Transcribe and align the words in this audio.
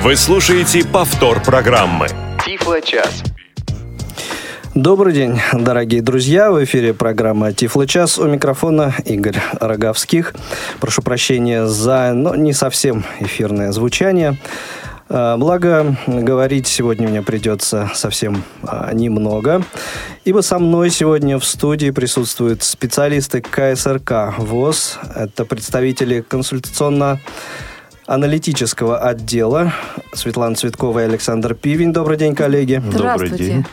Вы 0.00 0.14
слушаете 0.14 0.86
повтор 0.86 1.42
программы. 1.42 2.06
Тифло-час. 2.46 3.24
Добрый 4.72 5.12
день, 5.12 5.40
дорогие 5.52 6.02
друзья. 6.02 6.52
В 6.52 6.62
эфире 6.62 6.94
программа 6.94 7.52
Тифло 7.52 7.84
час. 7.84 8.16
У 8.16 8.24
микрофона 8.28 8.94
Игорь 9.04 9.38
Роговских. 9.60 10.34
Прошу 10.78 11.02
прощения 11.02 11.66
за 11.66 12.12
ну, 12.14 12.34
не 12.34 12.52
совсем 12.52 13.04
эфирное 13.18 13.72
звучание. 13.72 14.38
А, 15.08 15.36
благо, 15.36 15.96
говорить 16.06 16.68
сегодня 16.68 17.08
мне 17.08 17.22
придется 17.22 17.90
совсем 17.92 18.44
а, 18.62 18.92
немного, 18.92 19.62
ибо 20.24 20.42
со 20.42 20.60
мной 20.60 20.90
сегодня 20.90 21.40
в 21.40 21.44
студии 21.44 21.90
присутствуют 21.90 22.62
специалисты 22.62 23.40
КСРК 23.40 24.34
ВОЗ. 24.38 25.00
Это 25.16 25.44
представители 25.44 26.20
консультационно 26.20 27.18
аналитического 28.08 28.98
отдела 28.98 29.72
Светлана 30.12 30.56
Цветкова 30.56 31.00
и 31.00 31.04
Александр 31.04 31.54
Пивень. 31.54 31.92
Добрый 31.92 32.16
день, 32.16 32.34
коллеги. 32.34 32.82
Добрый 32.92 33.30
день 33.30 33.64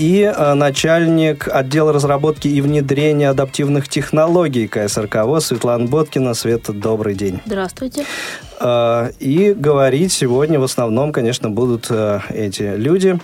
и 0.00 0.22
э, 0.22 0.54
начальник 0.54 1.46
отдела 1.46 1.92
разработки 1.92 2.48
и 2.48 2.60
внедрения 2.62 3.28
адаптивных 3.28 3.86
технологий 3.88 4.66
КСРК 4.66 5.24
ВОЗ 5.24 5.46
Светлана 5.46 5.86
Боткина. 5.86 6.32
Света, 6.32 6.72
добрый 6.72 7.14
день. 7.14 7.40
Здравствуйте. 7.44 8.06
Э, 8.60 9.10
и 9.18 9.52
говорить 9.52 10.12
сегодня 10.12 10.58
в 10.58 10.64
основном, 10.64 11.12
конечно, 11.12 11.50
будут 11.50 11.88
э, 11.90 12.20
эти 12.30 12.74
люди. 12.76 13.18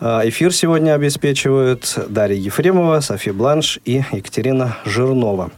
Эфир 0.00 0.52
сегодня 0.52 0.94
обеспечивают 0.94 1.96
Дарья 2.08 2.36
Ефремова, 2.36 3.00
София 3.00 3.32
Бланш 3.32 3.78
и 3.84 4.02
Екатерина 4.12 4.76
Жирнова. 4.84 5.50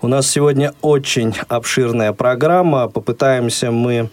У 0.00 0.08
нас 0.08 0.28
сегодня 0.28 0.74
очень 0.82 1.34
обширная 1.48 2.12
программа. 2.12 2.88
Попытаемся 2.88 3.70
мы 3.70 4.10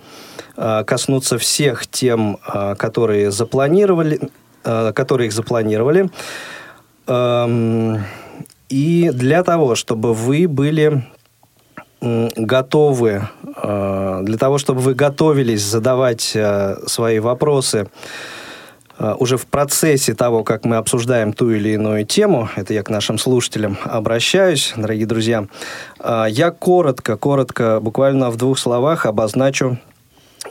коснуться 0.55 1.37
всех 1.37 1.87
тем, 1.87 2.37
которые 2.77 3.31
запланировали, 3.31 4.19
Э, 4.63 4.91
которые 4.93 5.27
их 5.27 5.33
запланировали. 5.33 6.09
Эм, 7.07 8.03
и 8.67 9.09
для 9.13 9.43
того, 9.43 9.75
чтобы 9.75 10.13
вы 10.13 10.47
были 10.47 11.03
готовы, 12.01 13.27
для 13.61 14.37
того, 14.39 14.57
чтобы 14.57 14.79
вы 14.79 14.93
готовились 14.93 15.61
задавать 15.61 16.37
свои 16.87 17.19
вопросы 17.19 17.89
уже 19.17 19.37
в 19.37 19.45
процессе 19.45 20.13
того, 20.13 20.43
как 20.43 20.65
мы 20.65 20.75
обсуждаем 20.75 21.33
ту 21.33 21.51
или 21.51 21.69
иную 21.69 22.05
тему, 22.05 22.49
это 22.55 22.73
я 22.73 22.83
к 22.83 22.89
нашим 22.89 23.17
слушателям 23.17 23.77
обращаюсь, 23.83 24.73
дорогие 24.75 25.05
друзья, 25.05 25.47
я 26.03 26.51
коротко, 26.51 27.15
коротко, 27.17 27.79
буквально 27.81 28.29
в 28.29 28.37
двух 28.37 28.59
словах 28.59 29.05
обозначу 29.05 29.77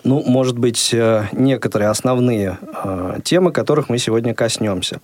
ну, 0.04 0.22
может 0.26 0.58
быть, 0.58 0.90
э, 0.92 1.24
некоторые 1.32 1.88
основные 1.88 2.58
э, 2.84 3.18
темы, 3.24 3.52
которых 3.52 3.88
мы 3.88 3.98
сегодня 3.98 4.34
коснемся. 4.34 5.00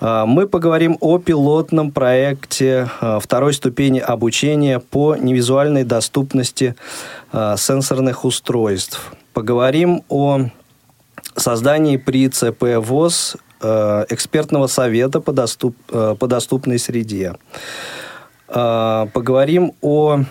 Э, 0.00 0.24
мы 0.26 0.48
поговорим 0.48 0.96
о 1.00 1.18
пилотном 1.18 1.92
проекте 1.92 2.88
второй 3.20 3.52
ступени 3.52 3.98
обучения 3.98 4.78
по 4.80 5.16
невизуальной 5.16 5.84
доступности 5.84 6.74
сенсорных 7.32 8.24
устройств. 8.24 9.12
Поговорим 9.32 10.02
о 10.08 10.48
создании 11.40 11.96
при 11.96 12.28
ЦП 12.28 12.78
ВОЗ 12.78 13.36
экспертного 13.60 14.66
совета 14.66 15.20
по, 15.20 15.32
доступ, 15.32 15.76
по 15.86 16.26
доступной 16.26 16.80
среде. 16.80 17.36
Поговорим 18.48 19.72
о 19.80 20.24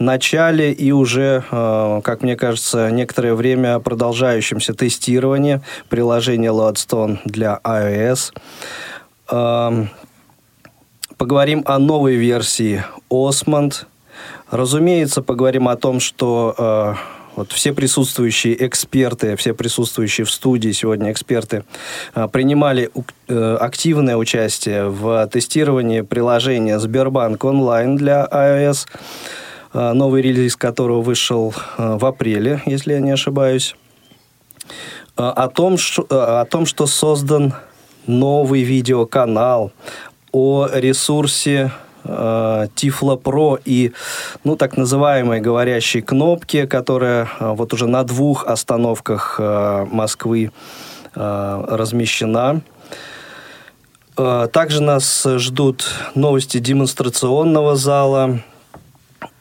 начале 0.00 0.72
и 0.72 0.90
уже, 0.92 1.44
э, 1.50 2.00
как 2.02 2.22
мне 2.22 2.34
кажется, 2.36 2.90
некоторое 2.90 3.34
время 3.34 3.78
продолжающемся 3.78 4.74
тестировании 4.74 5.60
приложения 5.88 6.50
Loadstone 6.50 7.18
для 7.24 7.60
iOS. 7.62 8.32
Поговорим 11.16 11.62
о 11.66 11.78
новой 11.78 12.14
версии 12.14 12.82
Osmond. 13.10 13.84
Разумеется, 14.50 15.20
поговорим 15.22 15.68
о 15.68 15.76
том, 15.76 16.00
что 16.00 16.54
э, 16.56 16.94
вот 17.36 17.52
все 17.52 17.72
присутствующие 17.72 18.66
эксперты, 18.66 19.36
все 19.36 19.54
присутствующие 19.54 20.24
в 20.24 20.30
студии 20.30 20.72
сегодня 20.72 21.12
эксперты 21.12 21.64
э, 22.14 22.28
принимали 22.28 22.90
активное 23.28 24.16
участие 24.16 24.88
в 24.88 25.26
тестировании 25.28 26.00
приложения 26.00 26.78
Сбербанк 26.78 27.44
онлайн 27.44 27.96
для 27.96 28.26
iOS. 28.30 28.86
А, 29.72 29.94
новый 29.94 30.20
релиз 30.20 30.56
которого 30.56 31.00
вышел 31.00 31.54
а, 31.76 31.96
в 31.96 32.04
апреле, 32.04 32.60
если 32.66 32.94
я 32.94 33.00
не 33.00 33.12
ошибаюсь, 33.12 33.76
а, 35.16 35.30
о 35.30 35.48
том, 35.48 35.78
что, 35.78 36.06
о 36.10 36.44
том, 36.44 36.66
что 36.66 36.86
создан 36.86 37.54
новый 38.06 38.62
видеоканал, 38.62 39.70
о 40.32 40.68
ресурсе 40.72 41.70
Тифло 42.74 43.16
Про 43.16 43.58
и, 43.64 43.92
ну, 44.44 44.56
так 44.56 44.76
называемой 44.76 45.40
говорящей 45.40 46.00
кнопки, 46.00 46.66
которая 46.66 47.28
вот 47.40 47.72
уже 47.72 47.86
на 47.86 48.04
двух 48.04 48.46
остановках 48.46 49.38
Москвы 49.38 50.50
размещена. 51.14 52.62
Также 54.16 54.82
нас 54.82 55.26
ждут 55.26 55.84
новости 56.14 56.58
демонстрационного 56.58 57.76
зала, 57.76 58.40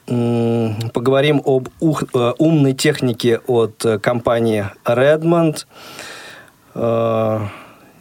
Поговорим 0.10 1.40
об 1.46 1.70
э, 1.82 2.34
умной 2.40 2.74
технике 2.74 3.40
от 3.46 3.86
э, 3.86 4.00
компании 4.00 4.66
Redmond. 4.84 5.68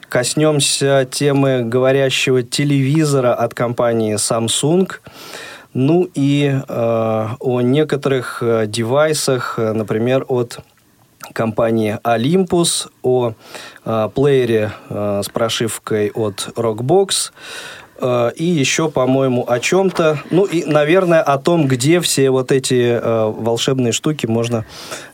Э, 0.08 0.10
коснемся 0.10 1.06
темы 1.10 1.62
говорящего 1.62 2.42
телевизора 2.42 3.34
от 3.34 3.54
компании 3.54 4.16
Samsung. 4.16 4.90
Ну 5.74 6.08
и 6.14 6.60
о 6.68 7.60
некоторых 7.60 8.42
девайсах, 8.66 9.58
например, 9.58 10.24
от 10.26 10.60
компании 11.34 11.98
Olympus, 12.02 12.88
о 13.02 13.34
плеере 13.84 14.72
с 14.88 15.28
прошивкой 15.28 16.10
от 16.10 16.48
Rockbox, 16.56 17.30
Э, 17.30 17.87
и 18.00 18.44
еще, 18.44 18.90
по-моему, 18.90 19.44
о 19.48 19.58
чем-то. 19.58 20.22
Ну 20.30 20.44
и, 20.44 20.64
наверное, 20.64 21.20
о 21.20 21.38
том, 21.38 21.66
где 21.66 22.00
все 22.00 22.30
вот 22.30 22.52
эти 22.52 22.98
э, 23.00 23.24
волшебные 23.26 23.92
штуки 23.92 24.26
можно, 24.26 24.64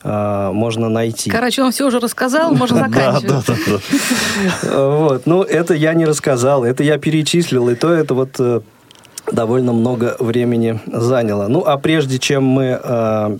э, 0.03 0.51
можно 0.53 0.89
найти. 0.89 1.31
Короче, 1.31 1.63
он 1.63 1.73
все 1.73 1.87
уже 1.87 1.99
рассказал, 1.99 2.55
можно 2.55 2.79
заканчивать. 2.89 3.27
Да, 3.27 3.43
да, 3.47 3.79
да. 4.63 4.87
Вот. 4.87 5.27
Ну, 5.27 5.43
это 5.43 5.75
я 5.75 5.95
не 5.95 6.05
рассказал, 6.05 6.65
это 6.65 6.83
я 6.83 6.99
перечислил, 6.99 7.69
и 7.69 7.75
то 7.75 7.93
это 7.93 8.15
вот 8.15 8.37
э, 8.39 8.61
довольно 9.33 9.73
много 9.73 10.17
времени 10.19 10.81
заняло. 10.87 11.49
Ну, 11.49 11.65
а 11.65 11.79
прежде 11.79 12.19
чем 12.19 12.45
мы 12.45 12.81
э, 12.83 13.39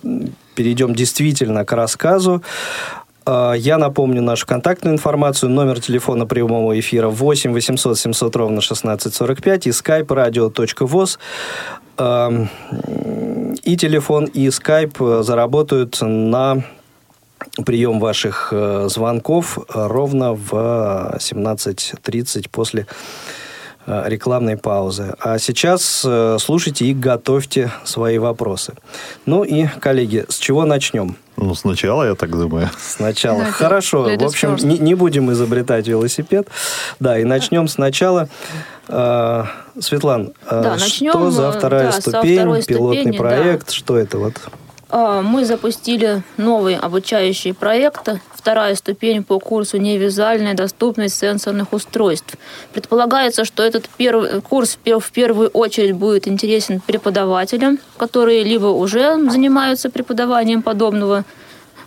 перейдем 0.55 0.95
действительно 0.95 1.65
к 1.65 1.73
рассказу, 1.73 2.43
я 3.27 3.79
напомню 3.79 4.23
нашу 4.23 4.47
контактную 4.47 4.95
информацию. 4.95 5.51
Номер 5.51 5.81
телефона 5.81 6.27
прямого 6.27 6.79
эфира 6.79 7.09
8 7.09 7.53
800 7.53 7.99
700 7.99 8.37
ровно 8.37 8.59
1645 8.59 9.67
и 9.67 9.71
skype 9.71 10.07
radio.voz. 10.07 11.19
И 13.63 13.77
телефон, 13.77 14.25
и 14.27 14.51
скайп 14.51 14.99
заработают 15.21 15.99
на 16.03 16.65
прием 17.65 18.01
ваших 18.01 18.49
э, 18.53 18.89
звонков 18.89 19.59
ровно 19.73 20.35
в 20.35 21.17
17.30 21.19 22.49
после 22.51 22.87
Э, 23.87 24.05
рекламной 24.07 24.57
паузы. 24.57 25.15
А 25.21 25.39
сейчас 25.39 26.05
э, 26.07 26.39
слушайте 26.41 26.87
и 26.87 26.95
готовьте 26.95 27.71
свои 27.85 28.17
вопросы. 28.17 28.73
Ну 29.27 29.45
и, 29.45 29.67
коллеги, 29.67 30.25
с 30.29 30.39
чего 30.39 30.65
начнем? 30.65 31.17
Ну, 31.37 31.55
сначала, 31.55 32.05
я 32.05 32.15
так 32.15 32.31
думаю. 32.31 32.71
Сначала. 32.79 33.45
Да, 33.45 33.51
Хорошо. 33.51 34.05
В 34.05 34.25
общем, 34.25 34.57
не, 34.63 34.79
не 34.79 34.95
будем 34.95 35.33
изобретать 35.33 35.89
велосипед. 35.89 36.49
Да, 37.01 37.19
и 37.19 37.25
начнем 37.25 37.69
сначала. 37.69 38.29
Э, 38.89 39.45
Светлан, 39.81 40.33
да, 40.49 40.79
что 40.79 41.31
за 41.31 41.51
вторая 41.51 41.91
да, 41.91 42.01
ступень, 42.01 42.39
пилотный 42.39 42.63
ступени, 42.63 43.17
проект, 43.17 43.67
да. 43.67 43.73
что 43.73 43.97
это 43.97 44.19
вот? 44.19 44.35
А, 44.97 45.23
мы 45.23 45.45
запустили 45.45 46.23
новый 46.37 46.77
обучающий 46.77 47.53
проект 47.53 48.11
вторая 48.33 48.77
ступень 48.77 49.25
по 49.25 49.41
курсу 49.41 49.77
невизуальная 49.79 50.55
доступность 50.55 51.19
сенсорных 51.19 51.73
устройств. 51.73 52.37
Предполагается, 52.73 53.45
что 53.45 53.65
этот 53.65 53.89
первый 53.97 54.41
курс 54.41 54.79
в 54.85 55.11
первую 55.11 55.49
очередь 55.49 55.97
будет 55.97 56.29
интересен 56.29 56.81
преподавателям, 56.81 57.81
которые 57.97 58.45
либо 58.45 58.67
уже 58.67 59.19
занимаются 59.29 59.91
преподаванием 59.91 60.63
подобного 60.63 61.25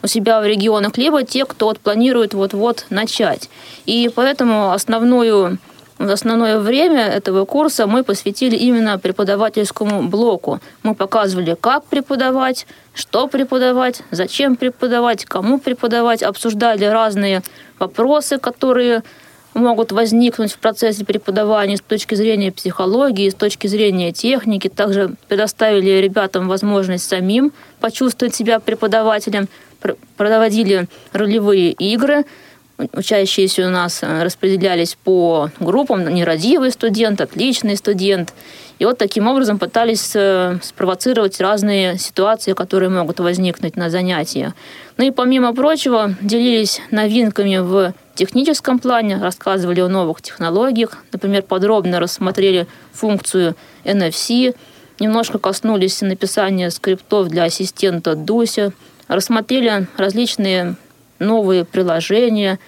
у 0.03 0.07
себя 0.07 0.41
в 0.41 0.45
регионах, 0.45 0.97
либо 0.97 1.23
те, 1.23 1.45
кто 1.45 1.67
вот 1.67 1.79
планирует 1.79 2.33
вот-вот 2.33 2.87
начать. 2.89 3.49
И 3.85 4.11
поэтому 4.13 4.73
основную 4.73 5.59
основное 5.99 6.59
время 6.59 7.07
этого 7.07 7.45
курса 7.45 7.87
мы 7.87 8.03
посвятили 8.03 8.55
именно 8.55 8.99
преподавательскому 8.99 10.03
блоку. 10.03 10.59
Мы 10.83 10.93
показывали, 10.95 11.55
как 11.59 11.85
преподавать, 11.85 12.67
что 12.93 13.27
преподавать, 13.27 14.03
зачем 14.11 14.55
преподавать, 14.55 15.25
кому 15.25 15.59
преподавать, 15.59 16.23
обсуждали 16.23 16.85
разные 16.85 17.41
вопросы, 17.79 18.37
которые 18.37 19.03
могут 19.53 19.91
возникнуть 19.91 20.53
в 20.53 20.59
процессе 20.59 21.03
преподавания 21.03 21.77
с 21.77 21.81
точки 21.81 22.13
зрения 22.13 22.51
психологии, 22.51 23.29
с 23.29 23.33
точки 23.33 23.65
зрения 23.65 24.11
техники. 24.11 24.67
Также 24.67 25.15
предоставили 25.27 25.99
ребятам 25.99 26.47
возможность 26.47 27.09
самим 27.09 27.51
почувствовать 27.79 28.35
себя 28.35 28.59
преподавателем, 28.59 29.47
проводили 30.15 30.87
ролевые 31.11 31.71
игры– 31.71 32.25
Учащиеся 32.93 33.65
у 33.65 33.71
нас 33.71 34.03
э, 34.03 34.23
распределялись 34.23 34.95
по 35.03 35.49
группам, 35.59 36.07
нерадивый 36.13 36.71
студент, 36.71 37.19
отличный 37.21 37.75
студент. 37.75 38.33
И 38.77 38.85
вот 38.85 38.99
таким 38.99 39.27
образом 39.27 39.57
пытались 39.57 40.11
э, 40.13 40.59
спровоцировать 40.61 41.41
разные 41.41 41.97
ситуации, 41.97 42.53
которые 42.53 42.89
могут 42.89 43.19
возникнуть 43.19 43.75
на 43.77 43.89
занятии. 43.89 44.53
Ну 44.97 45.05
и 45.05 45.09
помимо 45.09 45.55
прочего, 45.55 46.13
делились 46.21 46.79
новинками 46.91 47.57
в 47.57 47.95
техническом 48.13 48.77
плане, 48.77 49.17
рассказывали 49.17 49.81
о 49.81 49.87
новых 49.87 50.21
технологиях. 50.21 50.97
Например, 51.11 51.41
подробно 51.41 51.99
рассмотрели 51.99 52.67
функцию 52.93 53.55
NFC, 53.85 54.55
немножко 54.99 55.39
коснулись 55.39 56.01
написания 56.01 56.69
скриптов 56.69 57.29
для 57.29 57.45
ассистента 57.45 58.13
Дуся, 58.15 58.71
рассмотрели 59.07 59.87
различные 59.97 60.75
новые 61.19 61.65
приложения, 61.65 62.59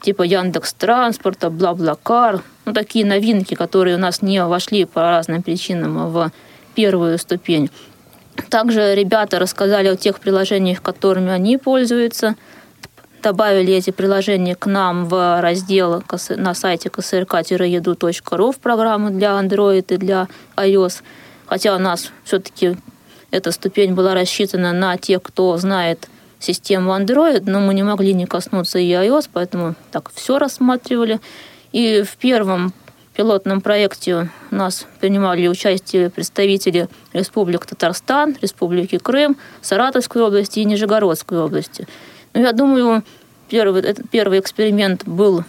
типа 0.00 0.22
Яндекс 0.22 0.72
Транспорта, 0.74 1.50
Бла-Блакар, 1.50 2.42
ну, 2.64 2.72
такие 2.72 3.04
новинки, 3.04 3.54
которые 3.54 3.96
у 3.96 3.98
нас 3.98 4.22
не 4.22 4.44
вошли 4.44 4.84
по 4.84 5.02
разным 5.02 5.42
причинам 5.42 6.10
в 6.10 6.32
первую 6.74 7.18
ступень. 7.18 7.70
Также 8.48 8.94
ребята 8.94 9.38
рассказали 9.38 9.88
о 9.88 9.96
тех 9.96 10.18
приложениях, 10.20 10.80
которыми 10.82 11.30
они 11.30 11.58
пользуются, 11.58 12.36
добавили 13.22 13.72
эти 13.72 13.90
приложения 13.90 14.54
к 14.54 14.66
нам 14.66 15.06
в 15.06 15.40
раздел 15.40 16.02
на 16.30 16.54
сайте 16.54 16.88
ksrk-edu.ru 16.88 18.52
в 18.52 18.58
программу 18.58 19.10
для 19.10 19.40
Android 19.40 19.84
и 19.88 19.96
для 19.96 20.28
iOS. 20.56 21.02
Хотя 21.46 21.76
у 21.76 21.78
нас 21.78 22.10
все-таки 22.24 22.76
эта 23.30 23.52
ступень 23.52 23.94
была 23.94 24.14
рассчитана 24.14 24.72
на 24.72 24.96
тех, 24.96 25.22
кто 25.22 25.56
знает 25.56 26.08
систему 26.42 26.92
Android, 26.92 27.44
но 27.46 27.60
мы 27.60 27.72
не 27.74 27.82
могли 27.82 28.12
не 28.12 28.26
коснуться 28.26 28.78
и 28.78 28.90
iOS, 28.90 29.28
поэтому 29.32 29.74
так 29.90 30.10
все 30.14 30.38
рассматривали. 30.38 31.20
И 31.72 32.02
в 32.02 32.16
первом 32.16 32.72
пилотном 33.14 33.60
проекте 33.60 34.30
нас 34.50 34.86
принимали 35.00 35.46
участие 35.46 36.10
представители 36.10 36.88
Республики 37.12 37.66
Татарстан, 37.66 38.36
Республики 38.40 38.98
Крым, 38.98 39.36
Саратовской 39.60 40.22
области 40.22 40.60
и 40.60 40.64
Нижегородской 40.64 41.38
области. 41.38 41.86
Ну, 42.34 42.40
я 42.40 42.52
думаю, 42.52 43.04
первый, 43.48 43.82
этот 43.82 44.08
первый 44.10 44.40
эксперимент 44.40 45.06
был 45.06 45.44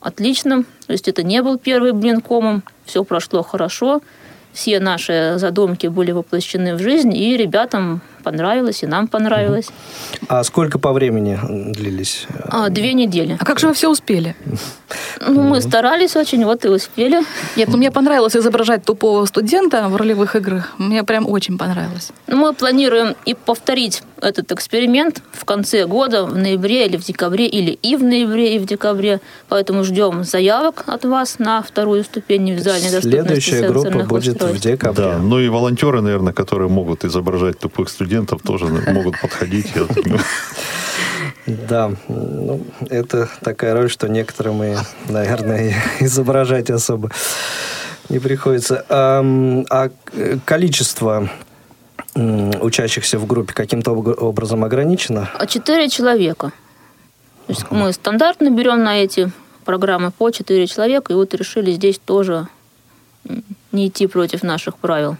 отличным, 0.00 0.64
то 0.86 0.92
есть 0.92 1.08
это 1.08 1.22
не 1.22 1.42
был 1.42 1.58
первый 1.58 1.92
блинкомом, 1.92 2.62
все 2.84 3.04
прошло 3.04 3.42
хорошо, 3.42 4.02
все 4.52 4.78
наши 4.78 5.34
задумки 5.36 5.88
были 5.88 6.12
воплощены 6.12 6.76
в 6.76 6.78
жизнь, 6.78 7.14
и 7.14 7.36
ребятам 7.36 8.02
понравилось, 8.24 8.82
и 8.82 8.86
нам 8.86 9.06
понравилось. 9.06 9.68
А 10.28 10.42
сколько 10.44 10.78
по 10.78 10.92
времени 10.92 11.38
длились? 11.72 12.26
А, 12.48 12.68
две 12.70 12.94
недели. 12.94 13.36
А 13.40 13.44
как 13.44 13.60
же 13.60 13.68
вы 13.68 13.74
все 13.74 13.90
успели? 13.90 14.34
Ну, 15.20 15.42
мы 15.42 15.60
старались 15.60 16.16
очень, 16.16 16.44
вот 16.44 16.64
и 16.64 16.68
успели. 16.68 17.20
Нет, 17.56 17.68
ну, 17.68 17.76
мне 17.76 17.90
понравилось 17.90 18.36
изображать 18.36 18.84
тупого 18.84 19.24
студента 19.26 19.88
в 19.88 19.96
ролевых 19.96 20.36
играх. 20.36 20.72
Мне 20.78 21.04
прям 21.04 21.28
очень 21.28 21.58
понравилось. 21.58 22.10
Ну, 22.26 22.36
мы 22.36 22.54
планируем 22.54 23.14
и 23.24 23.34
повторить 23.34 24.02
этот 24.20 24.52
эксперимент 24.52 25.22
в 25.32 25.44
конце 25.44 25.86
года, 25.86 26.24
в 26.24 26.36
ноябре 26.36 26.86
или 26.86 26.96
в 26.96 27.04
декабре, 27.04 27.46
или 27.46 27.70
и 27.70 27.96
в 27.96 28.02
ноябре, 28.02 28.56
и 28.56 28.58
в 28.58 28.66
декабре. 28.66 29.20
Поэтому 29.48 29.84
ждем 29.84 30.24
заявок 30.24 30.84
от 30.86 31.04
вас 31.04 31.38
на 31.38 31.62
вторую 31.62 32.04
ступень 32.04 32.50
визуальной 32.50 32.90
доступности 32.90 33.50
Следующая 33.50 33.68
группа 33.68 33.98
будет 34.04 34.42
в 34.42 34.60
декабре. 34.60 35.04
Да, 35.04 35.18
ну 35.18 35.38
и 35.38 35.48
волонтеры, 35.48 36.00
наверное, 36.00 36.32
которые 36.32 36.68
могут 36.68 37.04
изображать 37.04 37.58
тупых 37.58 37.88
студентов, 37.88 38.13
тоже 38.22 38.66
могут 38.66 39.20
подходить. 39.20 39.72
Да, 41.46 41.92
ну, 42.08 42.64
это 42.88 43.28
такая 43.42 43.74
роль, 43.74 43.90
что 43.90 44.08
некоторым 44.08 44.62
и, 44.62 44.76
наверное, 45.08 45.74
изображать 46.00 46.70
особо 46.70 47.10
не 48.08 48.18
приходится. 48.18 48.84
А, 48.88 49.22
а 49.70 49.90
количество 50.44 51.28
учащихся 52.14 53.18
в 53.18 53.26
группе 53.26 53.52
каким-то 53.52 53.92
образом 53.92 54.64
ограничено? 54.64 55.30
А 55.34 55.46
четыре 55.46 55.88
человека. 55.88 56.52
То 57.46 57.52
есть 57.52 57.70
мы 57.70 57.92
стандартно 57.92 58.50
берем 58.50 58.82
на 58.82 58.96
эти 58.96 59.30
программы 59.64 60.10
по 60.10 60.30
четыре 60.30 60.66
человека, 60.66 61.12
и 61.12 61.16
вот 61.16 61.34
решили 61.34 61.72
здесь 61.72 61.98
тоже 61.98 62.48
не 63.72 63.88
идти 63.88 64.06
против 64.06 64.42
наших 64.42 64.78
правил. 64.78 65.16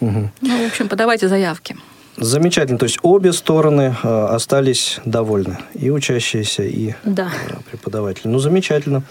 Угу. 0.00 0.30
Ну, 0.40 0.64
в 0.64 0.66
общем, 0.66 0.88
подавайте 0.88 1.28
заявки. 1.28 1.76
Замечательно. 2.20 2.78
То 2.78 2.84
есть 2.84 2.98
обе 3.02 3.32
стороны 3.32 3.96
э, 4.02 4.26
остались 4.26 5.00
довольны. 5.04 5.58
И 5.74 5.90
учащиеся, 5.90 6.64
и 6.64 6.94
да. 7.04 7.30
э, 7.48 7.54
преподаватели. 7.70 8.28
Ну, 8.28 8.38
замечательно. 8.38 9.02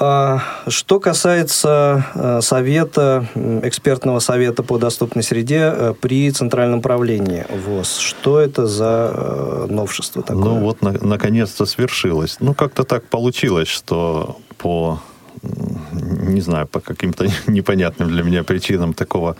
А, 0.00 0.40
что 0.68 1.00
касается 1.00 2.06
э, 2.14 2.40
совета, 2.40 3.26
экспертного 3.64 4.20
совета 4.20 4.62
по 4.62 4.78
доступной 4.78 5.24
среде 5.24 5.72
э, 5.74 5.94
при 6.00 6.30
Центральном 6.30 6.82
правлении 6.82 7.44
ВОЗ, 7.66 7.98
что 7.98 8.38
это 8.38 8.68
за 8.68 9.10
э, 9.12 9.66
новшество 9.68 10.22
такое? 10.22 10.44
Ну 10.44 10.60
вот, 10.60 10.82
на, 10.82 10.92
наконец-то 10.92 11.66
свершилось. 11.66 12.36
Ну, 12.38 12.54
как-то 12.54 12.84
так 12.84 13.04
получилось, 13.06 13.66
что 13.66 14.38
по 14.56 15.00
не 15.42 16.40
знаю, 16.40 16.66
по 16.66 16.80
каким-то 16.80 17.26
непонятным 17.46 18.08
для 18.08 18.22
меня 18.22 18.44
причинам 18.44 18.92
такого 18.92 19.36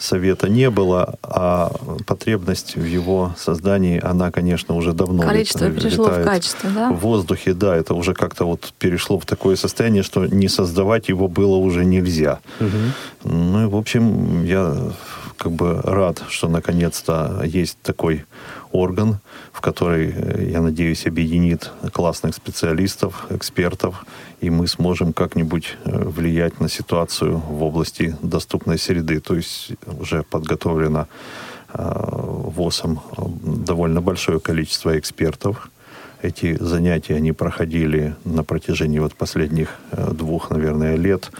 совета 0.00 0.48
не 0.48 0.70
было, 0.70 1.14
а 1.22 1.72
потребность 2.06 2.74
в 2.76 2.84
его 2.84 3.34
создании, 3.38 4.00
она, 4.02 4.30
конечно, 4.30 4.74
уже 4.74 4.92
давно 4.92 5.22
Количество 5.22 5.66
лет, 5.66 5.76
перешло 5.76 6.08
в 6.08 6.24
качество, 6.24 6.70
да? 6.70 6.90
В 6.90 7.00
воздухе, 7.00 7.52
да, 7.52 7.76
это 7.76 7.94
уже 7.94 8.14
как-то 8.14 8.46
вот 8.46 8.72
перешло 8.78 9.18
в 9.18 9.26
такое 9.26 9.56
состояние, 9.56 10.02
что 10.02 10.26
не 10.26 10.48
создавать 10.48 11.08
его 11.08 11.28
было 11.28 11.56
уже 11.56 11.84
нельзя. 11.84 12.40
Угу. 12.60 13.30
Ну 13.32 13.62
и, 13.64 13.66
в 13.66 13.76
общем, 13.76 14.44
я 14.44 14.74
как 15.36 15.52
бы 15.52 15.80
рад, 15.84 16.22
что 16.28 16.48
наконец-то 16.48 17.42
есть 17.44 17.78
такой 17.82 18.24
орган, 18.72 19.20
в 19.52 19.60
который, 19.60 20.50
я 20.50 20.60
надеюсь, 20.60 21.06
объединит 21.06 21.70
классных 21.92 22.34
специалистов, 22.34 23.26
экспертов, 23.30 24.04
и 24.40 24.50
мы 24.50 24.66
сможем 24.66 25.12
как-нибудь 25.12 25.76
э, 25.84 26.04
влиять 26.08 26.60
на 26.60 26.68
ситуацию 26.68 27.38
в 27.38 27.62
области 27.62 28.16
доступной 28.22 28.78
среды. 28.78 29.20
То 29.20 29.34
есть 29.34 29.72
уже 29.98 30.22
подготовлено 30.22 31.06
э, 31.72 31.82
ВОСом 31.82 33.00
довольно 33.42 34.00
большое 34.00 34.40
количество 34.40 34.98
экспертов. 34.98 35.70
Эти 36.22 36.56
занятия, 36.62 37.16
они 37.16 37.32
проходили 37.32 38.14
на 38.24 38.44
протяжении 38.44 38.98
вот 38.98 39.14
последних 39.14 39.78
двух, 40.12 40.50
наверное, 40.50 40.96
лет 40.96 41.30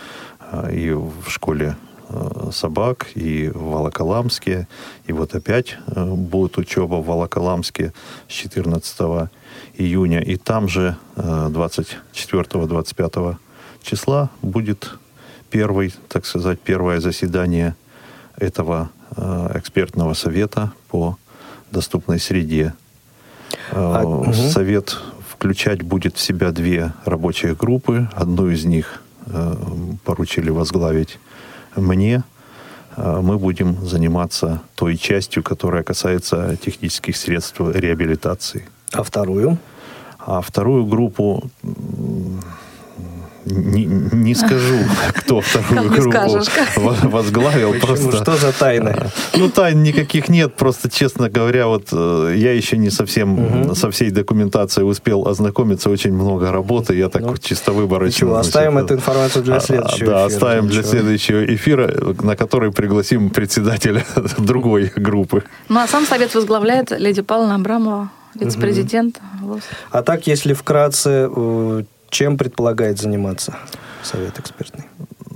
и 0.72 0.90
в 0.90 1.28
школе 1.28 1.76
Э, 2.12 2.50
собак 2.52 3.06
и 3.14 3.48
в 3.54 3.70
Волоколамске. 3.70 4.66
И 5.06 5.12
вот 5.12 5.36
опять 5.36 5.76
э, 5.86 6.04
будет 6.04 6.58
учеба 6.58 6.96
в 6.96 7.06
Волоколамске 7.06 7.92
с 8.28 8.32
14 8.32 9.30
июня. 9.74 10.20
И 10.20 10.34
там 10.36 10.68
же 10.68 10.96
24-25 11.14 13.32
э, 13.32 13.36
числа 13.82 14.28
будет 14.42 14.90
первый, 15.50 15.94
так 16.08 16.26
сказать, 16.26 16.58
первое 16.58 16.98
заседание 17.00 17.76
этого 18.40 18.90
экспертного 19.54 20.14
совета 20.14 20.72
по 20.88 21.16
доступной 21.70 22.18
среде. 22.18 22.74
А, 23.70 24.02
угу. 24.02 24.32
Совет 24.32 24.96
включать 25.28 25.82
будет 25.82 26.16
в 26.16 26.20
себя 26.20 26.50
две 26.50 26.92
рабочие 27.04 27.54
группы. 27.54 28.08
Одну 28.14 28.48
из 28.48 28.64
них 28.64 29.02
поручили 30.04 30.50
возглавить 30.50 31.18
мне, 31.76 32.22
э, 32.96 33.20
мы 33.22 33.38
будем 33.38 33.86
заниматься 33.86 34.62
той 34.74 34.96
частью, 34.96 35.42
которая 35.42 35.82
касается 35.82 36.56
технических 36.56 37.16
средств 37.16 37.60
реабилитации. 37.60 38.68
А 38.92 39.02
вторую? 39.02 39.58
А 40.18 40.40
вторую 40.40 40.84
группу 40.86 41.50
Не, 43.50 43.84
не 43.86 44.34
скажу, 44.34 44.76
кто 45.14 45.40
вторую 45.42 45.90
группу 45.90 46.10
скажешь, 46.10 46.46
возглавил. 46.76 47.72
Почему? 47.72 47.86
Просто, 47.86 48.16
Что 48.16 48.36
за 48.36 48.52
тайны? 48.52 48.96
Ну, 49.36 49.48
тайн 49.48 49.82
никаких 49.82 50.28
нет. 50.28 50.54
Просто, 50.54 50.90
честно 50.90 51.28
говоря, 51.30 51.66
вот 51.66 51.88
э, 51.92 52.34
я 52.36 52.52
еще 52.52 52.76
не 52.76 52.90
совсем 52.90 53.74
со 53.74 53.90
всей 53.90 54.10
документацией 54.10 54.88
успел 54.88 55.26
ознакомиться. 55.28 55.90
Очень 55.90 56.12
много 56.12 56.50
работы. 56.52 56.94
Я 56.94 57.08
так 57.08 57.22
Ну, 57.22 57.36
чисто 57.36 57.72
выборочно. 57.72 58.24
Ничего, 58.26 58.36
оставим 58.36 58.78
э, 58.78 58.82
эту 58.82 58.94
информацию 58.94 59.44
для 59.44 59.56
а, 59.56 59.60
следующего 59.60 60.06
Да, 60.06 60.12
эфира. 60.12 60.24
оставим 60.24 60.66
для 60.68 60.78
Ничего. 60.78 60.90
следующего 60.92 61.44
эфира, 61.54 62.14
на 62.22 62.36
который 62.36 62.70
пригласим 62.72 63.30
председателя 63.30 64.04
другой 64.38 64.92
группы. 64.96 65.42
Ну 65.68 65.80
а 65.80 65.86
сам 65.88 66.04
совет 66.06 66.34
возглавляет 66.34 66.90
леди 66.90 67.22
Павловна 67.22 67.54
Абрамова, 67.56 68.10
вице-президент. 68.34 69.20
ВОЗ. 69.40 69.62
А 69.90 70.02
так, 70.02 70.26
если 70.26 70.52
вкратце, 70.52 71.28
э, 71.34 71.82
чем 72.10 72.36
предполагает 72.36 72.98
заниматься 72.98 73.56
совет 74.02 74.38
экспертный? 74.38 74.84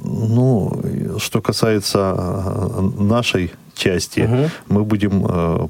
Ну, 0.04 0.70
что 1.18 1.40
касается 1.40 2.14
э, 2.16 2.80
нашей 2.98 3.52
части, 3.74 4.20
Мгм. 4.20 4.50
мы 4.68 4.84
будем 4.84 5.26
э, 5.28 5.68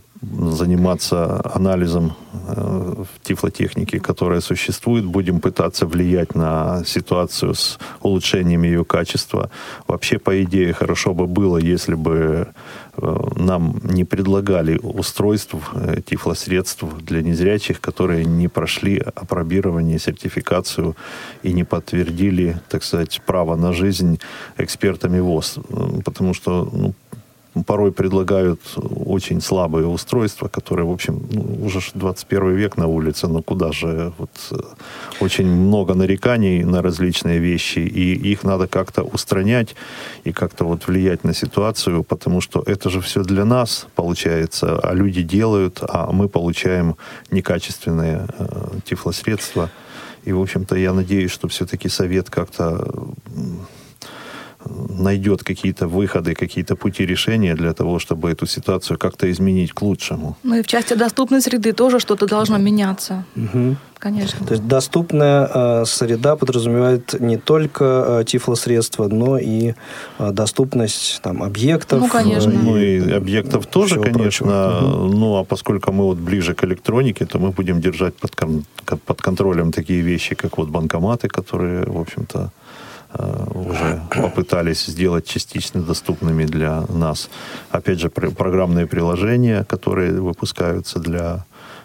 заниматься 0.50 1.40
анализом 1.54 2.12
э, 2.48 3.04
тифлотехники, 3.22 3.98
которая 3.98 4.40
существует, 4.40 5.04
будем 5.04 5.40
пытаться 5.40 5.86
влиять 5.86 6.34
на 6.34 6.82
ситуацию 6.84 7.54
с 7.54 7.78
улучшением 8.02 8.64
ее 8.64 8.84
качества. 8.84 9.50
Вообще, 9.86 10.18
по 10.18 10.42
идее, 10.42 10.72
хорошо 10.72 11.14
бы 11.14 11.26
было, 11.26 11.58
если 11.58 11.94
бы 11.94 12.48
нам 13.36 13.80
не 13.82 14.04
предлагали 14.04 14.78
устройств, 14.78 15.54
э, 15.74 16.00
тифлосредств 16.04 16.84
для 17.00 17.22
незрячих, 17.22 17.80
которые 17.80 18.24
не 18.24 18.48
прошли 18.48 18.98
опробирование, 18.98 19.98
сертификацию 19.98 20.96
и 21.42 21.52
не 21.52 21.64
подтвердили, 21.64 22.56
так 22.68 22.84
сказать, 22.84 23.20
право 23.26 23.56
на 23.56 23.72
жизнь 23.72 24.18
экспертами 24.58 25.20
ВОЗ. 25.20 25.58
Э, 25.68 26.00
Потому 26.04 26.34
что 26.34 26.68
ну, 26.72 26.94
порой 27.62 27.92
предлагают 27.92 28.60
очень 29.06 29.40
слабые 29.40 29.86
устройства, 29.86 30.48
которые, 30.48 30.86
в 30.86 30.90
общем, 30.90 31.26
ну, 31.30 31.64
уже 31.64 31.80
ж 31.80 31.90
21 31.94 32.56
век 32.56 32.76
на 32.76 32.86
улице, 32.86 33.28
но 33.28 33.42
куда 33.42 33.72
же? 33.72 34.12
Вот, 34.18 34.30
э, 34.50 34.56
очень 35.20 35.46
много 35.46 35.94
нареканий 35.94 36.64
на 36.64 36.82
различные 36.82 37.38
вещи, 37.38 37.78
и 37.78 38.32
их 38.32 38.42
надо 38.44 38.66
как-то 38.66 39.02
устранять 39.02 39.76
и 40.24 40.32
как-то 40.32 40.64
вот 40.64 40.86
влиять 40.88 41.24
на 41.24 41.34
ситуацию, 41.34 42.02
потому 42.02 42.40
что 42.40 42.62
это 42.66 42.90
же 42.90 43.00
все 43.00 43.22
для 43.22 43.44
нас 43.44 43.86
получается, 43.94 44.78
а 44.78 44.94
люди 44.94 45.22
делают, 45.22 45.78
а 45.82 46.10
мы 46.12 46.28
получаем 46.28 46.96
некачественные 47.30 48.26
э, 48.38 48.78
тифлосредства. 48.84 49.70
И, 50.24 50.32
в 50.32 50.40
общем-то, 50.40 50.76
я 50.76 50.92
надеюсь, 50.92 51.30
что 51.30 51.48
все-таки 51.48 51.88
совет 51.88 52.30
как-то 52.30 53.14
найдет 55.04 55.42
какие-то 55.42 55.86
выходы, 55.86 56.34
какие-то 56.34 56.76
пути 56.76 57.06
решения 57.06 57.54
для 57.54 57.72
того, 57.72 57.98
чтобы 57.98 58.30
эту 58.30 58.46
ситуацию 58.46 58.98
как-то 58.98 59.26
изменить 59.30 59.72
к 59.72 59.82
лучшему. 59.82 60.36
Ну 60.42 60.54
и 60.56 60.62
в 60.62 60.66
части 60.66 60.94
доступной 60.94 61.40
среды 61.40 61.72
тоже 61.72 62.00
что-то 62.00 62.26
должно 62.26 62.58
меняться. 62.58 63.24
Мгм. 63.36 63.76
Конечно. 63.98 64.46
То 64.46 64.54
есть 64.54 64.66
доступная 64.68 65.48
э, 65.54 65.84
среда 65.86 66.36
подразумевает 66.36 67.20
не 67.20 67.36
только 67.38 67.84
э, 67.84 68.24
тифлосредства, 68.26 69.08
но 69.08 69.38
и 69.38 69.74
э, 70.18 70.30
доступность 70.32 71.20
там, 71.22 71.42
объектов. 71.42 72.00
Ну, 72.00 72.08
конечно. 72.08 72.50
э, 72.50 72.58
Ну 72.62 72.76
и 72.76 73.12
объектов 73.16 73.66
тоже, 73.66 73.94
конечно. 74.00 74.18
прочего. 74.18 75.08
Ну 75.12 75.36
а 75.36 75.44
поскольку 75.44 75.92
мы 75.92 76.04
вот 76.04 76.18
ближе 76.18 76.54
к 76.54 76.64
электронике, 76.64 77.24
то 77.24 77.38
мы 77.38 77.50
будем 77.50 77.80
держать 77.80 78.14
под, 78.14 78.36
кон- 78.36 78.64
ко- 78.84 78.96
под 79.06 79.22
контролем 79.22 79.72
такие 79.72 80.02
вещи, 80.02 80.34
как 80.34 80.58
вот 80.58 80.68
банкоматы, 80.68 81.28
которые, 81.28 81.84
в 81.86 81.98
общем-то, 81.98 82.50
уже 83.54 84.02
попытались 84.10 84.86
сделать 84.86 85.26
частично 85.26 85.82
доступными 85.82 86.44
для 86.44 86.82
нас. 86.88 87.28
Опять 87.70 88.00
же, 88.00 88.08
пр- 88.08 88.30
программные 88.30 88.86
приложения, 88.86 89.64
которые 89.64 90.12
выпускаются 90.20 90.98
для 90.98 91.44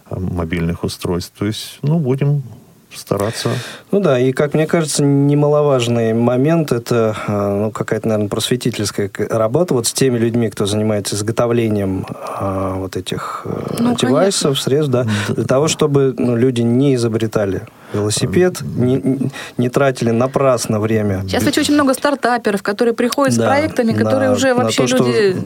э, 0.09 0.19
мобильных 0.19 0.83
устройств. 0.83 1.33
То 1.37 1.45
есть, 1.45 1.79
ну, 1.81 1.99
будем 1.99 2.43
стараться 2.95 3.49
Ну 3.91 3.99
да, 3.99 4.19
и, 4.19 4.31
как 4.31 4.53
мне 4.53 4.65
кажется, 4.65 5.03
немаловажный 5.03 6.13
момент– 6.13 6.71
это 6.73 7.15
э, 7.27 7.55
ну, 7.61 7.71
какая-то, 7.71 8.07
наверное, 8.07 8.29
просветительская 8.29 9.11
работа 9.29 9.73
вот 9.73 9.87
с 9.87 9.93
теми 9.93 10.17
людьми, 10.17 10.49
кто 10.49 10.65
занимается 10.65 11.15
изготовлением 11.15 12.05
э, 12.09 12.73
вот 12.77 12.97
этих 12.97 13.43
э, 13.45 13.75
Ну, 13.79 13.95
девайсов, 13.95 14.59
средств, 14.59 14.91
да, 14.91 15.05
для 15.27 15.45
того, 15.45 15.67
чтобы 15.67 16.15
ну, 16.17 16.35
люди 16.35 16.61
не 16.61 16.95
изобретали 16.95 17.61
велосипед, 17.93 18.61
не, 18.61 19.19
не 19.57 19.69
тратили 19.69 20.11
напрасно 20.11 20.79
время. 20.79 21.21
Сейчас 21.23 21.43
ведь 21.43 21.57
очень 21.57 21.73
много 21.73 21.93
стартаперов, 21.93 22.61
которые 22.63 22.93
приходят 22.93 23.35
Да, 23.37 23.43
с 23.43 23.45
проектами, 23.47 23.93
которые 23.93 24.29
на- 24.29 24.35
уже 24.35 24.49
на 24.49 24.55
вообще 24.63 24.81
то, 24.83 24.87
что 24.87 24.97
люди 25.07 25.37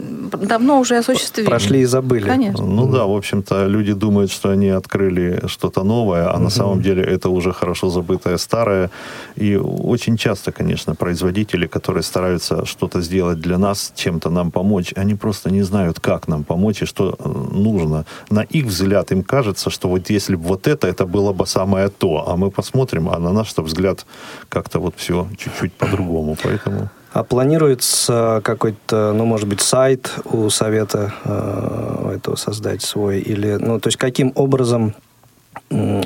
давно 0.47 0.79
уже 0.79 0.97
осуществили. 0.97 1.45
Прошли 1.45 1.81
и 1.81 1.85
забыли. 1.85 2.27
Конечно. 2.27 2.65
Ну 2.65 2.87
да, 2.91 3.05
в 3.05 3.11
общем-то, 3.15 3.67
люди 3.67 3.93
думают, 3.93 4.31
что 4.31 4.49
они 4.49 4.69
открыли 4.69 5.41
что-то 5.47 5.83
новое, 5.83 6.33
а 6.33 6.39
на 6.39 6.49
самом 6.49 6.81
деле 6.81 7.03
это 7.03 7.29
уже 7.29 7.53
хорошо 7.53 7.89
забытое 7.89 8.37
старое. 8.37 8.89
И 9.35 9.55
очень 9.55 10.17
часто, 10.17 10.51
конечно, 10.51 10.95
производители, 10.95 11.67
которые 11.67 12.03
стараются 12.03 12.65
что-то 12.65 13.01
сделать 13.01 13.39
для 13.39 13.57
нас, 13.57 13.91
чем-то 13.95 14.29
нам 14.29 14.51
помочь, 14.51 14.93
они 14.95 15.15
просто 15.15 15.49
не 15.51 15.61
знают, 15.63 15.99
как 15.99 16.27
нам 16.27 16.43
помочь 16.43 16.81
и 16.81 16.85
что 16.85 17.15
э, 17.17 17.29
нужно. 17.29 18.05
На 18.29 18.41
их 18.41 18.65
взгляд 18.65 19.11
им 19.11 19.23
кажется, 19.23 19.69
что 19.69 19.87
вот 19.89 20.09
если 20.09 20.35
бы 20.35 20.43
вот 20.43 20.67
это, 20.67 20.87
это 20.87 21.05
было 21.05 21.33
бы 21.33 21.45
самое 21.45 21.89
то, 21.89 22.29
а 22.33 22.35
мы 22.35 22.51
посмотрим, 22.51 23.09
а 23.09 23.19
на 23.19 23.31
наш 23.31 23.53
взгляд 23.55 24.05
как-то 24.49 24.79
вот 24.79 24.95
все 24.97 25.27
чуть-чуть 25.37 25.73
по-другому. 25.73 26.35
Поэтому... 26.43 26.89
А 27.13 27.23
планируется 27.23 28.41
какой-то, 28.43 29.13
ну, 29.13 29.25
может 29.25 29.47
быть, 29.47 29.61
сайт 29.61 30.11
у 30.25 30.49
совета 30.49 31.13
э, 31.23 32.15
этого 32.15 32.35
создать 32.35 32.81
свой? 32.81 33.19
Или, 33.19 33.57
ну, 33.59 33.79
то 33.79 33.87
есть 33.87 33.97
каким 33.97 34.31
образом 34.35 34.95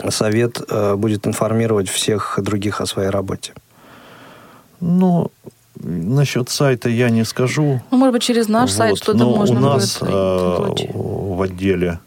совет 0.09 0.61
э, 0.69 0.95
будет 0.95 1.25
информировать 1.25 1.87
всех 1.89 2.39
других 2.41 2.81
о 2.81 2.85
своей 2.85 3.09
работе? 3.09 3.53
Ну, 4.81 5.31
насчет 5.81 6.49
сайта 6.49 6.89
я 6.89 7.09
не 7.09 7.23
скажу. 7.23 7.81
Ну, 7.89 7.97
может 7.97 8.13
быть, 8.13 8.23
через 8.23 8.49
наш 8.49 8.71
сайт 8.71 8.91
Вот. 8.91 8.99
что-то 8.99 9.19
Но 9.19 9.35
можно 9.35 9.59
у 9.59 9.63
нас 9.63 9.99
будет 9.99 10.11
э, 10.11 10.91
в 10.93 11.41
отделе 11.41 11.99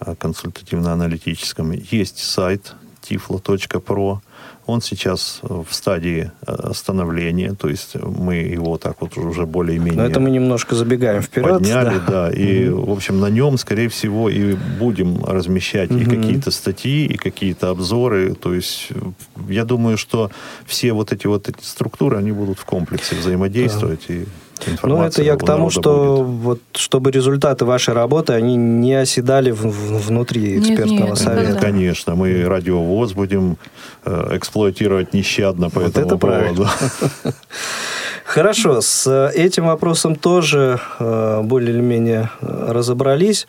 э, 0.00 0.14
консультативно-аналитическом 0.14 1.72
есть 1.72 2.18
сайт 2.18 2.74
tiflo.pro. 3.10 4.18
Он 4.66 4.80
сейчас 4.80 5.40
э, 5.42 5.62
в 5.68 5.72
стадии 5.72 6.32
э, 6.46 6.72
становления, 6.74 7.54
то 7.54 7.68
есть 7.68 7.94
мы 7.94 8.34
его 8.36 8.78
так 8.78 8.96
вот 9.00 9.16
уже 9.16 9.46
более-менее 9.46 9.94
Но 10.02 10.04
это 10.04 10.18
мы 10.18 10.30
немножко 10.30 10.74
забегаем 10.74 11.22
вперед. 11.22 11.48
подняли, 11.50 11.98
да. 12.06 12.28
да. 12.28 12.30
И, 12.32 12.68
в 12.68 12.90
общем, 12.90 13.20
на 13.20 13.30
нем, 13.30 13.58
скорее 13.58 13.88
всего, 13.88 14.28
и 14.28 14.56
будем 14.80 15.24
размещать 15.24 15.90
и 15.90 15.94
Мгм. 15.94 16.10
какие-то 16.10 16.50
статьи, 16.50 17.06
и 17.06 17.16
какие-то 17.16 17.70
обзоры. 17.70 18.34
То 18.34 18.54
есть, 18.54 18.88
э, 18.90 19.00
я 19.48 19.64
думаю, 19.64 19.96
что 19.96 20.30
все 20.66 20.92
вот 20.92 21.12
эти 21.12 21.28
вот 21.28 21.48
эти 21.48 21.62
структуры, 21.62 22.16
они 22.18 22.32
будут 22.32 22.58
в 22.58 22.64
комплексе 22.64 23.14
взаимодействовать. 23.14 24.06
И 24.08 24.26
Ну, 24.82 25.02
это 25.02 25.22
я 25.22 25.36
к 25.36 25.44
тому, 25.44 25.70
что 25.70 26.16
будет. 26.16 26.42
вот 26.44 26.60
чтобы 26.74 27.10
результаты 27.10 27.64
вашей 27.64 27.94
работы, 27.94 28.32
они 28.32 28.56
не 28.56 28.94
оседали 28.94 29.50
в- 29.50 29.62
в- 29.64 30.06
внутри 30.08 30.56
Нет, 30.58 30.70
экспертного 30.70 31.08
нет, 31.08 31.18
совета. 31.18 31.52
да. 31.54 31.60
Конечно, 31.60 32.14
мы 32.14 32.44
радиовоз 32.46 33.12
будем 33.12 33.56
э, 34.04 34.36
эксплуатировать 34.36 35.14
нещадно 35.14 35.70
по 35.70 35.80
Вот 35.80 35.90
этому 35.90 36.06
это 36.06 36.16
поводу. 36.16 36.66
Хорошо, 38.24 38.80
с 38.80 39.28
этим 39.34 39.66
вопросом 39.66 40.16
тоже 40.16 40.80
э, 40.98 41.40
более 41.44 41.70
или 41.74 41.80
менее 41.80 42.30
э, 42.40 42.72
разобрались. 42.72 43.46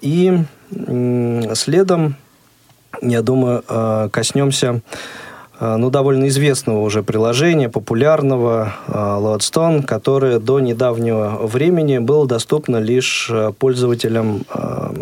И 0.00 0.38
следом, 1.54 2.14
я 3.02 3.22
думаю, 3.22 3.64
э, 3.68 4.08
коснемся 4.12 4.66
э, 4.68 4.80
ну, 5.60 5.90
довольно 5.90 6.28
известного 6.28 6.80
уже 6.80 7.02
приложения, 7.02 7.68
популярного 7.68 8.74
э, 8.86 8.92
Loadstone, 8.92 9.84
которое 9.84 10.38
до 10.38 10.60
недавнего 10.60 11.38
времени 11.42 11.98
было 11.98 12.26
доступно 12.26 12.76
лишь 12.76 13.28
э, 13.30 13.52
пользователям 13.58 14.42
э, 14.54 14.92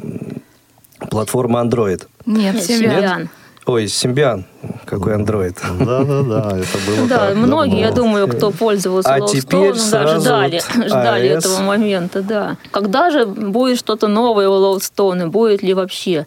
платформы 1.10 1.60
Android. 1.60 2.06
Нет, 2.24 2.62
Симбиан. 2.62 2.92
Симбиан. 2.92 3.28
Ой, 3.66 3.86
Symbian, 3.86 4.44
какой 4.84 5.14
Android. 5.16 5.56
Да-да-да, 5.80 6.56
это 6.56 6.78
было 6.86 7.08
Да, 7.08 7.18
так 7.18 7.36
многие, 7.36 7.80
я 7.80 7.90
думаю, 7.90 8.28
кто 8.28 8.52
пользовался 8.52 9.12
А 9.12 9.18
Lowstone, 9.18 9.40
теперь 9.40 9.74
да, 9.90 10.20
ждали, 10.20 10.60
вот 10.76 10.86
ждали 10.86 11.28
этого 11.28 11.62
момента, 11.62 12.22
да. 12.22 12.56
Когда 12.70 13.10
же 13.10 13.26
будет 13.26 13.78
что-то 13.78 14.06
новое 14.06 14.48
у 14.48 14.52
Lowstone, 14.52 15.26
будет 15.26 15.64
ли 15.64 15.74
вообще? 15.74 16.26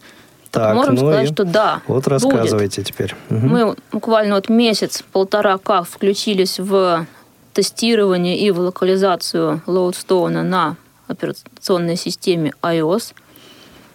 Так, 0.50 0.74
Можем 0.74 0.94
ну 0.96 1.00
сказать, 1.00 1.30
и 1.30 1.32
что 1.32 1.44
да, 1.44 1.80
Вот 1.86 2.04
будет. 2.04 2.08
рассказывайте 2.08 2.82
теперь. 2.82 3.14
Мгм. 3.28 3.48
Мы 3.48 3.76
буквально 3.92 4.34
вот 4.34 4.48
месяц-полтора 4.48 5.58
как 5.58 5.86
включились 5.86 6.58
в 6.58 7.06
тестирование 7.52 8.38
и 8.38 8.50
в 8.50 8.58
локализацию 8.58 9.62
Loadstone 9.66 10.42
на 10.42 10.76
операционной 11.06 11.96
системе 11.96 12.52
iOS. 12.62 13.14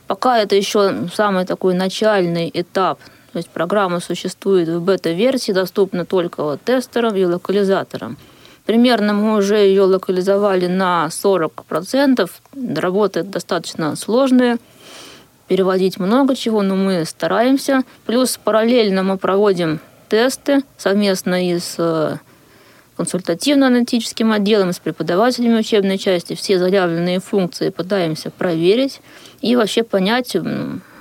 Пока 0.07 0.39
это 0.39 0.55
еще 0.55 1.07
самый 1.13 1.45
такой 1.45 1.73
начальный 1.73 2.49
этап, 2.53 2.99
То 3.33 3.39
есть 3.39 3.49
программа 3.49 3.99
существует 3.99 4.69
в 4.69 4.79
бета-версии, 4.79 5.51
доступна 5.51 6.05
только 6.05 6.41
вот 6.41 6.63
тестерам 6.63 7.15
и 7.17 7.25
локализаторам. 7.25 8.15
Примерно 8.65 9.11
мы 9.11 9.35
уже 9.35 9.57
ее 9.57 9.81
локализовали 9.83 10.67
на 10.67 11.09
40%. 11.09 12.29
Работает 12.77 13.29
достаточно 13.29 13.97
сложная 13.97 14.57
переводить 15.47 15.99
много 15.99 16.35
чего, 16.35 16.61
но 16.61 16.75
мы 16.75 17.05
стараемся. 17.05 17.83
Плюс 18.05 18.37
параллельно 18.43 19.03
мы 19.03 19.17
проводим 19.17 19.79
тесты 20.09 20.61
совместно 20.77 21.47
и 21.47 21.59
с 21.59 21.75
э, 21.77 22.17
консультативно-аналитическим 22.97 24.31
отделом, 24.31 24.73
с 24.73 24.79
преподавателями 24.79 25.59
учебной 25.59 25.97
части. 25.97 26.35
Все 26.35 26.57
заявленные 26.57 27.19
функции 27.19 27.69
пытаемся 27.69 28.31
проверить 28.31 29.01
и 29.41 29.55
вообще 29.55 29.83
понять, 29.83 30.35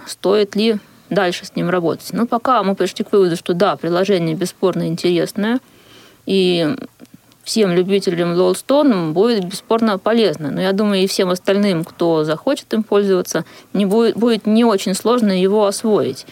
стоит 0.06 0.56
ли 0.56 0.78
дальше 1.10 1.46
с 1.46 1.54
ним 1.54 1.70
работать. 1.70 2.12
Но 2.12 2.26
пока 2.26 2.62
мы 2.62 2.74
пришли 2.74 3.04
к 3.04 3.12
выводу, 3.12 3.36
что 3.36 3.54
да, 3.54 3.76
приложение 3.76 4.34
бесспорно 4.34 4.86
интересное, 4.86 5.60
и 6.26 6.76
всем 7.44 7.72
любителям 7.72 8.34
Lowstone 8.34 9.12
будет 9.12 9.44
бесспорно 9.44 9.98
полезно. 9.98 10.50
Но 10.50 10.60
я 10.60 10.72
думаю, 10.72 11.02
и 11.02 11.06
всем 11.06 11.30
остальным, 11.30 11.84
кто 11.84 12.24
захочет 12.24 12.72
им 12.72 12.82
пользоваться, 12.82 13.44
не 13.72 13.86
будет, 13.86 14.16
будет 14.16 14.46
не 14.46 14.64
очень 14.64 14.94
сложно 14.94 15.30
его 15.30 15.66
освоить. 15.66 16.26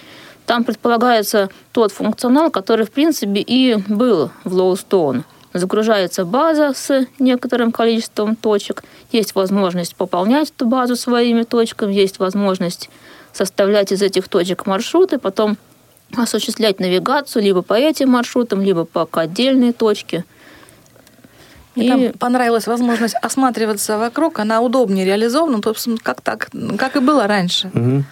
Там 0.47 0.65
предполагается 0.65 1.51
тот 1.71 1.93
функционал, 1.93 2.51
который, 2.51 2.85
в 2.85 2.91
принципе, 2.91 3.41
и 3.41 3.77
был 3.89 4.31
в 4.45 4.59
Lowstone. 4.59 5.23
Загружается 5.53 6.25
база 6.25 6.73
с 6.75 7.07
некоторым 7.19 7.73
количеством 7.73 8.37
точек, 8.37 8.83
есть 9.13 9.35
возможность 9.35 9.95
пополнять 9.95 10.51
эту 10.51 10.65
базу 10.65 10.97
своими 10.97 11.43
точками, 11.43 11.93
есть 11.93 12.19
возможность 12.19 12.89
составлять 13.35 13.93
из 13.93 14.01
этих 14.01 14.29
точек 14.29 14.65
маршруты, 14.67 15.19
потом 15.19 15.59
осуществлять 16.17 16.81
навигацию 16.81 17.43
либо 17.43 17.61
по 17.61 17.75
этим 17.75 18.11
маршрутам, 18.11 18.63
либо 18.63 18.85
по 18.85 19.07
отдельной 19.13 19.75
точке– 19.75 20.25
мне 21.75 21.87
и... 21.87 21.89
там 21.89 22.13
понравилась 22.19 22.67
возможность 22.67 23.15
осматриваться 23.23 23.99
вокруг, 23.99 24.39
она 24.39 24.61
удобнее 24.61 25.05
реализована, 25.05 25.61
то 25.61 25.75
как 26.03 26.21
так, 26.21 26.51
как 26.79 26.97
и 26.97 27.01
было 27.01 27.27
раньше. 27.27 27.71
Угу. 27.75 28.05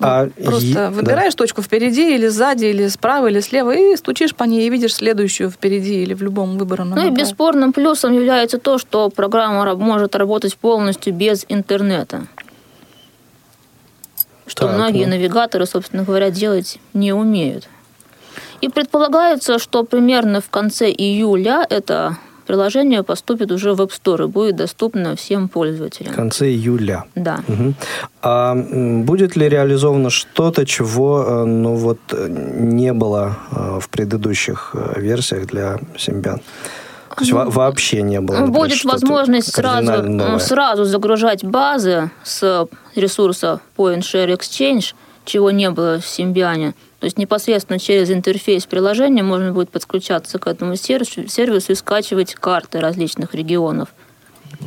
А 0.00 0.28
Просто 0.44 0.66
е... 0.66 0.88
выбираешь 0.90 1.34
да. 1.34 1.38
точку 1.38 1.62
впереди 1.62 2.14
или 2.14 2.26
сзади, 2.26 2.66
или 2.66 2.88
справа, 2.88 3.28
или 3.28 3.40
слева, 3.40 3.70
и 3.72 3.96
стучишь 3.96 4.34
по 4.34 4.44
ней, 4.44 4.66
и 4.66 4.70
видишь 4.70 4.94
следующую 4.94 5.50
впереди 5.50 6.02
или 6.02 6.14
в 6.14 6.22
любом 6.22 6.58
выбранном. 6.58 6.98
Ну 6.98 7.06
и 7.06 7.10
бесспорным 7.10 7.72
плюсом 7.72 8.12
является 8.12 8.58
то, 8.58 8.78
что 8.78 9.10
программа 9.10 9.74
может 9.76 10.16
работать 10.16 10.56
полностью 10.56 11.14
без 11.14 11.44
интернета. 11.48 12.26
Что 14.46 14.66
так, 14.66 14.76
многие 14.76 15.04
ну... 15.04 15.12
навигаторы, 15.12 15.66
собственно 15.66 16.02
говоря, 16.02 16.30
делать 16.30 16.78
не 16.94 17.12
умеют. 17.12 17.68
И 18.60 18.68
предполагается, 18.68 19.58
что 19.58 19.84
примерно 19.84 20.40
в 20.40 20.48
конце 20.50 20.90
июля 20.90 21.66
это 21.68 22.16
приложение 22.46 23.02
поступит 23.02 23.50
уже 23.52 23.74
в 23.74 23.80
App 23.80 23.90
Store 23.90 24.24
и 24.24 24.26
будет 24.26 24.56
доступно 24.56 25.16
всем 25.16 25.48
пользователям. 25.48 26.12
В 26.12 26.16
конце 26.16 26.48
июля. 26.48 27.04
Да. 27.14 27.40
Угу. 27.48 27.74
А 28.22 28.54
будет 28.54 29.36
ли 29.36 29.48
реализовано 29.48 30.10
что-то, 30.10 30.64
чего 30.66 31.24
э, 31.26 31.44
ну, 31.44 31.74
вот, 31.74 31.98
не 32.12 32.92
было 32.92 33.36
э, 33.50 33.78
в 33.80 33.88
предыдущих 33.88 34.74
э, 34.74 35.00
версиях 35.00 35.46
для 35.46 35.78
Symbian? 35.96 36.40
То 37.16 37.20
есть 37.20 37.32
ну, 37.32 37.50
вообще 37.50 38.02
не 38.02 38.20
было. 38.20 38.38
Например, 38.38 38.60
будет 38.60 38.84
возможность 38.84 39.54
сразу, 39.54 40.38
сразу 40.38 40.84
загружать 40.84 41.44
базы 41.44 42.10
с 42.24 42.66
ресурса 42.94 43.60
Point 43.76 44.00
Share 44.00 44.34
Exchange, 44.34 44.94
чего 45.24 45.50
не 45.50 45.70
было 45.70 46.00
в 46.00 46.04
Symbian. 46.04 46.74
То 47.02 47.06
есть 47.06 47.18
непосредственно 47.18 47.80
через 47.80 48.12
интерфейс 48.12 48.64
приложения 48.64 49.24
можно 49.24 49.52
будет 49.52 49.70
подключаться 49.70 50.38
к 50.38 50.46
этому 50.46 50.76
сервису, 50.76 51.26
сервису 51.26 51.72
и 51.72 51.74
скачивать 51.74 52.36
карты 52.36 52.78
различных 52.78 53.34
регионов. 53.34 53.88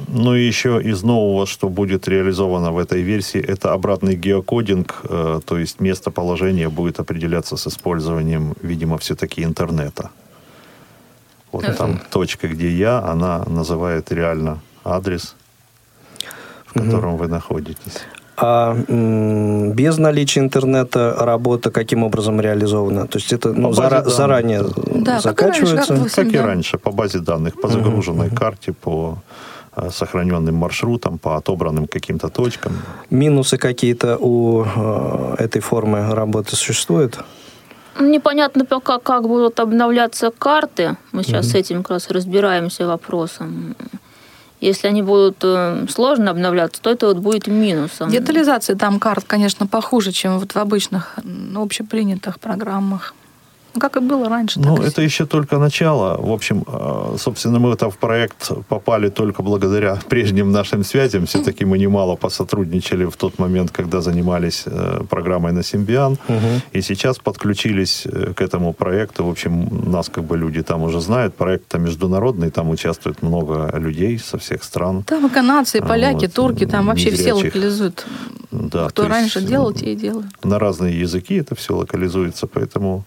Ну 0.10 0.36
и 0.36 0.46
еще 0.46 0.82
из 0.84 1.02
нового, 1.02 1.46
что 1.46 1.70
будет 1.70 2.10
реализовано 2.10 2.74
в 2.74 2.78
этой 2.78 3.04
версии, 3.04 3.40
это 3.40 3.72
обратный 3.72 4.18
геокодинг, 4.18 4.96
э, 5.04 5.40
то 5.46 5.58
есть 5.58 5.80
местоположение 5.80 6.68
будет 6.68 7.00
определяться 7.00 7.56
с 7.56 7.68
использованием, 7.68 8.54
видимо, 8.62 8.98
все-таки 8.98 9.42
интернета. 9.42 10.10
Вот 11.54 11.64
uh 11.64 11.74
там 11.74 12.02
точка, 12.12 12.50
где 12.50 12.70
я, 12.70 13.00
она 13.00 13.46
называет 13.46 14.12
реально 14.12 14.60
адрес, 14.84 15.36
в 16.66 16.74
котором 16.74 17.16
uh 17.16 17.18
вы 17.18 17.28
находитесь. 17.30 18.02
А 18.38 18.76
без 18.90 19.98
наличия 19.98 20.42
интернета 20.42 21.16
работа 21.18 21.72
каким 21.72 22.04
образом 22.04 22.42
реализована? 22.42 23.08
То 23.08 23.18
есть 23.18 23.32
это 23.32 23.54
ну, 23.54 23.72
зара- 23.72 24.04
заранее 24.04 24.64
да, 24.94 25.20
закачивается? 25.20 25.78
Как, 25.78 25.90
раньше, 25.90 26.16
как, 26.16 26.26
как 26.26 26.34
и 26.34 26.38
раньше, 26.38 26.78
по 26.78 26.92
базе 26.92 27.20
данных, 27.20 27.60
по 27.62 27.68
загруженной 27.70 28.28
uh-huh. 28.28 28.36
карте, 28.36 28.74
по 28.74 29.20
а, 29.76 29.90
сохраненным 29.90 30.56
маршрутам, 30.56 31.18
по 31.18 31.36
отобранным 31.36 31.88
каким-то 31.88 32.30
точкам. 32.30 32.74
Минусы 33.10 33.58
какие-то 33.58 34.18
у 34.20 34.64
э, 34.64 35.36
этой 35.40 35.62
формы 35.62 36.16
работы 36.16 36.56
существуют? 36.56 37.20
Непонятно 38.00 38.66
пока, 38.66 39.00
как 39.00 39.28
будут 39.28 39.60
обновляться 39.60 40.32
карты. 40.32 40.96
Мы 41.12 41.24
сейчас 41.24 41.46
mm 41.46 41.52
с 41.52 41.56
этим 41.56 41.84
как 41.84 41.92
раз 41.92 42.10
разбираемся 42.10 42.88
вопросом. 42.88 43.76
Если 44.66 44.88
они 44.88 45.04
будут 45.04 45.38
э, 45.44 45.86
сложно 45.90 46.32
обновляться, 46.32 46.82
то 46.82 46.90
это 46.90 47.06
вот 47.06 47.18
будет 47.18 47.46
минусом. 47.46 48.10
Детализация 48.10 48.76
там 48.76 49.00
карт, 49.00 49.24
конечно, 49.28 49.68
похуже, 49.68 50.12
чем 50.12 50.40
вот 50.40 50.54
в 50.54 50.58
обычных 50.58 51.16
общепринятых 51.56 52.40
программах. 52.40 53.14
Ну, 53.76 53.82
как 53.82 53.98
и 53.98 54.00
было 54.00 54.30
раньше. 54.30 54.60
Ну, 54.60 54.78
это 54.78 55.02
еще 55.02 55.26
только 55.26 55.58
начало. 55.58 56.18
В 56.22 56.32
общем, 56.32 56.64
э, 56.66 57.18
собственно, 57.18 57.60
мы 57.60 57.74
это 57.74 57.90
в 57.90 57.98
проект 57.98 58.52
попали 58.70 59.10
только 59.10 59.44
благодаря 59.44 60.00
прежним 60.10 60.52
нашим 60.52 60.84
связям. 60.84 61.26
Все-таки 61.26 61.66
мы 61.66 61.78
немало 61.78 62.16
посотрудничали 62.16 63.06
в 63.06 63.16
тот 63.18 63.40
момент, 63.40 63.72
когда 63.72 64.02
занимались 64.02 64.64
э, 64.66 65.02
программой 65.10 65.52
на 65.52 65.64
Симбиан. 65.64 66.14
Угу. 66.30 66.62
И 66.72 66.82
сейчас 66.82 67.18
подключились 67.18 68.06
э, 68.06 68.34
к 68.34 68.42
этому 68.42 68.74
проекту. 68.74 69.26
В 69.26 69.30
общем, 69.30 69.92
нас 69.92 70.10
как 70.10 70.24
бы 70.24 70.38
люди 70.38 70.64
там 70.64 70.84
уже 70.84 71.02
знают. 71.02 71.36
Проект-то 71.36 71.78
международный, 71.78 72.52
там 72.52 72.70
участвует 72.70 73.22
много 73.22 73.72
людей 73.78 74.18
со 74.20 74.38
всех 74.38 74.64
стран. 74.64 75.04
Там 75.04 75.28
и 75.28 75.30
канадцы, 75.30 75.80
и 75.80 75.82
поляки, 75.82 76.26
вот, 76.26 76.34
турки, 76.34 76.66
там 76.66 76.86
вообще 76.86 77.12
все 77.12 77.34
локализуют. 77.34 78.06
Да, 78.52 78.88
Кто 78.88 79.08
раньше 79.08 79.42
делал, 79.42 79.74
те 79.74 79.94
и 79.94 79.96
делают. 79.96 80.28
На 80.44 80.60
разные 80.60 81.00
языки 81.00 81.36
это 81.36 81.56
все 81.56 81.76
локализуется, 81.76 82.48
поэтому 82.48 83.04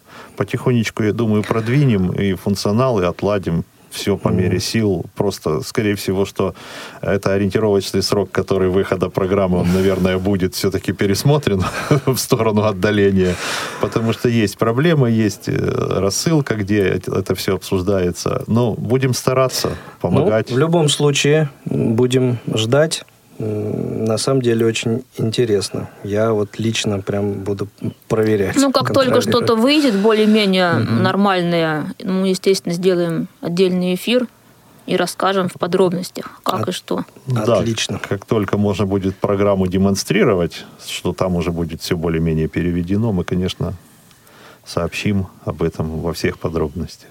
потихонечку, 0.58 1.04
я 1.04 1.12
думаю, 1.12 1.42
продвинем 1.42 2.10
и 2.12 2.34
функционал, 2.34 3.00
и 3.00 3.04
отладим 3.04 3.64
все 3.90 4.16
по 4.16 4.28
мере 4.28 4.60
сил. 4.60 5.04
Просто, 5.14 5.62
скорее 5.62 5.94
всего, 5.94 6.26
что 6.26 6.54
это 7.00 7.32
ориентировочный 7.32 8.02
срок, 8.02 8.30
который 8.30 8.68
выхода 8.68 9.08
программы, 9.08 9.58
он, 9.58 9.72
наверное, 9.72 10.18
будет 10.18 10.54
все-таки 10.54 10.92
пересмотрен 10.92 11.62
в 12.06 12.16
сторону 12.18 12.64
отдаления, 12.64 13.34
потому 13.80 14.12
что 14.12 14.28
есть 14.28 14.58
проблемы, 14.58 15.10
есть 15.10 15.48
э, 15.48 16.00
рассылка, 16.00 16.54
где 16.54 16.82
это 16.82 17.34
все 17.34 17.54
обсуждается. 17.54 18.42
Но 18.46 18.74
будем 18.74 19.14
стараться 19.14 19.70
помогать. 20.00 20.50
Ну, 20.50 20.56
в 20.56 20.58
любом 20.58 20.88
случае, 20.88 21.48
будем 21.64 22.38
ждать 22.54 23.04
на 23.38 24.18
самом 24.18 24.42
деле 24.42 24.66
очень 24.66 25.04
интересно. 25.16 25.88
Я 26.02 26.32
вот 26.32 26.58
лично 26.58 27.00
прям 27.00 27.34
буду 27.34 27.68
проверять. 28.08 28.56
Ну, 28.56 28.72
как 28.72 28.92
только 28.92 29.20
что-то 29.20 29.54
выйдет 29.54 29.94
более-менее 29.94 30.80
угу. 30.80 30.92
нормальное, 31.02 31.94
мы, 32.02 32.28
естественно, 32.28 32.74
сделаем 32.74 33.28
отдельный 33.40 33.94
эфир 33.94 34.26
и 34.86 34.96
расскажем 34.96 35.48
в 35.48 35.52
подробностях, 35.52 36.40
как 36.42 36.62
От, 36.62 36.68
и 36.70 36.72
что. 36.72 37.04
Да, 37.26 37.58
Отлично. 37.58 38.00
Как 38.00 38.24
только 38.24 38.56
можно 38.56 38.86
будет 38.86 39.16
программу 39.16 39.66
демонстрировать, 39.66 40.64
что 40.84 41.12
там 41.12 41.36
уже 41.36 41.52
будет 41.52 41.82
все 41.82 41.96
более-менее 41.96 42.48
переведено, 42.48 43.12
мы, 43.12 43.22
конечно, 43.24 43.74
сообщим 44.64 45.28
об 45.44 45.62
этом 45.62 46.00
во 46.00 46.12
всех 46.12 46.38
подробностях. 46.38 47.10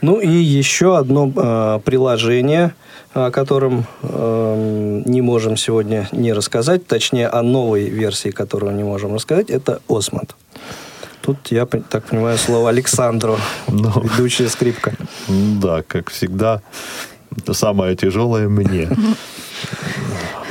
Ну 0.00 0.20
и 0.20 0.28
еще 0.28 0.96
одно 0.96 1.30
э, 1.34 1.80
приложение, 1.84 2.74
о 3.14 3.30
котором 3.30 3.86
э, 4.02 5.02
не 5.06 5.22
можем 5.22 5.56
сегодня 5.56 6.08
не 6.12 6.32
рассказать, 6.32 6.86
точнее 6.86 7.28
о 7.28 7.42
новой 7.42 7.88
версии, 7.88 8.30
которую 8.30 8.74
не 8.74 8.84
можем 8.84 9.14
рассказать, 9.14 9.50
это 9.50 9.80
Осмонд. 9.88 10.34
Тут 11.20 11.50
я 11.50 11.66
так 11.66 12.04
понимаю 12.04 12.38
слово 12.38 12.70
Александру, 12.70 13.38
ну, 13.68 13.92
ведущая 14.02 14.48
скрипка. 14.48 14.94
Да, 15.28 15.82
как 15.82 16.10
всегда, 16.10 16.62
самое 17.52 17.96
тяжелое 17.96 18.48
мне. 18.48 18.88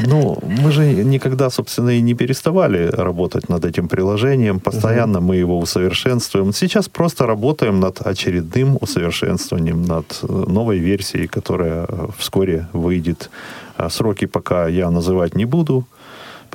Ну, 0.06 0.38
мы 0.44 0.72
же 0.72 1.04
никогда, 1.04 1.50
собственно, 1.50 1.90
и 1.90 2.02
не 2.02 2.14
переставали 2.14 2.88
работать 2.88 3.50
над 3.50 3.66
этим 3.66 3.88
приложением. 3.88 4.60
Постоянно 4.60 5.22
мы 5.22 5.36
его 5.36 5.58
усовершенствуем. 5.58 6.54
Сейчас 6.54 6.88
просто 6.88 7.26
работаем 7.26 7.80
над 7.80 8.02
очередным 8.02 8.78
усовершенствованием, 8.82 9.82
над 9.84 10.20
э, 10.24 10.46
новой 10.48 10.78
версией, 10.78 11.28
которая 11.28 11.86
э, 11.88 12.08
вскоре 12.18 12.68
выйдет. 12.74 13.30
А 13.76 13.90
сроки 13.90 14.26
пока 14.26 14.68
я 14.68 14.92
называть 14.92 15.36
не 15.36 15.46
буду 15.46 15.86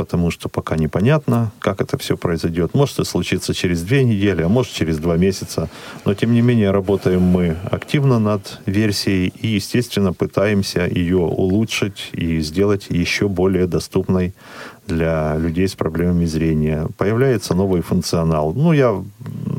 потому 0.03 0.33
что 0.33 0.49
пока 0.49 0.77
непонятно, 0.77 1.53
как 1.61 1.81
это 1.81 1.97
все 1.97 2.17
произойдет. 2.17 2.75
Может 2.75 2.99
это 2.99 3.05
случится 3.05 3.55
через 3.55 3.83
две 3.83 4.03
недели, 4.03 4.43
а 4.43 4.49
может 4.49 4.73
через 4.73 4.99
два 4.99 5.17
месяца. 5.17 5.71
Но, 6.05 6.13
тем 6.15 6.33
не 6.33 6.43
менее, 6.43 6.73
работаем 6.73 7.23
мы 7.23 7.57
активно 7.71 8.19
над 8.19 8.59
версией 8.67 9.33
и, 9.41 9.47
естественно, 9.47 10.13
пытаемся 10.13 10.87
ее 10.87 11.19
улучшить 11.19 12.11
и 12.13 12.41
сделать 12.41 12.87
еще 12.91 13.29
более 13.29 13.69
доступной 13.69 14.35
для 14.89 15.37
людей 15.39 15.69
с 15.69 15.75
проблемами 15.77 16.25
зрения. 16.25 16.89
Появляется 16.99 17.55
новый 17.55 17.83
функционал. 17.83 18.53
Ну, 18.55 18.73
я 18.73 19.01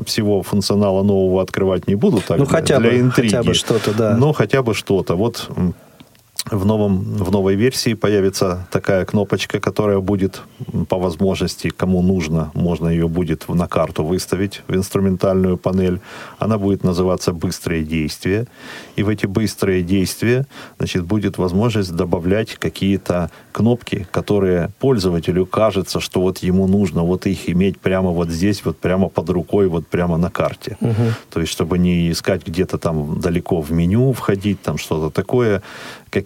всего 0.04 0.42
функционала 0.42 1.02
нового 1.02 1.40
открывать 1.40 1.88
не 1.88 1.94
буду, 1.94 2.20
так 2.20 2.38
ну, 2.38 2.44
хотя 2.44 2.78
для 2.80 2.90
бы, 2.90 3.00
интриги. 3.00 3.34
Хотя 3.34 3.42
бы 3.42 3.54
что-то, 3.54 3.94
да. 3.94 4.16
Но 4.18 4.34
хотя 4.34 4.62
бы 4.62 4.74
что-то. 4.74 5.16
Вот 5.16 5.48
в, 6.50 6.66
новом, 6.66 7.02
в 7.02 7.30
новой 7.30 7.54
версии 7.54 7.94
появится 7.94 8.66
такая 8.70 9.04
кнопочка, 9.04 9.60
которая 9.60 10.00
будет 10.00 10.42
по 10.88 10.98
возможности, 10.98 11.70
кому 11.70 12.02
нужно, 12.02 12.50
можно 12.54 12.88
ее 12.88 13.08
будет 13.08 13.48
на 13.48 13.66
карту 13.66 14.04
выставить, 14.04 14.62
в 14.68 14.74
инструментальную 14.74 15.56
панель. 15.56 16.00
Она 16.38 16.58
будет 16.58 16.84
называться 16.84 17.32
«Быстрые 17.32 17.84
действия». 17.84 18.46
И 18.96 19.02
в 19.02 19.08
эти 19.08 19.26
быстрые 19.26 19.82
действия 19.82 20.46
значит, 20.78 21.04
будет 21.04 21.38
возможность 21.38 21.94
добавлять 21.94 22.56
какие-то 22.56 23.30
кнопки, 23.52 24.06
которые 24.10 24.70
пользователю 24.78 25.46
кажется, 25.46 26.00
что 26.00 26.20
вот 26.20 26.38
ему 26.38 26.66
нужно 26.66 27.02
вот 27.02 27.26
их 27.26 27.48
иметь 27.48 27.80
прямо 27.80 28.10
вот 28.10 28.28
здесь, 28.28 28.64
вот 28.64 28.78
прямо 28.78 29.08
под 29.08 29.30
рукой, 29.30 29.68
вот 29.68 29.86
прямо 29.86 30.18
на 30.18 30.30
карте. 30.30 30.76
Угу. 30.80 30.94
То 31.32 31.40
есть, 31.40 31.52
чтобы 31.52 31.78
не 31.78 32.10
искать 32.10 32.46
где-то 32.46 32.78
там 32.78 33.20
далеко 33.20 33.60
в 33.62 33.72
меню 33.72 34.12
входить, 34.12 34.60
там 34.62 34.76
что-то 34.76 35.10
такое 35.10 35.62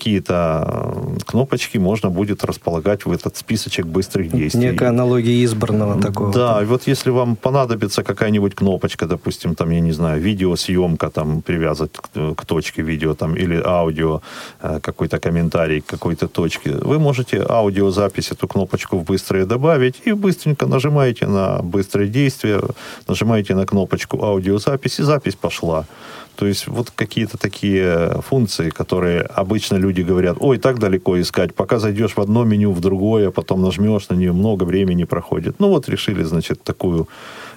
какие-то 0.08 0.64
э, 0.66 1.18
кнопочки 1.26 1.78
можно 1.78 2.10
будет 2.10 2.44
располагать 2.44 3.04
в 3.06 3.12
этот 3.12 3.36
списочек 3.36 3.86
быстрых 3.86 4.30
действий. 4.30 4.70
Некая 4.70 4.88
аналогия 4.88 5.44
избранного 5.44 6.00
такого. 6.00 6.32
Да, 6.32 6.62
и 6.62 6.64
вот 6.64 6.88
если 6.88 7.10
вам 7.10 7.36
понадобится 7.36 8.02
какая-нибудь 8.02 8.54
кнопочка, 8.54 9.06
допустим, 9.06 9.54
там, 9.54 9.70
я 9.70 9.80
не 9.80 9.92
знаю, 9.92 10.20
видеосъемка, 10.22 11.10
там, 11.10 11.42
привязать 11.42 11.90
к, 11.92 12.34
к 12.34 12.44
точке 12.46 12.82
видео, 12.82 13.14
там, 13.14 13.36
или 13.36 13.62
аудио, 13.64 14.20
э, 14.62 14.80
какой-то 14.80 15.18
комментарий 15.18 15.80
к 15.80 15.86
какой-то 15.86 16.26
точке, 16.28 16.70
вы 16.70 16.98
можете 16.98 17.44
аудиозапись, 17.48 18.32
эту 18.32 18.48
кнопочку 18.48 18.96
в 18.96 19.04
быстрое 19.04 19.44
добавить, 19.44 20.02
и 20.06 20.12
быстренько 20.12 20.66
нажимаете 20.66 21.26
на 21.26 21.62
быстрое 21.62 22.08
действие, 22.08 22.60
нажимаете 23.08 23.54
на 23.54 23.66
кнопочку 23.66 24.24
аудиозапись, 24.24 25.00
и 25.00 25.02
запись 25.02 25.34
пошла. 25.34 25.84
То 26.38 26.46
есть 26.46 26.68
вот 26.68 26.92
какие-то 26.92 27.36
такие 27.36 28.22
функции, 28.22 28.70
которые 28.70 29.22
обычно 29.22 29.74
люди 29.74 30.02
говорят, 30.02 30.36
ой, 30.38 30.58
так 30.58 30.78
далеко 30.78 31.20
искать, 31.20 31.52
пока 31.52 31.80
зайдешь 31.80 32.12
в 32.16 32.20
одно 32.20 32.44
меню, 32.44 32.70
в 32.70 32.80
другое, 32.80 33.32
потом 33.32 33.60
нажмешь 33.60 34.08
на 34.08 34.14
нее, 34.14 34.32
много 34.32 34.62
времени 34.62 35.02
проходит. 35.02 35.58
Ну 35.58 35.68
вот 35.68 35.88
решили, 35.88 36.22
значит, 36.22 36.62
такую 36.62 37.08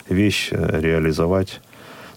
вещь 0.09 0.49
э, 0.51 0.81
реализовать. 0.81 1.61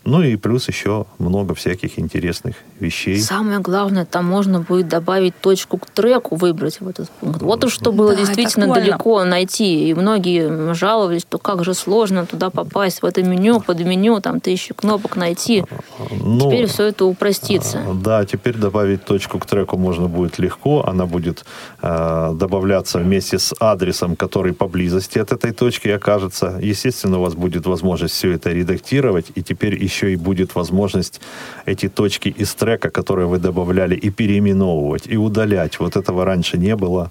Ну 0.04 0.22
и 0.22 0.36
плюс 0.36 0.68
еще 0.68 1.06
много 1.18 1.54
всяких 1.54 1.98
интересных 1.98 2.56
вещей. 2.78 3.18
Самое 3.18 3.58
главное, 3.60 4.04
там 4.04 4.26
можно 4.26 4.60
будет 4.60 4.88
добавить 4.88 5.38
точку 5.40 5.78
к 5.78 5.86
треку, 5.86 6.36
выбрать 6.36 6.80
в 6.80 6.88
этот 6.88 7.08
пункт. 7.10 7.40
Вот 7.40 7.64
уж 7.64 7.72
что 7.72 7.90
было 7.90 8.10
да, 8.10 8.20
действительно 8.20 8.72
далеко 8.72 9.24
найти. 9.24 9.88
И 9.88 9.94
многие 9.94 10.74
жаловались, 10.74 11.22
что 11.22 11.38
как 11.38 11.64
же 11.64 11.72
сложно 11.72 12.26
туда 12.26 12.50
попасть, 12.50 13.00
в 13.00 13.06
это 13.06 13.22
меню, 13.22 13.60
под 13.60 13.80
меню, 13.80 14.20
там 14.20 14.40
тысячу 14.40 14.74
кнопок 14.74 15.16
найти. 15.16 15.64
Ну, 16.10 16.50
теперь 16.50 16.66
все 16.66 16.84
это 16.84 17.06
упростится. 17.06 17.82
А, 17.86 17.94
да, 17.94 18.24
теперь 18.26 18.56
добавить 18.56 19.04
точку 19.04 19.38
к 19.38 19.46
треку 19.46 19.78
можно 19.78 20.08
будет 20.08 20.38
легко. 20.38 20.84
Она 20.86 21.06
будет 21.06 21.44
э, 21.82 22.30
добавляться 22.34 22.98
вместе 22.98 23.38
с 23.38 23.54
адресом, 23.58 24.16
который 24.16 24.52
поблизости 24.52 25.18
от 25.18 25.32
этой 25.32 25.52
точки 25.52 25.88
окажется. 25.88 26.58
Естественно, 26.62 27.18
у 27.18 27.22
вас 27.22 27.34
будет 27.34 27.66
возможность 27.66 28.14
все 28.14 28.32
это 28.32 28.50
редактировать. 28.50 29.26
И 29.34 29.42
теперь 29.42 29.82
еще 29.82 29.93
еще 29.94 30.12
и 30.12 30.16
будет 30.16 30.54
возможность 30.54 31.20
эти 31.66 31.88
точки 31.88 32.28
из 32.28 32.54
трека, 32.54 32.90
которые 32.90 33.26
вы 33.26 33.38
добавляли, 33.38 33.94
и 33.94 34.11
переименовывать, 34.11 35.07
и 35.07 35.16
удалять. 35.16 35.78
Вот 35.78 35.96
этого 35.96 36.24
раньше 36.24 36.59
не 36.59 36.76
было. 36.76 37.11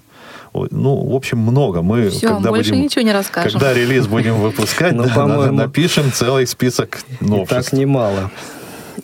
Ну, 0.52 1.10
в 1.10 1.14
общем, 1.14 1.38
много. 1.38 1.82
Мы, 1.82 2.10
Все, 2.10 2.28
когда 2.28 2.50
больше 2.50 2.70
будем, 2.70 2.84
ничего 2.84 3.02
не 3.02 3.12
расскажем. 3.12 3.52
Когда 3.52 3.74
релиз 3.74 4.06
будем 4.06 4.36
выпускать, 4.36 4.92
ну, 4.94 5.52
напишем 5.52 6.12
целый 6.12 6.46
список 6.46 7.02
новшеств. 7.20 7.70
Так 7.70 7.72
немало. 7.72 8.30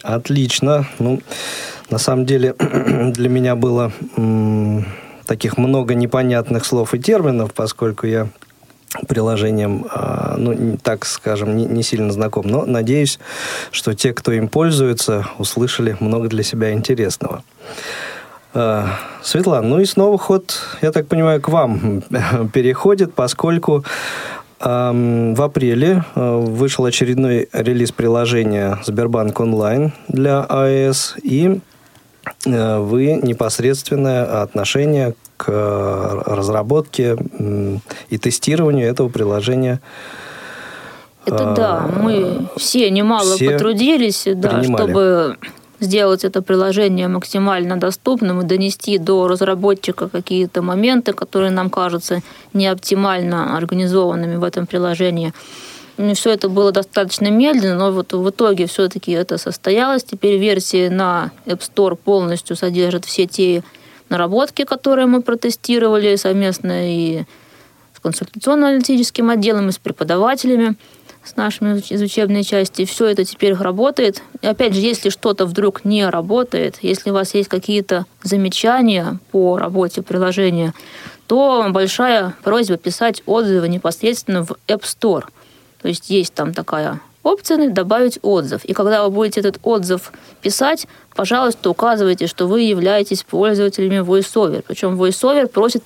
Отлично. 0.03 0.87
Ну, 0.99 1.21
на 1.91 1.99
самом 1.99 2.25
деле, 2.25 2.55
для 3.13 3.29
меня 3.29 3.57
было 3.57 3.93
таких 5.27 5.59
много 5.59 5.95
непонятных 5.95 6.65
слов 6.65 6.95
и 6.95 6.99
терминов, 6.99 7.53
поскольку 7.55 8.07
я 8.07 8.29
приложением, 9.07 9.87
а, 9.91 10.35
ну, 10.37 10.77
так 10.83 11.05
скажем, 11.07 11.57
не, 11.57 11.65
не 11.65 11.83
сильно 11.83 12.13
знаком, 12.13 12.47
но 12.47 12.65
надеюсь, 12.65 13.19
что 13.71 13.95
те, 13.95 14.13
кто 14.13 14.33
им 14.33 14.49
пользуется, 14.49 15.27
услышали 15.39 15.97
много 16.01 16.29
для 16.29 16.43
себя 16.43 16.73
интересного. 16.73 17.43
А, 18.53 18.89
Светлана, 19.23 19.67
ну 19.67 19.81
и 19.81 19.85
снова 19.85 20.19
ход, 20.19 20.59
я 20.83 20.91
так 20.93 21.07
понимаю, 21.07 21.41
к 21.41 21.49
вам 21.49 22.03
переходит, 22.53 23.15
поскольку 23.15 23.85
в 24.63 25.43
апреле 25.43 26.05
а, 26.15 26.39
вышел 26.39 26.85
очередной 26.85 27.49
релиз 27.53 27.93
приложения 27.93 28.79
Сбербанк 28.85 29.41
онлайн 29.41 29.93
для 30.09 30.45
iOS, 30.51 31.19
и 31.23 31.61
вы 32.45 33.21
непосредственное 33.23 34.43
отношение 34.43 35.15
к 35.37 35.47
э, 35.49 36.23
разработке 36.27 37.17
и 38.11 38.19
тестированию 38.19 38.87
этого 38.89 39.09
приложения. 39.09 39.81
Это 41.25 41.55
да, 41.57 41.87
э, 41.89 42.03
мы 42.03 42.49
все 42.57 42.91
немало 42.91 43.37
все 43.37 43.53
потрудились, 43.53 44.25
да, 44.27 44.63
чтобы 44.63 45.39
сделать 45.81 46.25
это 46.25 46.43
приложение 46.43 47.09
максимально 47.09 47.79
доступным 47.79 48.43
и 48.43 48.45
донести 48.45 48.99
до 48.99 49.29
разработчика 49.29 50.09
какие-то 50.09 50.61
моменты, 50.61 51.15
которые 51.15 51.51
нам 51.51 51.71
кажутся 51.71 52.21
неоптимально 52.53 53.57
организованными 53.57 54.37
в 54.37 54.45
этом 54.45 54.67
приложении. 54.67 55.33
Все 56.15 56.31
это 56.31 56.49
было 56.49 56.73
достаточно 56.73 57.29
медленно, 57.29 57.77
но 57.77 57.93
вот 57.93 58.13
в 58.13 58.31
итоге 58.31 58.67
все-таки 58.67 59.13
это 59.13 59.39
состоялось. 59.39 60.05
Теперь 60.05 60.39
версия 60.39 60.91
на 60.91 61.31
App 61.47 61.61
Store 61.61 61.97
полностью 61.97 62.57
содержит 62.57 63.05
все 63.05 63.27
те 63.27 63.63
наработки, 64.09 64.65
которые 64.65 65.07
мы 65.07 65.23
протестировали 65.23 66.17
совместно 66.17 66.91
и 66.91 67.25
с 67.95 68.01
консультационно-аналитическим 68.01 69.31
отделом, 69.31 69.69
и 69.69 69.73
с 69.73 69.79
преподавателями, 69.79 70.77
с 71.23 71.37
нашими 71.37 71.79
из 71.79 72.01
учебной 72.01 72.45
части. 72.45 72.85
Все 72.85 73.07
это 73.07 73.25
теперь 73.25 73.55
работает. 73.55 74.23
И 74.41 74.47
опять 74.47 74.75
же, 74.75 74.81
если 74.81 75.11
что-то 75.11 75.47
вдруг 75.47 75.85
не 75.85 76.09
работает, 76.09 76.79
если 76.83 77.11
у 77.11 77.15
вас 77.15 77.35
есть 77.35 77.49
какие-то 77.49 78.07
замечания 78.23 79.19
по 79.31 79.59
работе 79.59 80.03
приложения, 80.03 80.73
то 81.27 81.67
большая 81.71 82.35
просьба 82.43 82.77
писать 82.77 83.23
отзывы 83.27 83.69
непосредственно 83.69 84.45
в 84.45 84.53
App 84.67 84.83
Store. 84.83 85.25
То 85.83 85.89
есть 85.89 86.11
есть 86.11 86.35
там 86.35 86.53
такая 86.53 87.01
опция 87.23 87.71
«Добавить 87.71 88.19
отзыв». 88.23 88.65
И 88.65 88.73
когда 88.73 89.05
вы 89.05 89.11
будете 89.11 89.41
этот 89.41 89.59
отзыв 89.63 90.13
писать, 90.41 90.87
пожалуйста, 91.15 91.71
указывайте, 91.71 92.27
что 92.27 92.47
вы 92.47 92.63
являетесь 92.63 93.23
пользователями 93.23 94.05
VoiceOver. 94.05 94.65
Причем 94.67 95.01
VoiceOver 95.01 95.49
просит 95.49 95.83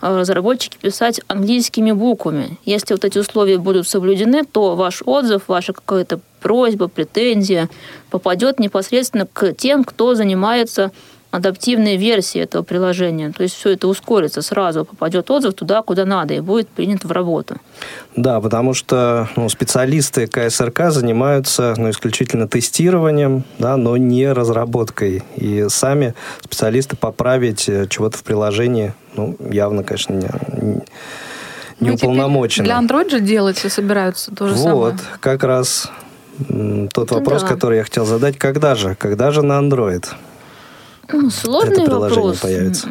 э, 0.00 0.18
разработчики 0.18 0.78
писать 0.78 1.20
английскими 1.28 1.92
буквами. 1.92 2.58
Если 2.64 2.94
вот 2.94 3.04
эти 3.04 3.18
условия 3.18 3.58
будут 3.58 3.88
соблюдены, 3.88 4.44
то 4.44 4.74
ваш 4.76 5.02
отзыв, 5.04 5.48
ваша 5.48 5.72
какая-то 5.72 6.20
просьба, 6.40 6.88
претензия 6.88 7.68
попадет 8.10 8.58
непосредственно 8.58 9.26
к 9.26 9.52
тем, 9.52 9.84
кто 9.84 10.14
занимается 10.14 10.92
адаптивные 11.30 11.96
версии 11.96 12.40
этого 12.40 12.62
приложения. 12.62 13.30
То 13.30 13.42
есть 13.44 13.54
все 13.54 13.70
это 13.70 13.86
ускорится 13.86 14.42
сразу, 14.42 14.84
попадет 14.84 15.30
отзыв 15.30 15.54
туда, 15.54 15.82
куда 15.82 16.04
надо, 16.04 16.34
и 16.34 16.40
будет 16.40 16.68
принят 16.68 17.04
в 17.04 17.12
работу. 17.12 17.56
Да, 18.16 18.40
потому 18.40 18.74
что 18.74 19.28
ну, 19.36 19.48
специалисты 19.48 20.26
КСРК 20.26 20.90
занимаются 20.90 21.74
ну, 21.76 21.90
исключительно 21.90 22.48
тестированием, 22.48 23.44
да, 23.58 23.76
но 23.76 23.96
не 23.96 24.32
разработкой. 24.32 25.22
И 25.36 25.66
сами 25.68 26.14
специалисты 26.40 26.96
поправить 26.96 27.68
э, 27.68 27.86
чего-то 27.88 28.18
в 28.18 28.24
приложении, 28.24 28.92
ну, 29.14 29.36
явно, 29.50 29.84
конечно, 29.84 30.14
не, 30.14 30.28
не 31.78 31.90
ну, 31.90 31.94
уполномочены. 31.94 32.64
Для 32.64 32.80
Android 32.80 33.08
же 33.08 33.20
делать 33.20 33.58
собираются 33.58 34.34
то 34.34 34.48
же 34.48 34.54
вот, 34.54 34.62
самое. 34.62 34.78
Вот, 34.78 34.94
как 35.20 35.44
раз 35.44 35.90
тот 36.92 37.10
вопрос, 37.12 37.42
да. 37.42 37.48
который 37.48 37.78
я 37.78 37.84
хотел 37.84 38.04
задать. 38.04 38.36
Когда 38.36 38.74
же? 38.74 38.96
Когда 38.96 39.30
же 39.30 39.42
на 39.42 39.60
Android? 39.60 40.06
Ну, 41.12 41.30
сложный 41.30 41.86
вопрос. 41.88 42.38
Появится. 42.38 42.88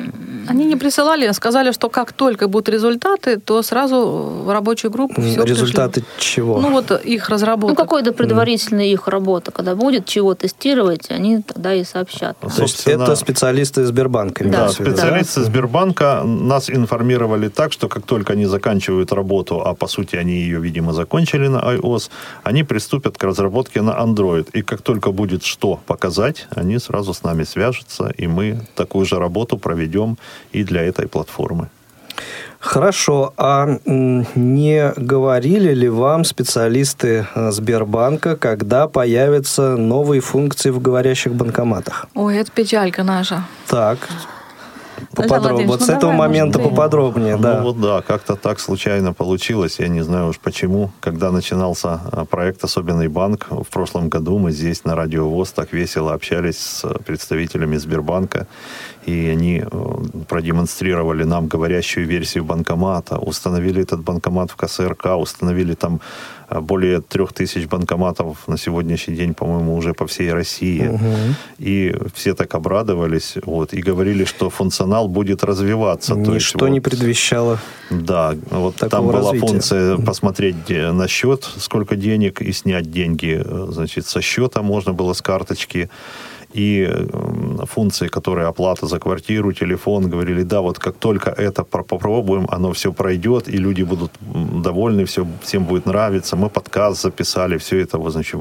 Они 0.50 0.66
не 0.66 0.76
присылали, 0.76 1.32
сказали, 1.32 1.72
что 1.72 1.90
как 1.90 2.12
только 2.14 2.48
будут 2.48 2.70
результаты, 2.70 3.40
то 3.40 3.62
сразу 3.62 4.44
в 4.46 4.52
рабочую 4.52 4.92
группу 4.92 5.22
все 5.22 5.44
Результаты 5.44 6.02
пришли. 6.02 6.20
чего? 6.20 6.60
Ну 6.60 6.72
вот 6.72 6.92
их 6.92 7.30
разработка. 7.30 7.70
Ну 7.70 7.76
какой-то 7.76 8.14
предварительная 8.14 8.86
mm. 8.86 8.94
их 8.94 9.08
работа. 9.08 9.52
Когда 9.52 9.76
будет 9.76 10.06
чего 10.06 10.34
тестировать, 10.34 11.12
они 11.12 11.42
тогда 11.42 11.74
и 11.74 11.84
сообщат. 11.84 12.38
То 12.40 12.64
есть 12.64 12.88
это 12.88 13.16
специалисты 13.16 13.86
Сбербанка? 13.86 14.44
Да, 14.44 14.66
да 14.66 14.70
специалисты 14.70 15.42
да. 15.42 15.46
Сбербанка 15.46 16.24
нас 16.24 16.70
информировали 16.70 17.50
так, 17.50 17.72
что 17.72 17.88
как 17.88 18.06
только 18.06 18.34
они 18.34 18.46
заканчивают 18.46 19.12
работу, 19.12 19.62
а 19.62 19.74
по 19.74 19.88
сути 19.88 20.16
они 20.16 20.34
ее, 20.34 20.60
видимо, 20.60 20.94
закончили 20.94 21.48
на 21.48 21.60
iOS, 21.76 22.10
они 22.44 22.64
приступят 22.64 23.18
к 23.18 23.24
разработке 23.24 23.82
на 23.82 23.92
Android. 23.92 24.48
И 24.54 24.62
как 24.62 24.82
только 24.82 25.12
будет 25.12 25.44
что 25.44 25.80
показать, 25.86 26.48
они 26.50 26.80
сразу 26.80 27.14
с 27.14 27.24
нами 27.24 27.44
свяжутся, 27.44 28.12
и 28.18 28.28
мы 28.28 28.62
такую 28.76 29.06
же 29.06 29.20
работу 29.20 29.58
проведем 29.58 30.18
и 30.52 30.64
для 30.64 30.84
этой 30.84 31.08
платформы. 31.08 31.70
Хорошо. 32.60 33.34
А 33.38 33.80
не 33.86 34.92
говорили 34.98 35.74
ли 35.74 35.88
вам 35.88 36.26
специалисты 36.26 37.26
э, 37.34 37.52
Сбербанка, 37.52 38.36
когда 38.36 38.88
появятся 38.88 39.78
новые 39.78 40.20
функции 40.20 40.70
в 40.70 40.82
говорящих 40.82 41.34
банкоматах? 41.34 42.08
Ой, 42.16 42.38
это 42.38 42.52
печалька 42.52 43.04
наша. 43.04 43.46
Так. 43.68 44.00
Поподробнее. 45.16 45.68
Вот 45.68 45.80
ну, 45.80 45.86
с 45.86 45.90
этого 45.90 46.12
момента 46.12 46.60
поподробнее, 46.60 47.36
ну, 47.38 47.42
да. 47.42 47.62
вот 47.62 47.80
да, 47.80 48.02
как-то 48.02 48.36
так 48.36 48.60
случайно 48.60 49.14
получилось. 49.14 49.80
Я 49.80 49.88
не 49.88 50.02
знаю 50.02 50.28
уж 50.28 50.40
почему. 50.40 50.92
Когда 51.00 51.32
начинался 51.32 52.02
а, 52.12 52.26
проект 52.26 52.64
«Особенный 52.64 53.08
банк», 53.08 53.48
в 53.50 53.68
прошлом 53.70 54.10
году 54.10 54.38
мы 54.38 54.52
здесь 54.52 54.84
на 54.84 54.96
Радио 54.96 55.28
ВОЗ 55.28 55.52
так 55.52 55.74
весело 55.74 56.14
общались 56.14 56.58
с 56.58 56.88
представителями 57.06 57.78
Сбербанка 57.78 58.48
и 59.06 59.28
они 59.28 59.64
э, 59.64 60.26
продемонстрировали 60.28 61.24
нам 61.24 61.48
говорящую 61.48 62.08
версию 62.08 62.44
банкомата, 62.44 63.18
установили 63.18 63.82
этот 63.82 64.02
банкомат 64.02 64.52
в 64.52 64.56
КСРК, 64.56 65.18
установили 65.18 65.74
там 65.74 66.02
э, 66.50 66.60
более 66.60 67.02
трех 67.02 67.34
тысяч 67.34 67.68
банкоматов 67.68 68.48
на 68.48 68.58
сегодняшний 68.58 69.16
день, 69.16 69.34
по-моему, 69.34 69.76
уже 69.76 69.94
по 69.94 70.06
всей 70.06 70.34
России. 70.34 70.88
Угу. 70.88 71.36
И 71.60 71.96
все 72.14 72.34
так 72.34 72.54
обрадовались 72.56 73.36
вот, 73.46 73.74
и 73.74 73.82
говорили, 73.82 74.26
что 74.26 74.50
функционал 74.50 75.08
будет 75.08 75.44
развиваться. 75.44 76.16
Ничто 76.16 76.32
То 76.32 76.36
есть, 76.36 76.54
вот, 76.56 76.70
не 76.70 76.82
предвещало. 76.82 77.60
Да, 77.90 78.36
вот 78.52 78.76
там 78.76 79.08
была 79.08 79.20
развития. 79.20 79.48
функция 79.48 79.98
посмотреть 79.98 80.70
на 80.70 81.08
счет, 81.08 81.50
сколько 81.58 81.96
денег, 81.96 82.42
и 82.42 82.52
снять 82.52 82.92
деньги 82.92 83.42
э, 83.44 83.68
значит, 83.72 84.06
со 84.08 84.22
счета 84.22 84.62
можно 84.62 84.94
было 84.94 85.14
с 85.14 85.22
карточки 85.22 85.90
и 86.54 86.90
функции, 87.66 88.08
которые 88.08 88.48
оплата 88.48 88.88
за 88.88 89.00
квартиру, 89.00 89.54
телефон, 89.54 90.10
говорили, 90.10 90.44
да, 90.44 90.62
вот 90.62 90.80
как 90.80 90.96
только 90.96 91.30
это 91.30 91.64
попробуем, 91.64 92.48
оно 92.50 92.72
все 92.74 92.92
пройдет, 92.92 93.48
и 93.48 93.58
люди 93.58 93.84
будут 93.84 94.12
довольны, 94.64 95.06
все, 95.06 95.28
всем 95.42 95.66
будет 95.66 95.86
нравиться. 95.86 96.36
Мы 96.36 96.50
подкаст 96.50 97.02
записали, 97.02 97.58
все 97.58 97.80
это 97.80 97.98
вот, 97.98 98.14
значит, 98.14 98.40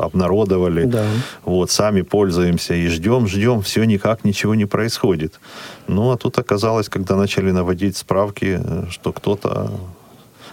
обнародовали, 0.00 0.84
да. 0.84 1.06
вот, 1.44 1.70
сами 1.70 2.02
пользуемся 2.02 2.74
и 2.74 2.88
ждем, 2.88 3.28
ждем, 3.28 3.62
все 3.62 3.84
никак 3.84 4.24
ничего 4.24 4.54
не 4.54 4.66
происходит. 4.66 5.40
Ну, 5.86 6.10
а 6.10 6.16
тут 6.16 6.38
оказалось, 6.38 6.88
когда 6.88 7.16
начали 7.16 7.52
наводить 7.52 7.96
справки, 7.96 8.60
что 8.90 9.12
кто-то 9.12 9.70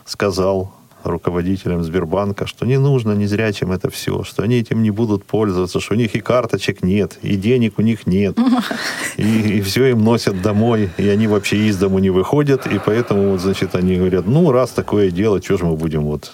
сказал, 0.05 0.71
руководителям 1.09 1.83
Сбербанка, 1.83 2.47
что 2.47 2.65
не 2.65 2.77
нужно 2.77 3.13
незрячим 3.13 3.71
это 3.71 3.89
все, 3.89 4.23
что 4.23 4.43
они 4.43 4.59
этим 4.59 4.83
не 4.83 4.91
будут 4.91 5.25
пользоваться, 5.25 5.79
что 5.79 5.93
у 5.93 5.97
них 5.97 6.15
и 6.15 6.19
карточек 6.19 6.83
нет, 6.83 7.17
и 7.21 7.35
денег 7.35 7.77
у 7.77 7.81
них 7.81 8.07
нет, 8.07 8.37
и, 9.17 9.57
и 9.57 9.61
все 9.61 9.87
им 9.87 10.03
носят 10.03 10.41
домой, 10.41 10.89
и 10.97 11.07
они 11.07 11.27
вообще 11.27 11.57
из 11.67 11.77
дому 11.77 11.99
не 11.99 12.09
выходят, 12.09 12.67
и 12.67 12.79
поэтому, 12.83 13.31
вот, 13.31 13.41
значит, 13.41 13.75
они 13.75 13.97
говорят, 13.97 14.25
ну, 14.25 14.51
раз 14.51 14.71
такое 14.71 15.11
дело, 15.11 15.41
что 15.41 15.57
же 15.57 15.65
мы 15.65 15.75
будем 15.75 16.03
вот? 16.03 16.33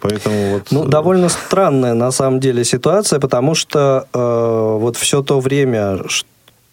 Поэтому 0.00 0.52
вот... 0.52 0.62
Ну, 0.70 0.84
довольно 0.84 1.28
странная 1.28 1.94
на 1.94 2.12
самом 2.12 2.40
деле 2.40 2.64
ситуация, 2.64 3.18
потому 3.18 3.54
что 3.54 4.06
э, 4.12 4.78
вот 4.80 4.96
все 4.96 5.22
то 5.22 5.40
время, 5.40 6.08
что 6.08 6.28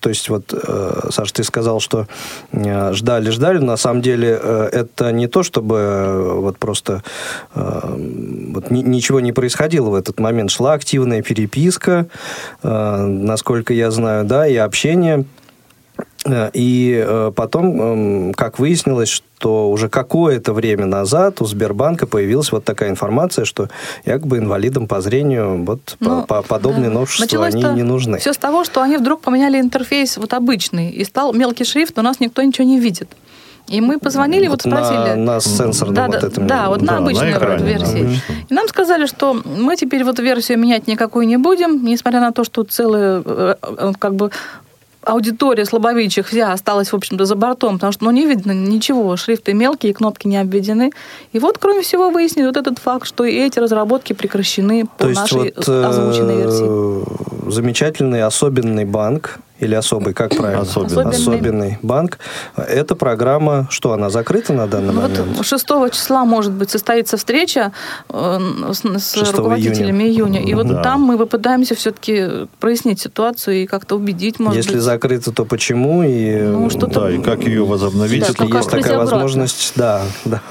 то 0.05 0.09
есть 0.09 0.29
вот, 0.29 0.53
э, 0.53 1.07
Саша, 1.09 1.33
ты 1.33 1.43
сказал, 1.43 1.79
что 1.79 2.07
э, 2.51 2.93
ждали, 2.93 3.31
ждали. 3.31 3.57
На 3.57 3.75
самом 3.75 4.03
деле 4.03 4.39
э, 4.39 4.69
это 4.71 5.11
не 5.11 5.25
то, 5.25 5.41
чтобы 5.41 6.41
вот 6.41 6.59
просто 6.59 7.01
вот 7.55 8.69
ничего 8.69 9.19
не 9.19 9.31
происходило 9.31 9.89
в 9.89 9.95
этот 9.95 10.19
момент. 10.19 10.51
Шла 10.51 10.73
активная 10.73 11.23
переписка, 11.23 12.05
насколько 12.61 13.73
я 13.73 13.89
знаю, 13.89 14.25
да, 14.25 14.45
и 14.47 14.55
общение 14.57 15.25
и 16.53 17.03
э, 17.05 17.31
потом, 17.35 17.81
эм, 17.81 18.33
как 18.33 18.57
выяснилось, 18.57 19.09
что 19.09 19.69
уже 19.69 19.89
какое-то 19.89 20.53
время 20.53 20.85
назад 20.85 21.41
у 21.41 21.45
Сбербанка 21.45 22.07
появилась 22.07 22.51
вот 22.51 22.63
такая 22.63 22.89
информация, 22.89 23.45
что 23.45 23.69
якобы 24.05 24.39
инвалидам 24.39 24.87
по 24.87 25.01
зрению 25.01 25.63
вот 25.63 25.97
ну, 25.99 26.23
по, 26.23 26.41
подобные 26.41 26.89
да. 26.89 26.95
новшества 26.95 27.45
они 27.45 27.63
не 27.63 27.83
нужны. 27.83 28.17
Все 28.17 28.33
с 28.33 28.37
того, 28.37 28.63
что 28.63 28.81
они 28.81 28.97
вдруг 28.97 29.21
поменяли 29.21 29.59
интерфейс 29.59 30.17
вот 30.17 30.33
обычный, 30.33 30.89
и 30.89 31.03
стал 31.03 31.31
мелкий 31.33 31.63
шрифт, 31.63 31.97
у 31.99 32.01
нас 32.01 32.19
никто 32.19 32.41
ничего 32.41 32.67
не 32.67 32.79
видит. 32.79 33.09
И 33.67 33.81
мы 33.81 33.99
позвонили, 33.99 34.47
вот, 34.47 34.63
вот 34.63 34.73
спросили... 34.73 35.15
На, 35.15 35.33
на 35.33 35.39
сенсорном 35.39 35.95
да, 35.95 36.05
вот 36.07 36.21
да, 36.21 36.27
этом. 36.27 36.47
Да, 36.47 36.69
вот 36.69 36.81
на 36.81 36.87
да, 36.87 36.97
обычной 36.97 37.31
на 37.31 37.37
экране, 37.37 37.65
версии. 37.65 38.03
На 38.03 38.33
и 38.49 38.53
нам 38.53 38.67
сказали, 38.67 39.07
что 39.07 39.33
мы 39.43 39.75
теперь 39.75 40.03
вот 40.03 40.19
версию 40.19 40.59
менять 40.59 40.87
никакую 40.87 41.27
не 41.27 41.37
будем, 41.37 41.83
несмотря 41.83 42.19
на 42.19 42.31
то, 42.31 42.43
что 42.43 42.63
целая 42.63 43.23
э, 43.25 43.55
как 43.97 44.15
бы 44.15 44.29
аудитория 45.05 45.65
слабовидящих 45.65 46.27
вся 46.27 46.51
осталась, 46.51 46.91
в 46.91 46.95
общем-то, 46.95 47.25
за 47.25 47.35
бортом, 47.35 47.75
потому 47.75 47.93
что 47.93 48.05
ну, 48.05 48.11
не 48.11 48.25
видно 48.25 48.51
ничего, 48.51 49.15
шрифты 49.17 49.53
мелкие, 49.53 49.93
кнопки 49.93 50.27
не 50.27 50.37
обведены. 50.37 50.91
И 51.31 51.39
вот, 51.39 51.57
кроме 51.57 51.81
всего, 51.81 52.09
выяснили 52.09 52.47
вот 52.47 52.57
этот 52.57 52.79
факт, 52.79 53.07
что 53.07 53.23
и 53.23 53.35
эти 53.35 53.59
разработки 53.59 54.13
прекращены 54.13 54.85
по 54.97 55.05
То 55.05 55.09
нашей 55.09 55.53
вот, 55.55 55.69
озвученной 55.69 56.37
версии. 56.37 57.47
Э, 57.47 57.51
замечательный 57.51 58.23
особенный 58.23 58.85
банк 58.85 59.39
или 59.59 59.73
особый, 59.73 60.13
как 60.13 60.35
правильно? 60.35 60.63
Особенный. 60.63 61.11
Особенный 61.11 61.79
банк. 61.81 62.19
Эта 62.57 62.95
программа, 62.95 63.67
что, 63.69 63.93
она 63.93 64.09
закрыта 64.09 64.51
на 64.51 64.67
данный 64.67 64.93
ну, 64.93 65.01
момент? 65.01 65.19
Вот 65.37 65.45
6 65.45 65.65
числа, 65.93 66.25
может 66.25 66.51
быть, 66.51 66.69
состоится 66.69 67.15
встреча 67.15 67.71
э, 68.09 68.39
с, 68.71 68.83
с 68.99 69.31
руководителями 69.31 70.03
июня. 70.03 70.39
июня. 70.39 70.51
И 70.51 70.53
вот 70.53 70.67
да. 70.67 70.81
там 70.81 71.01
мы 71.01 71.17
попытаемся 71.17 71.75
все-таки 71.75 72.47
прояснить 72.59 72.99
ситуацию 72.99 73.63
и 73.63 73.65
как-то 73.65 73.95
убедить, 73.95 74.39
может 74.39 74.57
Если 74.57 74.73
быть. 74.73 74.83
закрыто, 74.83 75.31
то 75.31 75.45
почему? 75.45 76.03
И, 76.03 76.41
ну, 76.41 76.69
что 76.69 76.87
да, 76.87 77.09
и 77.09 77.21
как 77.21 77.43
ее 77.43 77.65
возобновить? 77.65 78.21
Да, 78.21 78.27
Если 78.27 78.57
есть 78.57 78.69
такая 78.69 78.95
обратно. 78.95 79.15
возможность, 79.15 79.73
да. 79.75 80.01
да. 80.25 80.41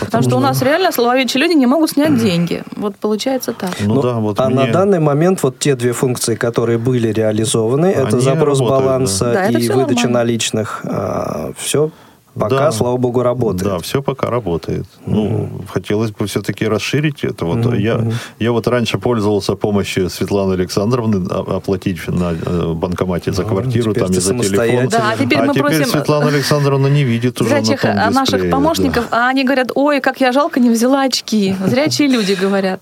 Потому 0.00 0.22
что 0.22 0.36
у 0.36 0.40
нас 0.40 0.62
реально 0.62 0.90
слововедчие 0.92 1.42
люди 1.42 1.52
не 1.52 1.66
могут 1.66 1.90
снять 1.90 2.18
деньги. 2.18 2.62
Вот 2.76 2.96
получается 2.96 3.52
так. 3.52 3.70
Ну, 3.80 3.94
ну, 3.94 4.02
да, 4.02 4.14
вот 4.14 4.40
а 4.40 4.48
мне... 4.48 4.64
на 4.64 4.72
данный 4.72 5.00
момент 5.00 5.42
вот 5.42 5.58
те 5.58 5.76
две 5.76 5.92
функции, 5.92 6.34
которые 6.34 6.78
были 6.78 7.08
реализованы, 7.08 7.89
это 7.90 8.20
запрос 8.20 8.60
работают, 8.60 8.84
баланса 8.84 9.32
да. 9.32 9.48
и 9.48 9.68
выдача 9.68 10.02
нормально. 10.02 10.18
наличных. 10.18 10.80
А, 10.84 11.52
все 11.56 11.90
Пока, 12.34 12.58
да, 12.58 12.72
слава 12.72 12.96
богу, 12.96 13.22
работает. 13.22 13.64
Да, 13.64 13.78
все 13.80 14.02
пока 14.02 14.30
работает. 14.30 14.84
Mm-hmm. 14.84 15.06
Ну, 15.06 15.50
хотелось 15.68 16.12
бы 16.12 16.26
все-таки 16.26 16.66
расширить 16.66 17.24
это. 17.24 17.44
Вот 17.44 17.58
mm-hmm. 17.58 17.80
я, 17.80 18.12
я 18.38 18.52
вот 18.52 18.68
раньше 18.68 18.98
пользовался 18.98 19.56
помощью 19.56 20.08
Светланы 20.08 20.54
Александровны 20.54 21.26
оплатить 21.28 22.06
на 22.06 22.32
э, 22.32 22.72
банкомате 22.72 23.32
за 23.32 23.44
квартиру, 23.44 23.94
там 23.94 24.10
и 24.10 24.14
за 24.14 24.38
телефон. 24.38 24.88
Да, 24.88 25.10
а 25.12 25.16
теперь, 25.16 25.38
а 25.38 25.44
мы 25.46 25.54
теперь 25.54 25.76
просим... 25.76 25.86
Светлана 25.86 26.28
Александровна 26.28 26.86
не 26.86 27.02
видит 27.02 27.40
уже 27.40 27.50
Зрячих, 27.50 27.82
на 27.82 28.04
том 28.04 28.14
наших 28.14 28.50
помощников, 28.50 29.08
да. 29.10 29.26
а 29.26 29.28
они 29.28 29.44
говорят, 29.44 29.72
ой, 29.74 30.00
как 30.00 30.20
я 30.20 30.30
жалко 30.30 30.60
не 30.60 30.70
взяла 30.70 31.02
очки. 31.02 31.56
Зрячие 31.66 32.08
люди 32.08 32.34
говорят. 32.40 32.80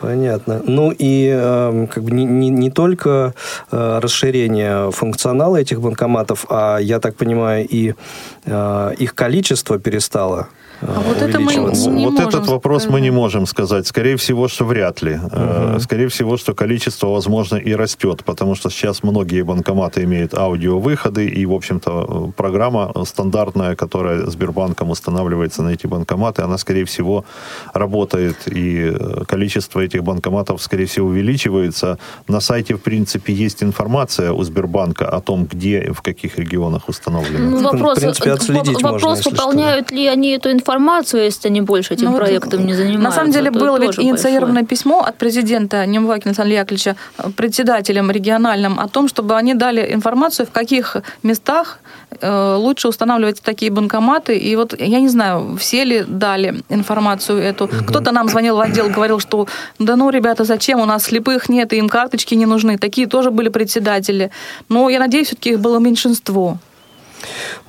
Понятно. 0.00 0.62
Ну 0.64 0.92
и 0.96 1.30
э, 1.34 1.86
как 1.90 2.02
бы 2.04 2.10
не, 2.10 2.24
не, 2.24 2.50
не 2.50 2.70
только 2.70 3.34
э, 3.70 3.98
расширение 4.02 4.90
функционала 4.90 5.56
этих 5.56 5.80
банкоматов, 5.80 6.46
а 6.48 6.78
я 6.78 7.00
так 7.00 7.16
понимаю, 7.16 7.66
и 7.68 7.94
э, 8.44 8.94
их 8.98 9.14
количество 9.14 9.78
перестало 9.78 10.48
а 10.80 11.00
вот 11.00 11.22
это 11.22 11.40
мы 11.40 11.54
не 11.54 12.06
Вот 12.06 12.20
этот 12.20 12.46
вопрос 12.48 12.82
сказать. 12.82 12.92
мы 12.92 13.00
не 13.00 13.10
можем 13.10 13.46
сказать. 13.46 13.86
Скорее 13.86 14.16
всего, 14.16 14.48
что 14.48 14.64
вряд 14.64 15.02
ли. 15.02 15.14
Угу. 15.14 15.80
Скорее 15.80 16.08
всего, 16.08 16.36
что 16.36 16.54
количество, 16.54 17.08
возможно, 17.08 17.56
и 17.56 17.74
растет, 17.74 18.24
потому 18.24 18.54
что 18.54 18.70
сейчас 18.70 19.02
многие 19.02 19.42
банкоматы 19.42 20.04
имеют 20.04 20.34
аудиовыходы, 20.34 21.26
и, 21.26 21.46
в 21.46 21.52
общем-то, 21.52 22.32
программа 22.36 22.92
стандартная, 23.04 23.76
которая 23.76 24.26
Сбербанком 24.26 24.90
устанавливается 24.90 25.62
на 25.62 25.70
эти 25.70 25.86
банкоматы, 25.86 26.42
она, 26.42 26.58
скорее 26.58 26.84
всего, 26.84 27.24
работает, 27.72 28.36
и 28.46 28.92
э, 28.92 29.24
количество 29.26 29.80
этих 29.80 30.02
банкоматов, 30.02 30.62
скорее 30.62 30.86
всего, 30.86 31.08
увеличивается. 31.08 31.98
На 32.28 32.40
сайте, 32.40 32.74
в 32.74 32.82
принципе, 32.82 33.32
есть 33.32 33.62
информация 33.62 34.32
у 34.32 34.42
Сбербанка 34.42 35.08
о 35.08 35.20
том, 35.20 35.46
где, 35.46 35.92
в 35.92 36.02
каких 36.02 36.38
регионах 36.38 36.88
установлено. 36.88 37.50
Ну, 37.50 37.62
вопрос, 37.62 37.98
в 37.98 38.00
принципе, 38.00 38.32
отследить 38.32 38.82
вопрос, 38.82 39.24
можно, 39.24 39.30
выполняют 39.30 39.86
что. 39.86 39.96
ли 39.96 40.06
они 40.06 40.30
эту 40.30 40.50
информацию 40.50 40.63
информацию, 40.64 41.24
если 41.24 41.48
они 41.48 41.60
больше 41.60 41.94
этим 41.94 42.10
ну, 42.10 42.16
проектом 42.16 42.60
вот, 42.60 42.66
не 42.66 42.74
занимаются. 42.74 43.04
На 43.04 43.12
самом 43.12 43.30
деле 43.32 43.50
было 43.50 43.78
ведь 43.78 43.98
инициировано 43.98 44.60
большое. 44.60 44.66
письмо 44.66 45.00
от 45.02 45.16
президента 45.16 45.84
Немвакина 45.86 46.30
Александра 46.30 46.54
Яковлевича 46.54 46.96
председателям 47.36 48.10
региональным 48.10 48.80
о 48.80 48.88
том, 48.88 49.08
чтобы 49.08 49.36
они 49.36 49.54
дали 49.54 49.92
информацию, 49.92 50.46
в 50.46 50.50
каких 50.50 50.96
местах 51.22 51.80
э, 52.20 52.54
лучше 52.56 52.88
устанавливать 52.88 53.42
такие 53.42 53.70
банкоматы. 53.70 54.36
И 54.36 54.56
вот 54.56 54.80
я 54.80 55.00
не 55.00 55.08
знаю, 55.08 55.56
все 55.58 55.84
ли 55.84 56.04
дали 56.06 56.62
информацию 56.70 57.38
эту. 57.38 57.64
Угу. 57.64 57.84
Кто-то 57.88 58.12
нам 58.12 58.28
звонил 58.28 58.56
в 58.56 58.60
отдел, 58.60 58.88
говорил, 58.88 59.20
что 59.20 59.46
да 59.78 59.96
ну, 59.96 60.10
ребята, 60.10 60.44
зачем, 60.44 60.80
у 60.80 60.86
нас 60.86 61.04
слепых 61.04 61.48
нет, 61.48 61.72
и 61.72 61.76
им 61.76 61.88
карточки 61.88 62.34
не 62.34 62.46
нужны. 62.46 62.78
Такие 62.78 63.06
тоже 63.06 63.30
были 63.30 63.50
председатели. 63.50 64.30
Но 64.68 64.88
я 64.88 64.98
надеюсь, 64.98 65.26
все-таки 65.26 65.50
их 65.50 65.60
было 65.60 65.78
меньшинство. 65.78 66.58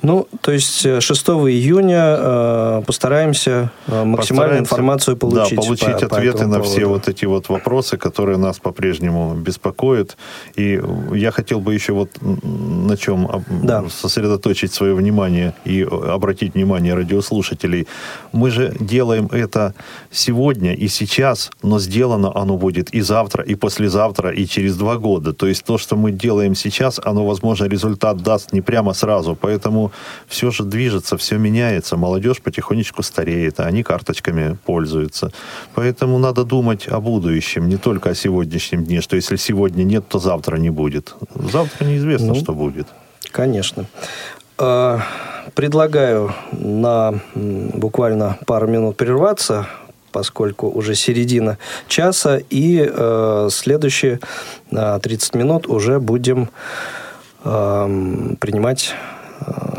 Ну, 0.02 0.28
то 0.40 0.52
есть 0.52 0.80
6 0.80 1.28
э, 1.28 1.32
июня 1.32 2.16
э, 2.18 2.82
постараемся 2.86 3.70
э, 3.86 4.04
максимальную 4.04 4.60
информацию 4.60 5.16
получить. 5.16 5.56
Да, 5.56 5.62
получить 5.62 6.00
по, 6.00 6.16
ответы 6.16 6.38
по 6.38 6.44
на 6.44 6.58
поводу. 6.58 6.70
все 6.70 6.86
вот 6.86 7.08
эти 7.08 7.24
вот 7.24 7.48
вопросы, 7.48 7.96
которые 7.96 8.38
нас 8.38 8.58
по-прежнему 8.58 9.34
беспокоят. 9.34 10.16
И 10.56 10.80
я 11.14 11.30
хотел 11.30 11.60
бы 11.60 11.74
еще 11.74 11.92
вот 11.92 12.10
на 12.20 12.96
чем 12.96 13.44
да. 13.62 13.84
сосредоточить 13.88 14.72
свое 14.72 14.94
внимание 14.94 15.54
и 15.64 15.82
обратить 15.82 16.54
внимание 16.54 16.94
радиослушателей. 16.94 17.86
Мы 18.32 18.50
же 18.50 18.74
делаем 18.78 19.28
это 19.32 19.74
сегодня 20.10 20.74
и 20.74 20.88
сейчас, 20.88 21.50
но 21.62 21.78
сделано 21.78 22.32
оно 22.34 22.56
будет 22.56 22.90
и 22.94 23.00
завтра, 23.00 23.44
и 23.44 23.54
послезавтра, 23.54 24.30
и 24.30 24.46
через 24.46 24.76
два 24.76 24.96
года. 24.96 25.32
То 25.32 25.46
есть 25.46 25.64
то, 25.64 25.78
что 25.78 25.96
мы 25.96 26.12
делаем 26.12 26.54
сейчас, 26.54 27.00
оно, 27.04 27.26
возможно, 27.26 27.66
результат 27.66 28.18
даст 28.18 28.52
не 28.52 28.60
прямо 28.60 28.94
сразу, 28.94 29.34
Поэтому 29.46 29.92
все 30.26 30.50
же 30.50 30.64
движется, 30.64 31.16
все 31.16 31.38
меняется. 31.38 31.96
Молодежь 31.96 32.40
потихонечку 32.42 33.04
стареет, 33.04 33.60
а 33.60 33.66
они 33.66 33.84
карточками 33.84 34.58
пользуются. 34.66 35.30
Поэтому 35.76 36.18
надо 36.18 36.42
думать 36.42 36.88
о 36.88 36.98
будущем, 36.98 37.68
не 37.68 37.76
только 37.76 38.10
о 38.10 38.14
сегодняшнем 38.16 38.84
дне, 38.84 39.00
что 39.00 39.14
если 39.14 39.36
сегодня 39.36 39.84
нет, 39.84 40.08
то 40.08 40.18
завтра 40.18 40.56
не 40.56 40.70
будет. 40.70 41.14
Завтра 41.52 41.84
неизвестно, 41.84 42.34
ну, 42.34 42.34
что 42.34 42.54
будет. 42.54 42.88
Конечно. 43.30 43.86
А, 44.58 45.00
предлагаю 45.54 46.34
на 46.50 47.20
буквально 47.36 48.38
пару 48.46 48.66
минут 48.66 48.96
прерваться, 48.96 49.68
поскольку 50.10 50.68
уже 50.68 50.96
середина 50.96 51.56
часа, 51.86 52.40
и 52.50 52.84
э, 52.84 53.48
следующие 53.52 54.18
э, 54.72 54.98
30 55.00 55.34
минут 55.36 55.68
уже 55.68 56.00
будем 56.00 56.48
э, 57.44 58.34
принимать 58.40 58.92
Э, 58.94 59.15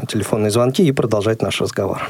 телефонные 0.08 0.52
звонки 0.52 0.84
и 0.84 0.92
продолжать 0.92 1.42
наш 1.42 1.62
разговор. 1.62 2.08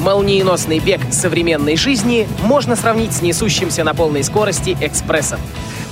Молниеносный 0.00 0.78
бег 0.78 1.00
современной 1.10 1.76
жизни 1.76 2.26
можно 2.42 2.74
сравнить 2.74 3.12
с 3.12 3.22
несущимся 3.22 3.84
на 3.84 3.94
полной 3.94 4.24
скорости 4.24 4.76
экспрессом. 4.80 5.40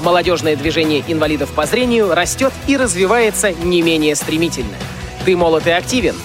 Молодежное 0.03 0.57
движение 0.57 1.05
инвалидов 1.07 1.51
по 1.53 1.67
зрению 1.67 2.15
растет 2.15 2.53
и 2.67 2.77
развивается 2.77 3.53
не 3.53 3.83
менее 3.83 4.15
стремительно. 4.15 4.77
Ты 5.25 5.37
молод 5.37 5.67
и 5.67 5.71
активен– 5.71 6.15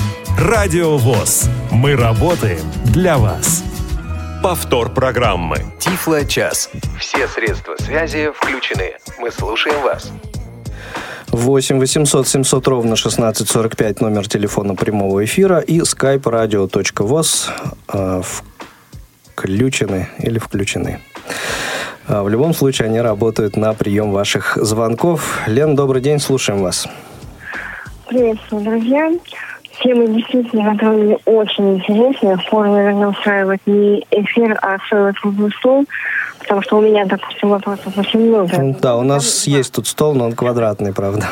Радио 0.37 0.97
ВОЗ. 0.97 1.49
Мы 1.71 1.95
работаем 1.95 2.61
для 2.85 3.17
вас. 3.17 3.63
Повтор 4.41 4.89
программы. 4.91 5.57
Тифло 5.79 6.25
час. 6.25 6.69
Все 6.99 7.27
средства 7.27 7.75
связи 7.77 8.31
включены. 8.33 8.93
Мы 9.19 9.31
слушаем 9.31 9.81
вас. 9.83 10.11
8 11.29 11.79
800 11.79 12.27
700 12.27 12.67
ровно 12.67 12.93
1645 12.93 14.01
номер 14.01 14.27
телефона 14.27 14.75
прямого 14.75 15.23
эфира 15.23 15.59
и 15.59 15.79
skype 15.79 16.23
radio.voz 16.23 17.49
э, 17.93 18.21
включены 19.35 20.09
или 20.19 20.39
включены. 20.39 20.99
А 22.07 22.23
в 22.23 22.29
любом 22.29 22.53
случае 22.53 22.87
они 22.87 22.99
работают 22.99 23.55
на 23.55 23.73
прием 23.73 24.11
ваших 24.11 24.57
звонков. 24.57 25.41
Лен, 25.47 25.75
добрый 25.75 26.01
день, 26.01 26.19
слушаем 26.19 26.61
вас. 26.61 26.87
Приветствую, 28.07 28.63
друзья. 28.63 29.09
Тема 29.81 30.07
действительно, 30.07 30.73
которая 30.73 30.97
мне 30.97 31.17
очень 31.25 31.77
интересная. 31.77 32.37
Пора, 32.49 32.71
наверное, 32.71 33.07
устраивать 33.07 33.61
не 33.65 34.05
эфир, 34.11 34.57
а 34.61 34.77
целый 34.89 35.13
круглый 35.13 35.51
стол, 35.57 35.85
потому 36.39 36.61
что 36.61 36.77
у 36.77 36.81
меня, 36.81 37.05
допустим, 37.05 37.49
вопросов 37.49 37.97
очень 37.97 38.27
много. 38.27 38.75
Да, 38.79 38.97
у 38.97 39.03
нас 39.03 39.47
есть 39.47 39.73
тут 39.73 39.87
стол, 39.87 40.13
но 40.13 40.25
он 40.25 40.33
квадратный, 40.33 40.93
правда. 40.93 41.25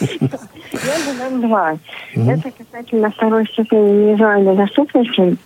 Я 0.00 0.98
задам 1.06 1.40
два. 1.40 1.78
Это 2.14 2.50
касательно 2.50 3.10
второй 3.10 3.46
степени 3.46 4.12
визуальной 4.12 4.56
доступности. 4.56 5.36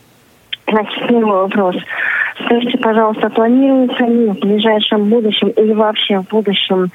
Значит, 0.71 1.09
первый 1.09 1.25
вопрос. 1.25 1.77
Скажите, 2.45 2.79
пожалуйста, 2.79 3.29
планируется 3.31 4.05
ли 4.05 4.29
в 4.29 4.39
ближайшем 4.39 5.09
будущем 5.09 5.49
или 5.49 5.73
вообще 5.73 6.21
в 6.21 6.29
будущем 6.29 6.85
э, 6.85 6.89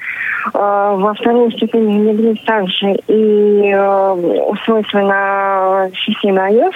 во 0.52 1.14
вторую 1.14 1.50
степень 1.52 2.00
внедрить 2.00 2.44
также 2.44 2.94
и 3.06 3.70
э, 3.70 4.10
устройство 4.48 5.00
на 5.00 5.90
системе 6.04 6.38
iOS? 6.38 6.74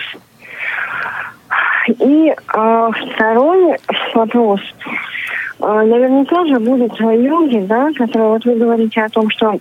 И 1.99 2.29
э, 2.31 2.91
второй 3.15 3.77
вопрос. 4.15 4.61
Э, 5.61 5.83
наверняка 5.83 6.47
же 6.47 6.61
будут 6.61 7.01
люди, 7.01 7.61
да, 7.61 7.89
которые 7.97 8.31
вот 8.31 8.45
вы 8.45 8.57
говорите 8.57 9.03
о 9.03 9.09
том, 9.09 9.31
что 9.31 9.59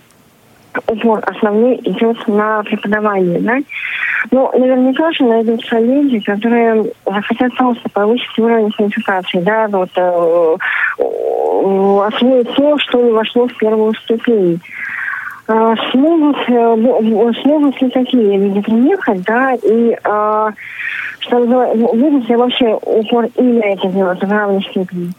упор 0.86 1.22
основной 1.26 1.76
идет 1.76 2.26
на 2.28 2.62
преподавание, 2.62 3.40
да. 3.40 3.58
Но 4.30 4.52
наверняка 4.52 5.12
же 5.12 5.24
найдутся 5.24 5.78
люди, 5.78 6.20
которые 6.20 6.92
захотят 7.06 7.54
просто 7.56 7.88
повысить 7.90 8.38
уровень 8.38 8.70
квалификации, 8.72 9.40
да, 9.40 9.68
вот 9.68 9.90
э, 9.96 10.56
освоить 12.06 12.54
то, 12.54 12.78
что 12.78 13.02
не 13.02 13.12
вошло 13.12 13.48
в 13.48 13.56
первую 13.56 13.94
ступень. 13.94 14.60
Э, 15.48 15.74
смогут, 15.90 16.36
э, 16.48 17.32
смогут 17.42 17.80
ли 17.80 17.90
такие 17.90 18.38
люди 18.38 18.60
приехать, 18.60 19.22
да, 19.22 19.54
и 19.54 19.96
э, 20.02 20.50
что 21.20 21.38
будут 21.38 22.28
ли 22.28 22.36
вообще 22.36 22.78
упор 22.82 23.28
именно 23.36 23.64
это 23.64 23.88
делать 23.88 24.22
в 24.22 24.30
равной 24.30 24.62
степени? 24.62 25.12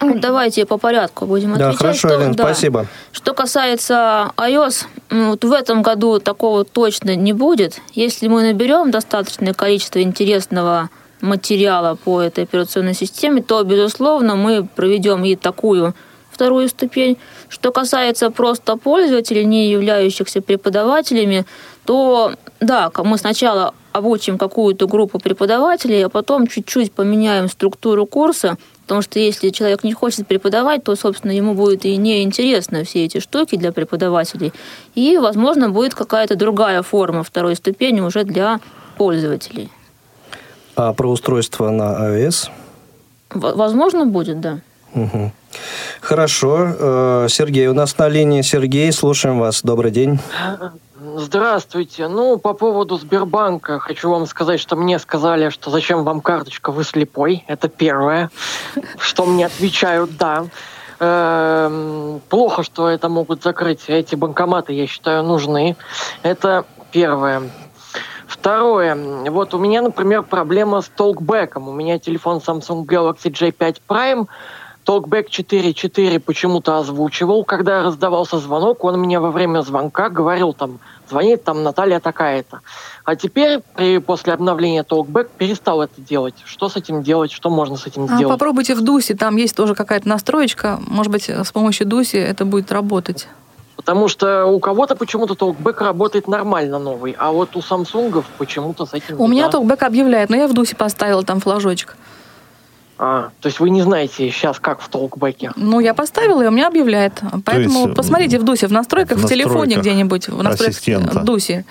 Ну, 0.00 0.18
давайте 0.18 0.66
по 0.66 0.78
порядку 0.78 1.26
будем 1.26 1.54
отвечать. 1.54 1.72
Да, 1.72 1.78
хорошо, 1.78 2.08
что, 2.08 2.16
Элен, 2.16 2.32
да, 2.32 2.44
спасибо. 2.44 2.86
Что 3.12 3.32
касается 3.32 4.32
iOS, 4.36 4.84
ну, 5.10 5.30
вот 5.30 5.44
в 5.44 5.52
этом 5.52 5.82
году 5.82 6.20
такого 6.20 6.64
точно 6.64 7.16
не 7.16 7.32
будет. 7.32 7.80
Если 7.94 8.28
мы 8.28 8.42
наберем 8.42 8.90
достаточное 8.90 9.54
количество 9.54 10.02
интересного 10.02 10.90
материала 11.22 11.96
по 11.96 12.20
этой 12.20 12.44
операционной 12.44 12.94
системе, 12.94 13.42
то, 13.42 13.62
безусловно, 13.64 14.36
мы 14.36 14.66
проведем 14.66 15.24
и 15.24 15.34
такую 15.34 15.94
вторую 16.30 16.68
ступень. 16.68 17.16
Что 17.48 17.72
касается 17.72 18.30
просто 18.30 18.76
пользователей, 18.76 19.46
не 19.46 19.70
являющихся 19.70 20.42
преподавателями, 20.42 21.46
то 21.86 22.34
да, 22.60 22.90
мы 22.98 23.16
сначала 23.16 23.72
обучим 23.92 24.36
какую-то 24.36 24.86
группу 24.86 25.18
преподавателей, 25.18 26.04
а 26.04 26.10
потом 26.10 26.46
чуть-чуть 26.46 26.92
поменяем 26.92 27.48
структуру 27.48 28.04
курса 28.04 28.58
Потому 28.86 29.02
что 29.02 29.18
если 29.18 29.48
человек 29.48 29.82
не 29.82 29.92
хочет 29.92 30.28
преподавать, 30.28 30.84
то, 30.84 30.94
собственно, 30.94 31.32
ему 31.32 31.54
будет 31.54 31.84
и 31.84 31.96
неинтересно 31.96 32.84
все 32.84 33.04
эти 33.04 33.18
штуки 33.18 33.56
для 33.56 33.72
преподавателей. 33.72 34.52
И, 34.94 35.18
возможно, 35.18 35.70
будет 35.70 35.96
какая-то 35.96 36.36
другая 36.36 36.82
форма 36.82 37.24
второй 37.24 37.56
ступени 37.56 38.00
уже 38.00 38.22
для 38.22 38.60
пользователей. 38.96 39.70
А 40.76 40.92
про 40.92 41.10
устройство 41.10 41.70
на 41.70 42.14
iOS? 42.16 42.48
Возможно, 43.34 44.06
будет, 44.06 44.40
да. 44.40 44.60
Угу. 44.94 45.32
Хорошо. 46.00 46.68
Э, 46.78 47.26
Сергей 47.28 47.66
у 47.66 47.74
нас 47.74 47.98
на 47.98 48.08
линии. 48.08 48.42
Сергей, 48.42 48.92
слушаем 48.92 49.40
вас. 49.40 49.62
Добрый 49.62 49.90
день. 49.90 50.20
Здравствуйте. 51.14 52.08
Ну, 52.08 52.36
по 52.36 52.52
поводу 52.52 52.96
Сбербанка 52.96 53.78
хочу 53.78 54.10
вам 54.10 54.26
сказать, 54.26 54.58
что 54.58 54.74
мне 54.74 54.98
сказали, 54.98 55.50
что 55.50 55.70
зачем 55.70 56.02
вам 56.02 56.20
карточка, 56.20 56.72
вы 56.72 56.82
слепой. 56.82 57.44
Это 57.46 57.68
первое. 57.68 58.30
Что 58.98 59.24
мне 59.24 59.46
отвечают, 59.46 60.16
да. 60.16 60.46
Эм, 60.98 62.20
плохо, 62.28 62.64
что 62.64 62.88
это 62.88 63.08
могут 63.08 63.44
закрыть. 63.44 63.84
Эти 63.86 64.16
банкоматы, 64.16 64.72
я 64.72 64.88
считаю, 64.88 65.22
нужны. 65.22 65.76
Это 66.24 66.64
первое. 66.90 67.50
Второе. 68.26 69.30
Вот 69.30 69.54
у 69.54 69.58
меня, 69.58 69.82
например, 69.82 70.24
проблема 70.24 70.80
с 70.80 70.88
толкбеком. 70.88 71.68
У 71.68 71.72
меня 71.72 72.00
телефон 72.00 72.38
Samsung 72.38 72.84
Galaxy 72.84 73.30
J5 73.30 73.76
Prime– 73.88 74.26
Talkback 74.86 75.28
4.4 75.28 76.20
почему-то 76.20 76.78
озвучивал, 76.78 77.44
когда 77.44 77.82
раздавался 77.82 78.38
звонок, 78.38 78.84
он 78.84 79.00
мне 79.00 79.18
во 79.18 79.32
время 79.32 79.62
звонка 79.62 80.08
говорил 80.08 80.52
там, 80.52 80.78
звонит 81.10 81.42
там 81.42 81.64
Наталья 81.64 81.98
такая-то. 81.98 82.60
А 83.04 83.16
теперь 83.16 83.60
при, 83.74 83.98
после 83.98 84.32
обновления 84.32 84.84
Talkback 84.84 85.28
перестал 85.36 85.82
это 85.82 86.00
делать. 86.00 86.34
Что 86.44 86.68
с 86.68 86.76
этим 86.76 87.02
делать? 87.02 87.32
Что 87.32 87.50
можно 87.50 87.76
с 87.76 87.86
этим 87.86 88.04
а 88.04 88.14
сделать? 88.14 88.28
Попробуйте 88.28 88.76
в 88.76 88.80
Дусе, 88.80 89.16
там 89.16 89.36
есть 89.36 89.56
тоже 89.56 89.74
какая-то 89.74 90.08
настроечка. 90.08 90.80
Может 90.86 91.10
быть, 91.10 91.28
с 91.28 91.50
помощью 91.50 91.86
Дуси 91.86 92.16
это 92.16 92.44
будет 92.44 92.70
работать. 92.70 93.26
Потому 93.74 94.06
что 94.08 94.46
у 94.46 94.60
кого-то 94.60 94.94
почему-то 94.94 95.34
Talkback 95.34 95.82
работает 95.82 96.28
нормально 96.28 96.78
новый, 96.78 97.14
а 97.18 97.32
вот 97.32 97.56
у 97.56 97.58
Samsung 97.58 98.24
почему-то 98.38 98.86
с 98.86 98.94
этим... 98.94 99.20
У 99.20 99.26
меня 99.26 99.48
Talkback 99.48 99.84
объявляет, 99.84 100.30
но 100.30 100.36
я 100.36 100.46
в 100.46 100.54
Дусе 100.54 100.76
поставила 100.76 101.24
там 101.24 101.40
флажочек. 101.40 101.96
А, 102.98 103.30
то 103.40 103.48
есть 103.48 103.60
вы 103.60 103.70
не 103.70 103.82
знаете 103.82 104.30
сейчас, 104.30 104.58
как 104.58 104.80
в 104.80 104.88
толкбеке? 104.88 105.52
Ну, 105.56 105.80
я 105.80 105.92
поставила, 105.92 106.42
и 106.42 106.46
у 106.46 106.50
меня 106.50 106.68
объявляет. 106.68 107.20
Поэтому 107.44 107.84
есть, 107.84 107.94
посмотрите 107.94 108.38
в 108.38 108.44
Дусе, 108.44 108.68
в 108.68 108.72
настройках, 108.72 109.18
в, 109.18 109.24
в 109.24 109.28
телефоне 109.28 109.76
где-нибудь, 109.76 110.28
в 110.28 110.42
настройках 110.42 111.14
в 111.14 111.24
Дусе, 111.24 111.64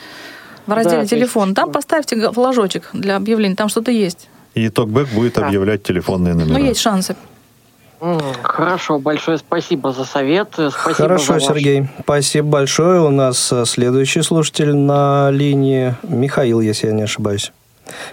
в 0.67 0.71
разделе 0.71 1.01
да, 1.01 1.07
телефон. 1.07 1.49
Есть... 1.49 1.55
Там 1.55 1.71
поставьте 1.71 2.31
флажочек 2.31 2.89
для 2.93 3.15
объявления, 3.15 3.55
там 3.55 3.69
что-то 3.69 3.91
есть. 3.91 4.29
И 4.53 4.69
токбэк 4.69 5.09
будет 5.09 5.33
да. 5.33 5.47
объявлять 5.47 5.83
телефонные 5.83 6.35
номера. 6.35 6.59
Ну, 6.59 6.63
есть 6.63 6.79
шансы. 6.79 7.15
Хорошо, 8.43 8.99
большое 8.99 9.37
спасибо 9.37 9.91
за 9.91 10.05
совет. 10.05 10.49
Спасибо 10.53 10.93
Хорошо, 10.93 11.25
за 11.25 11.33
ваш... 11.33 11.43
Сергей. 11.43 11.87
Спасибо 12.01 12.47
большое. 12.47 13.01
У 13.01 13.09
нас 13.09 13.51
э, 13.51 13.65
следующий 13.65 14.21
слушатель 14.21 14.75
на 14.75 15.31
линии 15.31 15.95
Михаил, 16.03 16.59
если 16.59 16.87
я 16.87 16.93
не 16.93 17.03
ошибаюсь. 17.03 17.51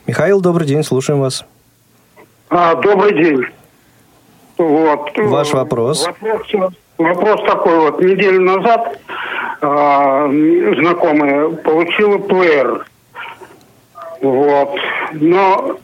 Михаил, 0.07 0.41
добрый 0.41 0.67
день, 0.67 0.83
слушаем 0.83 1.21
вас. 1.21 1.45
А, 2.55 2.75
добрый 2.75 3.15
день. 3.15 3.47
Вот. 4.59 5.11
Ваш 5.17 5.55
вопрос. 5.55 6.07
Вопрос, 6.07 6.73
вопрос 6.99 7.41
такой 7.47 7.79
вот. 7.79 8.01
Неделю 8.03 8.43
назад 8.43 8.99
а, 9.63 10.29
знакомая 10.29 11.49
получила 11.49 12.19
плеер. 12.19 12.85
Вот. 14.21 14.79
Но 15.15 15.77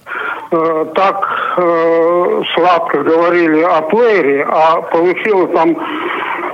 э, 0.52 0.86
так 0.94 1.54
э, 1.56 2.42
сладко 2.54 3.02
говорили 3.02 3.62
о 3.62 3.82
плеере, 3.82 4.46
а 4.48 4.80
получила 4.82 5.48
там 5.48 5.76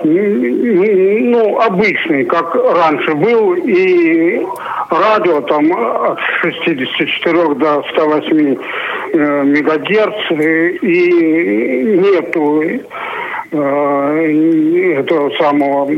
ну, 0.05 1.61
обычный, 1.61 2.25
как 2.25 2.55
раньше 2.55 3.15
был, 3.15 3.55
и 3.55 4.45
радио 4.91 5.41
там 5.43 5.73
от 5.73 6.19
64 6.43 7.55
до 7.55 7.83
108 7.93 8.57
э, 9.15 9.45
мегагерц, 9.45 10.15
и 10.83 11.99
нету 12.01 12.63
э, 13.51 13.57
этого 15.01 15.31
самого 15.39 15.91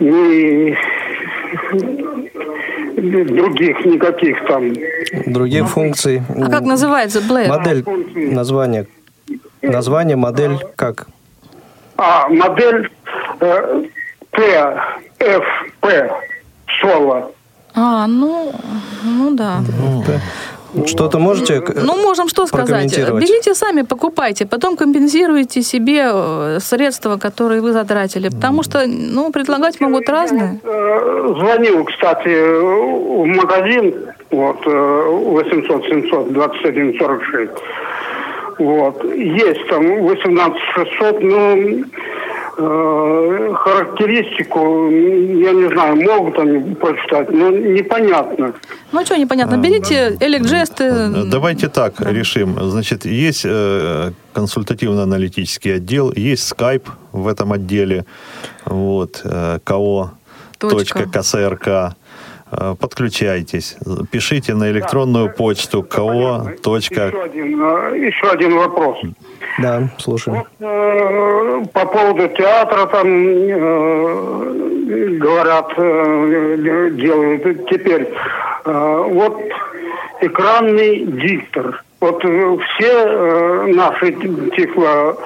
ни 0.00 0.76
других 2.96 3.84
никаких 3.86 4.44
там. 4.46 4.72
Других 5.26 5.68
функций. 5.68 6.22
А 6.28 6.50
как 6.50 6.62
называется 6.62 7.22
Блэр? 7.26 7.48
Модель, 7.48 7.84
название. 8.14 8.86
Название, 9.62 10.16
модель 10.16 10.58
как? 10.76 11.08
А, 11.98 12.28
модель 12.28 12.88
э, 13.40 13.82
ТФП 14.30 15.86
Соло. 16.80 17.32
А, 17.74 18.06
ну, 18.06 18.52
ну 19.04 19.30
да. 19.34 19.60
Что-то 20.86 21.18
можете 21.18 21.62
Ну, 21.74 21.96
можем 22.02 22.28
что 22.28 22.46
сказать. 22.46 22.96
Берите 22.96 23.54
сами, 23.54 23.82
покупайте, 23.82 24.46
потом 24.46 24.76
компенсируйте 24.76 25.62
себе 25.62 26.10
э, 26.12 26.58
средства, 26.60 27.16
которые 27.16 27.62
вы 27.62 27.72
затратили. 27.72 28.28
Потому 28.28 28.62
что, 28.62 28.86
ну, 28.86 29.32
предлагать 29.32 29.80
могут 29.80 30.08
разные. 30.08 30.60
Э, 30.62 31.34
звонил, 31.38 31.84
кстати, 31.84 32.28
в 32.28 33.26
магазин, 33.26 33.94
вот, 34.30 34.64
800 34.66 35.84
700 35.84 36.32
21 36.32 36.98
46. 36.98 37.50
Вот. 38.58 39.04
Есть 39.14 39.68
там 39.68 39.84
18600, 40.06 41.22
но 41.22 41.56
э, 42.58 43.54
характеристику, 43.54 44.90
я 44.90 45.52
не 45.52 45.68
знаю, 45.68 45.96
могут 45.96 46.38
они 46.38 46.74
прочитать, 46.74 47.30
но 47.30 47.50
непонятно. 47.50 48.52
Ну, 48.90 49.04
что 49.04 49.16
непонятно? 49.16 49.56
Берите 49.58 50.16
электжесты. 50.20 50.84
Э, 50.84 51.24
давайте 51.30 51.68
так 51.68 51.94
да. 51.98 52.10
решим. 52.10 52.58
Значит, 52.60 53.04
есть 53.04 53.44
э, 53.44 54.10
консультативно-аналитический 54.32 55.76
отдел, 55.76 56.12
есть 56.16 56.52
Skype 56.52 56.86
в 57.12 57.28
этом 57.28 57.52
отделе, 57.52 58.04
вот, 58.64 59.20
э, 59.24 59.58
КО, 59.64 60.12
точка, 60.58 61.08
КСРК. 61.08 61.96
Э, 62.50 62.74
подключайтесь, 62.80 63.76
пишите 64.10 64.54
на 64.54 64.70
электронную 64.70 65.32
почту 65.32 65.82
ко. 65.82 66.00
Еще 66.00 67.22
один, 67.22 67.62
э, 67.62 67.98
еще 67.98 68.30
один 68.30 68.56
вопрос. 68.56 68.98
Да, 69.58 69.88
слушаю. 69.98 70.36
Вот, 70.36 70.46
э, 70.60 71.64
по 71.72 71.86
поводу 71.86 72.28
театра 72.28 72.86
там 72.86 73.06
э, 73.06 73.58
говорят, 75.18 75.72
э, 75.76 76.90
делают 76.92 77.68
теперь. 77.68 78.08
Э, 78.64 79.04
вот 79.08 79.40
экранный 80.20 81.04
диктор. 81.06 81.82
Вот 82.00 82.22
все 82.22 82.92
э, 82.92 83.72
наши 83.74 84.12
тифло 84.12 85.18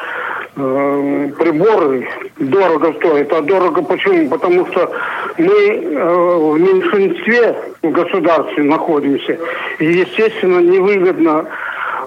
Э, 0.55 1.29
приборы 1.39 2.07
дорого 2.39 2.93
стоят. 2.99 3.33
А 3.33 3.41
дорого 3.41 3.83
почему? 3.83 4.29
Потому 4.29 4.67
что 4.67 4.91
мы 5.39 5.47
э, 5.47 6.37
в 6.37 6.61
меньшинстве 6.61 7.57
в 7.81 7.91
государстве 7.91 8.63
находимся. 8.63 9.39
И, 9.79 9.87
естественно, 9.87 10.59
невыгодно 10.59 11.47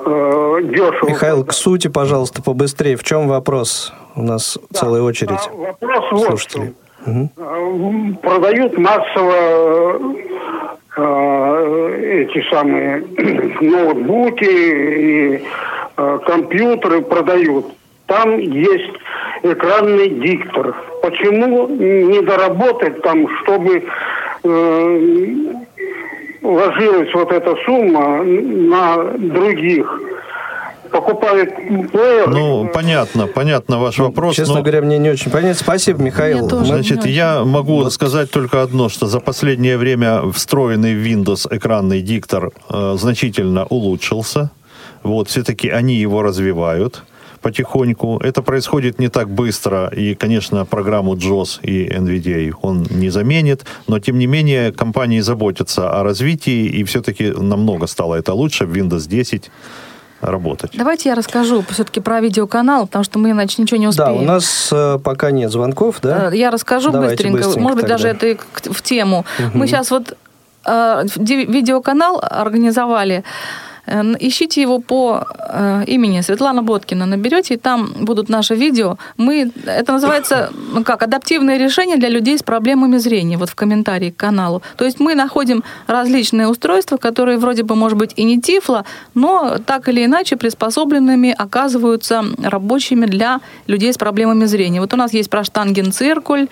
э, 0.06 0.60
дешево. 0.66 1.10
Михаил, 1.10 1.43
к 1.43 1.54
сути, 1.54 1.88
пожалуйста, 1.88 2.43
побыстрее. 2.43 2.98
В 2.98 3.04
чем 3.04 3.28
вопрос? 3.28 3.91
У 4.16 4.22
нас 4.22 4.60
да, 4.70 4.80
целая 4.80 5.02
очередь. 5.02 5.50
А, 5.52 5.56
вопрос 5.56 6.10
слушателей. 6.10 6.76
Вот 7.04 7.32
угу. 7.34 8.16
Продают 8.22 8.78
массово 8.78 10.00
эти 10.98 12.50
самые 12.52 13.04
ноутбуки 13.60 14.46
и 14.46 15.43
компьютеры 16.26 17.02
продают 17.02 17.66
там 18.08 18.38
есть 18.38 18.93
экранный 19.43 20.10
диктор. 20.10 20.76
Почему 21.01 21.68
не 21.68 22.22
доработать 22.22 23.01
там, 23.01 23.28
чтобы 23.39 23.84
э, 24.43 25.36
ложилась 26.41 27.14
вот 27.14 27.32
эта 27.32 27.56
сумма 27.66 28.24
на 28.24 29.03
других? 29.18 30.01
покупают 30.91 31.53
плеер. 31.91 32.30
Ну, 32.30 32.70
понятно, 32.74 33.28
понятно 33.28 33.80
ваш 33.80 33.97
ну, 33.97 34.06
вопрос. 34.06 34.36
Честно 34.36 34.56
но... 34.56 34.62
говоря, 34.62 34.82
мне 34.82 34.97
не 34.97 35.10
очень 35.10 35.30
понятно. 35.30 35.56
Спасибо, 35.56 36.01
Михаил. 36.01 36.47
Тоже 36.47 36.68
Значит, 36.68 37.06
я 37.06 37.43
могу 37.43 37.84
вот. 37.84 37.91
сказать 37.91 38.32
только 38.32 38.62
одно, 38.62 38.88
что 38.88 39.06
за 39.06 39.20
последнее 39.20 39.78
время 39.78 40.22
встроенный 40.32 40.95
в 40.95 41.06
Windows 41.06 41.47
экранный 41.49 42.01
диктор 42.01 42.51
э, 42.70 42.95
значительно 42.97 43.66
улучшился. 43.66 44.51
Вот, 45.03 45.28
все-таки 45.28 45.68
они 45.70 45.95
его 45.95 46.22
развивают 46.22 47.03
потихоньку. 47.46 48.18
Это 48.24 48.41
происходит 48.41 48.98
не 48.98 49.08
так 49.08 49.30
быстро, 49.30 49.88
и, 49.96 50.16
конечно, 50.16 50.66
программу 50.66 51.14
JOS 51.16 51.60
и 51.62 51.88
NVDA 51.88 52.54
он 52.64 52.88
не 52.89 53.12
заменит, 53.12 53.66
но, 53.88 54.00
тем 54.00 54.18
не 54.18 54.26
менее, 54.26 54.72
компании 54.72 55.22
заботятся 55.22 55.91
о 55.91 56.04
развитии, 56.04 56.66
и 56.66 56.84
все-таки 56.84 57.30
намного 57.30 57.86
стало 57.86 58.16
это 58.16 58.34
лучше 58.34 58.66
в 58.66 58.74
Windows 58.74 59.08
10 59.08 59.52
работать. 60.22 60.72
Давайте 60.74 61.10
я 61.10 61.16
расскажу 61.16 61.64
все-таки 61.70 62.00
про 62.00 62.20
видеоканал, 62.20 62.88
потому 62.88 63.04
что 63.04 63.20
мы 63.20 63.30
иначе 63.30 63.62
ничего 63.62 63.80
не 63.80 63.88
успеем. 63.89 64.08
Да, 64.10 64.14
у 64.16 64.26
нас 64.26 64.70
э, 64.72 64.98
пока 65.04 65.30
нет 65.30 65.52
звонков, 65.52 66.00
да? 66.02 66.32
Э, 66.32 66.36
я 66.36 66.50
расскажу 66.50 66.89
Давайте 66.91 67.16
быстренько, 67.16 67.38
быстренько 67.38 67.60
может 67.60 67.76
быть, 67.76 67.88
тогда. 67.88 67.98
даже 67.98 68.08
это 68.08 68.28
и 68.28 68.34
к- 68.34 68.74
в 68.74 68.82
тему. 68.82 69.24
Мы 69.54 69.68
сейчас 69.68 69.91
вот 69.91 70.18
э, 70.66 71.04
видеоканал 71.16 72.20
организовали. 72.24 73.24
Э, 73.88 74.16
Ищите 74.20 74.62
его 74.62 74.80
по 74.80 75.26
э, 75.40 75.84
имени 75.88 76.22
Светлана 76.22 76.64
Боткина, 76.64 77.06
наберете, 77.06 77.54
и 77.54 77.58
там 77.58 77.92
будут 78.02 78.30
наши 78.30 78.56
видео. 78.56 78.98
Мы, 79.18 79.52
это 79.66 79.94
называется, 79.94 80.50
ну 80.74 80.84
как, 80.84 81.04
адаптивное 81.04 81.58
решение 81.58 81.98
для 81.98 82.10
людей 82.10 82.38
с 82.38 82.44
проблемами 82.44 82.98
зрения, 82.98 83.38
вот 83.38 83.50
в 83.50 83.56
комментарии 83.56 84.10
к 84.10 84.18
каналу. 84.18 84.62
То 84.78 84.86
есть 84.86 85.00
мы 85.00 85.16
находим 85.16 85.64
различные 85.88 86.48
устройства, 86.48 86.98
которые 86.98 87.38
вроде 87.38 87.64
бы, 87.64 87.76
может 87.76 87.98
быть, 87.98 88.14
и 88.16 88.24
не 88.24 88.42
тифло, 88.42 88.86
но 89.14 89.58
так 89.66 89.90
или 89.90 90.06
иначе 90.06 90.36
приспособленными 90.36 91.36
оказываются 91.38 92.24
рабочими 92.44 93.06
для 93.06 93.40
людей 93.68 93.94
с 93.94 93.98
проблемами 93.98 94.46
зрения. 94.46 94.82
Вот 94.82 94.94
у 94.94 94.98
нас 94.98 95.14
есть 95.14 95.30
про 95.30 95.44
штангенциркуль, 95.44 96.48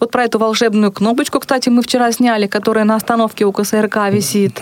вот 0.00 0.10
про 0.10 0.24
эту 0.24 0.38
волшебную 0.38 0.92
кнопочку, 0.92 1.40
кстати, 1.40 1.70
мы 1.70 1.82
вчера 1.82 2.12
сняли, 2.12 2.46
которая 2.46 2.84
на 2.84 2.96
остановке 2.96 3.44
у 3.44 3.52
КСРК 3.52 3.96
висит. 4.10 4.60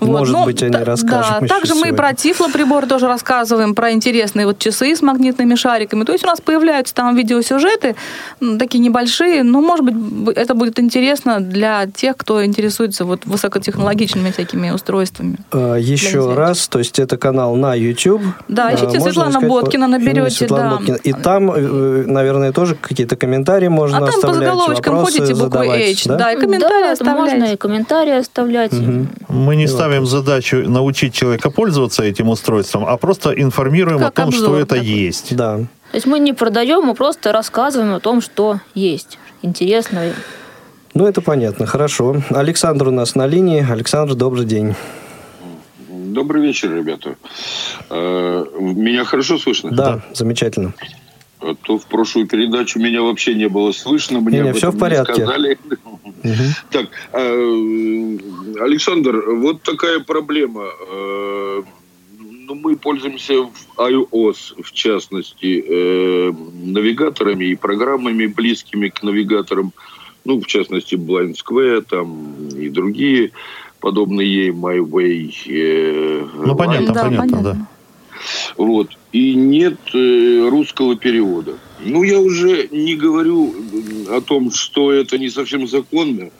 Вот, 0.00 0.08
Может 0.20 0.34
ну, 0.34 0.44
быть, 0.44 0.62
они 0.62 0.72
да, 0.72 0.84
расскажем 0.84 1.46
Да, 1.46 1.59
также 1.60 1.74
мы 1.74 1.80
и 1.80 1.82
сегодня. 1.84 1.96
про 1.96 2.14
тифлоприбор 2.14 2.86
тоже 2.86 3.06
рассказываем, 3.06 3.74
про 3.74 3.92
интересные 3.92 4.46
вот 4.46 4.58
часы 4.58 4.94
с 4.94 5.02
магнитными 5.02 5.54
шариками. 5.54 6.04
То 6.04 6.12
есть 6.12 6.24
у 6.24 6.28
нас 6.28 6.40
появляются 6.40 6.94
там 6.94 7.14
видеосюжеты, 7.14 7.96
такие 8.58 8.78
небольшие, 8.80 9.42
но, 9.42 9.60
может 9.60 9.84
быть, 9.84 10.36
это 10.36 10.54
будет 10.54 10.78
интересно 10.78 11.40
для 11.40 11.86
тех, 11.86 12.16
кто 12.16 12.44
интересуется 12.44 13.04
вот 13.04 13.26
высокотехнологичными 13.26 14.30
всякими 14.30 14.70
устройствами. 14.70 15.38
Э, 15.52 15.76
Еще 15.78 16.34
раз, 16.34 16.68
то 16.68 16.78
есть 16.78 16.98
это 16.98 17.16
канал 17.16 17.56
на 17.56 17.74
YouTube. 17.74 18.22
Да, 18.48 18.70
Э, 18.70 18.74
ищите 18.74 18.98
можно 18.98 19.12
Светлана 19.12 19.30
искать 19.30 19.48
Боткина, 19.48 19.86
наберете, 19.88 20.30
Светлана 20.30 20.70
да. 20.70 20.76
Боткина. 20.76 20.96
И 20.96 21.12
там, 21.12 21.50
э, 21.50 22.04
наверное, 22.06 22.52
тоже 22.52 22.74
какие-то 22.74 23.16
комментарии 23.16 23.68
можно 23.68 23.98
а 23.98 24.00
там 24.00 24.10
по 24.10 24.14
оставлять, 24.16 24.40
заголовочкам 24.40 24.94
вопросы 24.94 25.18
ходите 25.18 25.34
буквой 25.34 25.66
задавать, 25.66 25.80
H, 25.80 26.06
да, 26.06 26.16
да? 26.16 26.32
и 26.32 26.36
комментарии 26.40 26.82
да, 26.82 26.92
оставляйте. 26.92 27.36
можно 27.36 27.52
и 27.52 27.56
комментарии 27.56 28.18
оставлять. 28.18 28.72
Мы 29.28 29.56
не 29.56 29.66
ставим 29.66 30.06
задачу 30.06 30.56
научить 30.68 31.14
человека 31.14 31.49
пользоваться 31.50 32.02
этим 32.02 32.28
устройством, 32.28 32.86
а 32.86 32.96
просто 32.96 33.30
информируем 33.30 33.98
Как 33.98 34.08
о 34.08 34.12
том, 34.12 34.28
обзор 34.28 34.42
что 34.44 34.56
это 34.58 34.74
такой. 34.76 34.86
есть. 34.86 35.36
Да. 35.36 35.58
То 35.58 35.96
есть 35.96 36.06
мы 36.06 36.18
не 36.18 36.32
продаем, 36.32 36.82
мы 36.84 36.94
просто 36.94 37.32
рассказываем 37.32 37.94
о 37.94 38.00
том, 38.00 38.20
что 38.20 38.60
есть. 38.74 39.18
Интересно. 39.42 40.12
Ну, 40.94 41.06
это 41.06 41.20
понятно, 41.20 41.66
хорошо. 41.66 42.16
Александр 42.30 42.88
у 42.88 42.90
нас 42.90 43.14
на 43.14 43.26
линии. 43.26 43.64
Александр, 43.68 44.14
добрый 44.14 44.44
день. 44.44 44.74
Добрый 45.88 46.42
вечер, 46.42 46.74
ребята. 46.74 47.14
Э, 47.88 48.44
Меня 48.58 49.04
хорошо 49.04 49.38
слышно? 49.38 49.70
Да, 49.70 50.00
замечательно. 50.12 50.74
А 51.42 51.54
то 51.54 51.78
в 51.78 51.86
прошлую 51.86 52.26
передачу 52.26 52.78
меня 52.78 53.02
вообще 53.02 53.34
не 53.34 53.48
было 53.48 53.72
слышно. 53.72 54.20
Мне 54.20 54.42
об 54.42 54.56
всё 54.56 54.68
этом 54.68 54.78
в 54.78 54.80
порядке. 54.80 55.12
Не 55.12 55.24
сказали. 55.24 55.58
Так, 56.70 56.86
э, 57.12 58.18
Александр, 58.60 59.22
вот 59.36 59.62
такая 59.62 60.00
проблема. 60.00 60.64
Э, 60.90 61.62
Ну, 62.50 62.56
мы 62.56 62.74
пользуемся 62.76 63.34
в 63.42 63.52
iOS, 63.78 64.60
в 64.60 64.72
частности, 64.72 65.64
э, 65.68 66.32
навигаторами 66.64 67.44
и 67.44 67.54
программами, 67.54 68.26
близкими 68.26 68.88
к 68.88 69.04
навигаторам. 69.04 69.72
Ну, 70.24 70.40
в 70.40 70.46
частности, 70.46 70.96
Blind 70.96 71.34
Square, 71.36 71.82
там 71.88 72.48
и 72.58 72.68
другие 72.68 73.30
подобные 73.78 74.26
ей, 74.28 74.50
MyWay. 74.50 75.32
э, 75.46 76.26
Ну, 76.44 76.56
понятно, 76.56 76.92
Да, 76.92 77.02
понятно, 77.04 77.18
понятно. 77.18 77.42
да. 77.54 77.66
Вот. 78.56 78.88
И 79.12 79.34
нет 79.34 79.78
э, 79.94 80.48
русского 80.48 80.96
перевода. 80.96 81.52
Ну, 81.84 82.02
я 82.02 82.18
уже 82.18 82.68
не 82.70 82.94
говорю 82.94 83.54
о 84.10 84.20
том, 84.20 84.50
что 84.50 84.92
это 84.92 85.18
не 85.18 85.30
совсем 85.30 85.66
законно. 85.66 86.30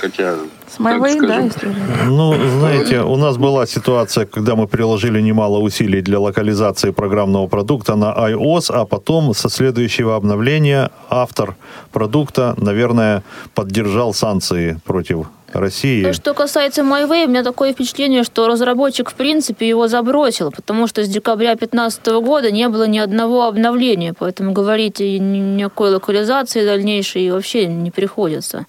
Хотя, 0.00 0.36
С 0.68 0.78
MyWay, 0.78 1.18
так 1.18 1.28
да, 1.28 1.48
история. 1.48 1.76
Ну, 2.06 2.34
знаете, 2.58 3.00
у 3.00 3.16
нас 3.16 3.38
была 3.38 3.66
ситуация, 3.66 4.26
когда 4.26 4.54
мы 4.54 4.68
приложили 4.68 5.22
немало 5.22 5.58
усилий 5.58 6.02
для 6.02 6.20
локализации 6.20 6.90
программного 6.90 7.46
продукта 7.46 7.96
на 7.96 8.12
iOS, 8.12 8.70
а 8.70 8.84
потом 8.84 9.32
со 9.34 9.48
следующего 9.48 10.16
обновления 10.16 10.90
автор 11.08 11.56
продукта, 11.92 12.54
наверное, 12.58 13.22
поддержал 13.54 14.12
санкции 14.12 14.78
против 14.84 15.28
России. 15.60 16.02
То, 16.02 16.12
что 16.12 16.34
касается 16.34 16.82
MyWay, 16.82 17.26
у 17.26 17.28
меня 17.28 17.42
такое 17.42 17.72
впечатление, 17.72 18.24
что 18.24 18.46
разработчик, 18.48 19.10
в 19.10 19.14
принципе, 19.14 19.68
его 19.68 19.88
забросил, 19.88 20.50
потому 20.50 20.86
что 20.86 21.02
с 21.04 21.08
декабря 21.08 21.54
2015 21.54 22.06
года 22.22 22.50
не 22.50 22.68
было 22.68 22.86
ни 22.86 22.98
одного 22.98 23.46
обновления, 23.46 24.14
поэтому 24.18 24.52
говорить 24.52 25.00
о 25.00 25.04
ни- 25.04 25.56
никакой 25.56 25.90
локализации 25.90 26.64
дальнейшей 26.64 27.30
вообще 27.30 27.66
не 27.66 27.90
приходится. 27.90 28.66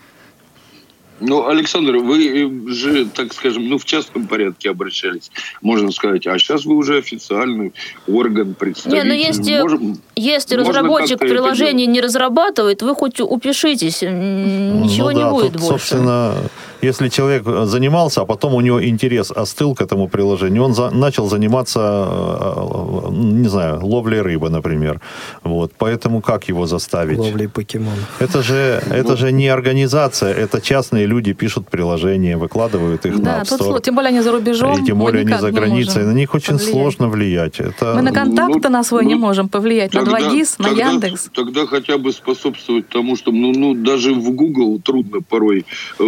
Ну, 1.19 1.47
Александр, 1.47 1.97
вы 1.97 2.27
э, 2.67 2.71
же, 2.71 3.05
так 3.07 3.33
скажем, 3.33 3.67
ну, 3.67 3.79
в 3.79 3.85
частном 3.85 4.27
порядке 4.27 4.69
обращались, 4.69 5.31
можно 5.63 5.91
сказать. 5.91 6.27
А 6.27 6.37
сейчас 6.37 6.63
вы 6.63 6.75
уже 6.75 6.99
официальный 6.99 7.73
орган 8.07 8.49
Не, 8.49 8.53
представитель. 8.53 9.07
ну 9.07 9.13
если, 9.15 9.61
Можем- 9.61 9.97
если 10.15 10.55
разработчик 10.55 11.17
приложение 11.17 11.87
не 11.87 12.01
разрабатывает, 12.01 12.83
вы 12.83 12.93
хоть 12.93 13.19
упишитесь, 13.19 14.03
м, 14.03 14.83
ничего 14.83 15.09
Ну 15.09 15.17
не 15.17 15.23
да, 15.23 15.31
будет 15.31 15.53
тут, 15.53 15.61
больше. 15.63 15.69
собственно, 15.87 16.35
если 16.81 17.09
человек 17.09 17.43
занимался, 17.65 18.21
а 18.21 18.25
потом 18.25 18.53
у 18.55 18.61
него 18.61 18.83
интерес 18.83 19.31
остыл 19.31 19.75
к 19.75 19.81
этому 19.81 20.07
приложению, 20.07 20.63
он 20.63 20.73
за- 20.73 20.89
начал 20.91 21.27
заниматься, 21.29 21.79
э, 22.09 23.09
не 23.11 23.47
знаю, 23.49 23.85
ловлей 23.85 24.21
рыбы, 24.21 24.49
например. 24.49 24.99
Вот, 25.43 25.71
поэтому 25.77 26.21
как 26.21 26.49
его 26.49 26.65
заставить? 26.67 27.17
Ловли 27.17 27.47
покемонов. 27.47 28.21
Это 28.21 28.41
же, 28.43 28.81
это 28.89 29.17
же 29.17 29.31
не 29.31 29.47
организация, 29.47 30.33
это 30.33 30.61
частные 30.61 31.05
люди 31.07 31.33
пишут 31.33 31.69
приложения, 31.69 32.37
выкладывают 32.37 33.05
их 33.05 33.19
Да, 33.21 33.37
на 33.37 33.41
App 33.43 33.49
тут 33.49 33.61
Store. 33.61 33.71
сло- 33.77 33.81
тем 33.81 33.95
более 33.95 34.09
они 34.09 34.21
за 34.21 34.31
рубежом. 34.31 34.83
И 34.83 34.85
тем 34.85 34.99
более 34.99 35.21
они 35.21 35.33
за 35.37 35.51
не 35.51 35.57
границей. 35.57 36.03
На 36.03 36.13
них 36.13 36.33
очень 36.35 36.53
повлиять. 36.57 36.71
сложно 36.71 37.07
влиять. 37.09 37.59
Это... 37.59 37.93
Мы 37.95 38.01
на 38.01 38.11
контакты 38.11 38.59
Ну, 38.63 38.69
на 38.69 38.83
свой 38.83 39.05
не 39.05 39.15
ну, 39.15 39.21
можем 39.21 39.49
повлиять, 39.49 39.93
на 39.93 40.05
Тогда- 40.05 40.19
2GIS, 40.19 40.55
на 40.59 40.67
тогда- 40.69 40.91
Яндекс. 40.91 41.29
Тогда 41.33 41.65
хотя 41.65 41.97
бы 41.97 42.11
способствовать 42.11 42.89
тому, 42.89 43.15
что 43.15 43.31
ну, 43.31 43.51
ну, 43.53 43.73
даже 43.73 44.13
в 44.13 44.31
Google 44.31 44.79
трудно 44.83 45.21
порой 45.21 45.65
э, 45.99 46.03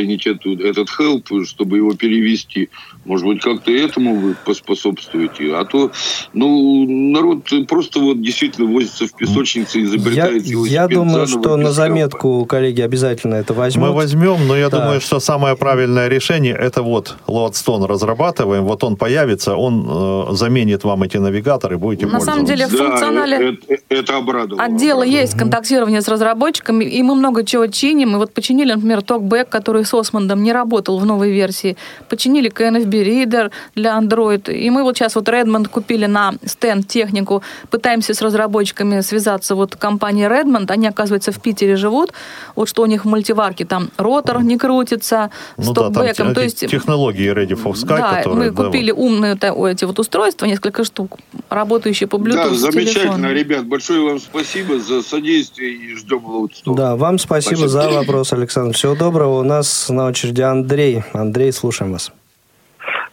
вычленить 0.00 0.26
эту, 0.26 0.58
этот 0.58 0.88
help, 0.98 1.44
чтобы 1.44 1.76
его 1.78 1.94
перевести. 1.94 2.68
Может 3.04 3.26
быть, 3.26 3.42
как-то 3.42 3.70
этому 3.70 4.16
вы 4.16 4.34
поспособствуете. 4.44 5.54
А 5.54 5.64
то, 5.64 5.90
ну, 6.32 6.86
народ 6.88 7.48
просто 7.68 8.00
вот 8.00 8.20
действительно 8.22 8.70
возится 8.70 9.06
в 9.06 9.14
песочнице 9.16 9.78
и 9.78 9.82
Я, 9.82 9.86
изобретает 9.88 10.46
велосипед 10.46 10.72
я 10.72 10.88
думаю, 10.88 11.26
что 11.26 11.56
на 11.56 11.68
help. 11.68 11.70
заметку 11.72 12.44
коллеги 12.46 12.82
обязательно 12.82 13.36
это 13.36 13.54
возьмут. 13.54 13.88
Мы 13.88 13.94
возьмем, 13.94 14.46
но 14.46 14.56
я 14.56 14.68
Да. 14.68 14.78
думаю, 14.80 15.00
что 15.00 15.20
самое 15.20 15.56
правильное 15.56 16.08
решение 16.08 16.54
это 16.54 16.82
вот 16.82 17.16
Loadstone 17.26 17.86
разрабатываем, 17.86 18.64
вот 18.64 18.84
он 18.84 18.96
появится, 18.96 19.54
он 19.56 19.86
э, 19.88 20.34
заменит 20.34 20.84
вам 20.84 21.02
эти 21.02 21.16
навигаторы, 21.16 21.78
будете 21.78 22.06
На 22.06 22.20
самом 22.20 22.44
деле 22.44 22.66
в 22.66 22.70
Да, 22.72 22.76
функционале 22.78 23.36
э- 23.68 23.74
э- 23.74 23.76
это 23.88 24.16
обрадовало. 24.16 24.62
отдела 24.64 25.02
есть 25.02 25.36
контактирование 25.38 26.00
с 26.02 26.08
разработчиками, 26.08 26.84
и 26.84 27.02
мы 27.02 27.14
много 27.14 27.44
чего 27.44 27.66
чиним. 27.66 28.12
И 28.12 28.16
вот 28.16 28.32
починили, 28.34 28.72
например, 28.72 28.98
TalkBack, 29.00 29.46
который 29.48 29.84
с 29.90 29.94
Осмондом 29.94 30.42
не 30.42 30.52
работал 30.52 30.98
в 30.98 31.04
новой 31.06 31.32
версии. 31.32 31.76
Починили 32.08 32.50
KNFB 32.50 32.90
Reader 32.90 33.50
для 33.74 33.98
Android. 33.98 34.52
И 34.52 34.70
мы 34.70 34.82
вот 34.82 34.96
сейчас 34.96 35.16
вот 35.16 35.28
Redmond 35.28 35.68
купили 35.68 36.06
на 36.06 36.34
стенд 36.44 36.86
технику. 36.86 37.42
Пытаемся 37.70 38.14
с 38.14 38.22
разработчиками 38.22 39.00
связаться. 39.00 39.54
Вот 39.54 39.76
компания 39.76 40.28
Redmond, 40.28 40.70
они, 40.70 40.86
оказывается, 40.86 41.32
в 41.32 41.40
Питере 41.40 41.76
живут. 41.76 42.12
Вот 42.56 42.68
что 42.68 42.82
у 42.82 42.86
них 42.86 43.04
в 43.04 43.08
мультиварке 43.08 43.64
там 43.64 43.90
ротор 43.96 44.42
не 44.42 44.58
крутится 44.58 45.30
с 45.56 45.66
Ну 45.66 45.72
да, 45.74 45.90
там 45.90 46.06
те- 46.06 46.34
То 46.34 46.42
есть 46.42 46.66
технологии 46.66 47.32
Ready 47.32 47.56
for 47.60 47.72
Sky, 47.72 47.98
да, 47.98 48.16
которые... 48.16 48.50
мы 48.50 48.50
да, 48.50 48.64
купили 48.64 48.92
вот. 48.92 49.00
умные 49.04 49.36
эти 49.72 49.84
вот 49.84 49.98
устройства, 49.98 50.46
несколько 50.46 50.84
штук, 50.84 51.18
работающие 51.48 52.06
по 52.06 52.16
Bluetooth 52.16 52.50
Да, 52.50 52.54
замечательно, 52.54 52.92
телефона. 52.92 53.32
ребят. 53.32 53.66
Большое 53.66 54.02
вам 54.02 54.20
спасибо 54.20 54.78
за 54.78 55.02
содействие 55.02 55.72
и 55.72 55.96
ждем 55.96 56.18
Loadstone. 56.18 56.74
Да, 56.76 56.96
вам 56.96 57.18
спасибо, 57.18 57.68
Спасибо. 57.68 57.68
за 57.82 57.90
вопрос, 57.90 58.32
Александр. 58.32 58.74
Всего 58.74 58.94
доброго. 58.94 59.40
У 59.40 59.44
нас 59.44 59.79
на 59.88 60.06
очереди 60.06 60.42
Андрей. 60.42 61.02
Андрей, 61.12 61.52
слушаем 61.52 61.92
вас. 61.92 62.12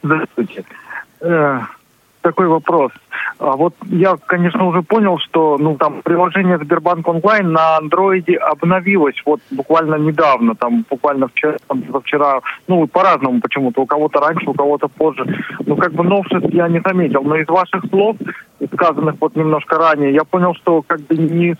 Здравствуйте. 0.04 0.64
Э, 1.22 1.62
такой 2.22 2.48
вопрос. 2.48 2.92
А 3.40 3.56
вот 3.56 3.74
я, 3.86 4.16
конечно, 4.26 4.66
уже 4.66 4.82
понял, 4.82 5.18
что 5.20 5.58
ну 5.60 5.76
там 5.76 6.02
приложение 6.04 6.58
Сбербанк 6.58 7.08
онлайн 7.08 7.52
на 7.52 7.78
андроиде 7.78 8.38
обновилось 8.38 9.22
вот 9.26 9.42
буквально 9.52 9.96
недавно, 9.96 10.56
там 10.56 10.86
буквально 10.90 11.28
вчера, 11.28 11.58
там, 11.68 11.84
вчера, 12.04 12.42
ну 12.68 12.88
по-разному 12.88 13.42
почему-то, 13.42 13.82
у 13.82 13.86
кого-то 13.86 14.20
раньше, 14.20 14.50
у 14.50 14.54
кого-то 14.54 14.88
позже. 14.88 15.26
Ну 15.66 15.76
как 15.76 15.94
бы 15.94 16.04
новшеств 16.04 16.50
я 16.52 16.68
не 16.68 16.82
заметил, 16.82 17.22
но 17.24 17.36
из 17.36 17.48
ваших 17.48 17.84
слов 17.90 18.18
сказанных 18.74 19.16
вот 19.20 19.36
немножко 19.36 19.78
ранее, 19.78 20.14
я 20.14 20.24
понял, 20.24 20.56
что 20.56 20.82
как 20.82 21.02
бы 21.02 21.16
не 21.16 21.56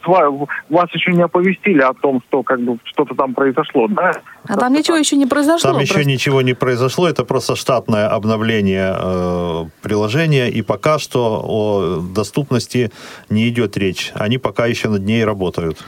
вас 0.70 0.90
еще 0.94 1.12
не 1.12 1.22
оповестили 1.22 1.82
о 1.82 1.94
том, 1.94 2.22
что 2.28 2.44
как 2.44 2.60
бы 2.62 2.78
что-то 2.84 3.16
там 3.16 3.34
произошло, 3.34 3.88
да? 3.88 4.12
А 4.48 4.58
там 4.58 4.74
ничего 4.74 4.98
еще 4.98 5.16
не 5.16 5.26
произошло? 5.26 5.72
Там 5.72 5.82
еще 5.82 6.06
ничего 6.06 6.42
не 6.42 6.54
произошло, 6.54 7.08
это 7.08 7.26
просто 7.26 7.56
штатное 7.56 8.08
обновление 8.08 8.96
э, 8.98 9.66
приложения, 9.82 10.50
и 10.50 10.62
пока 10.62 11.00
что 11.00 11.44
о 11.48 12.02
доступности 12.02 12.92
не 13.30 13.48
идет 13.50 13.78
речь. 13.78 14.12
Они 14.14 14.38
пока 14.38 14.66
еще 14.66 14.90
над 14.90 15.04
ней 15.04 15.24
работают. 15.24 15.84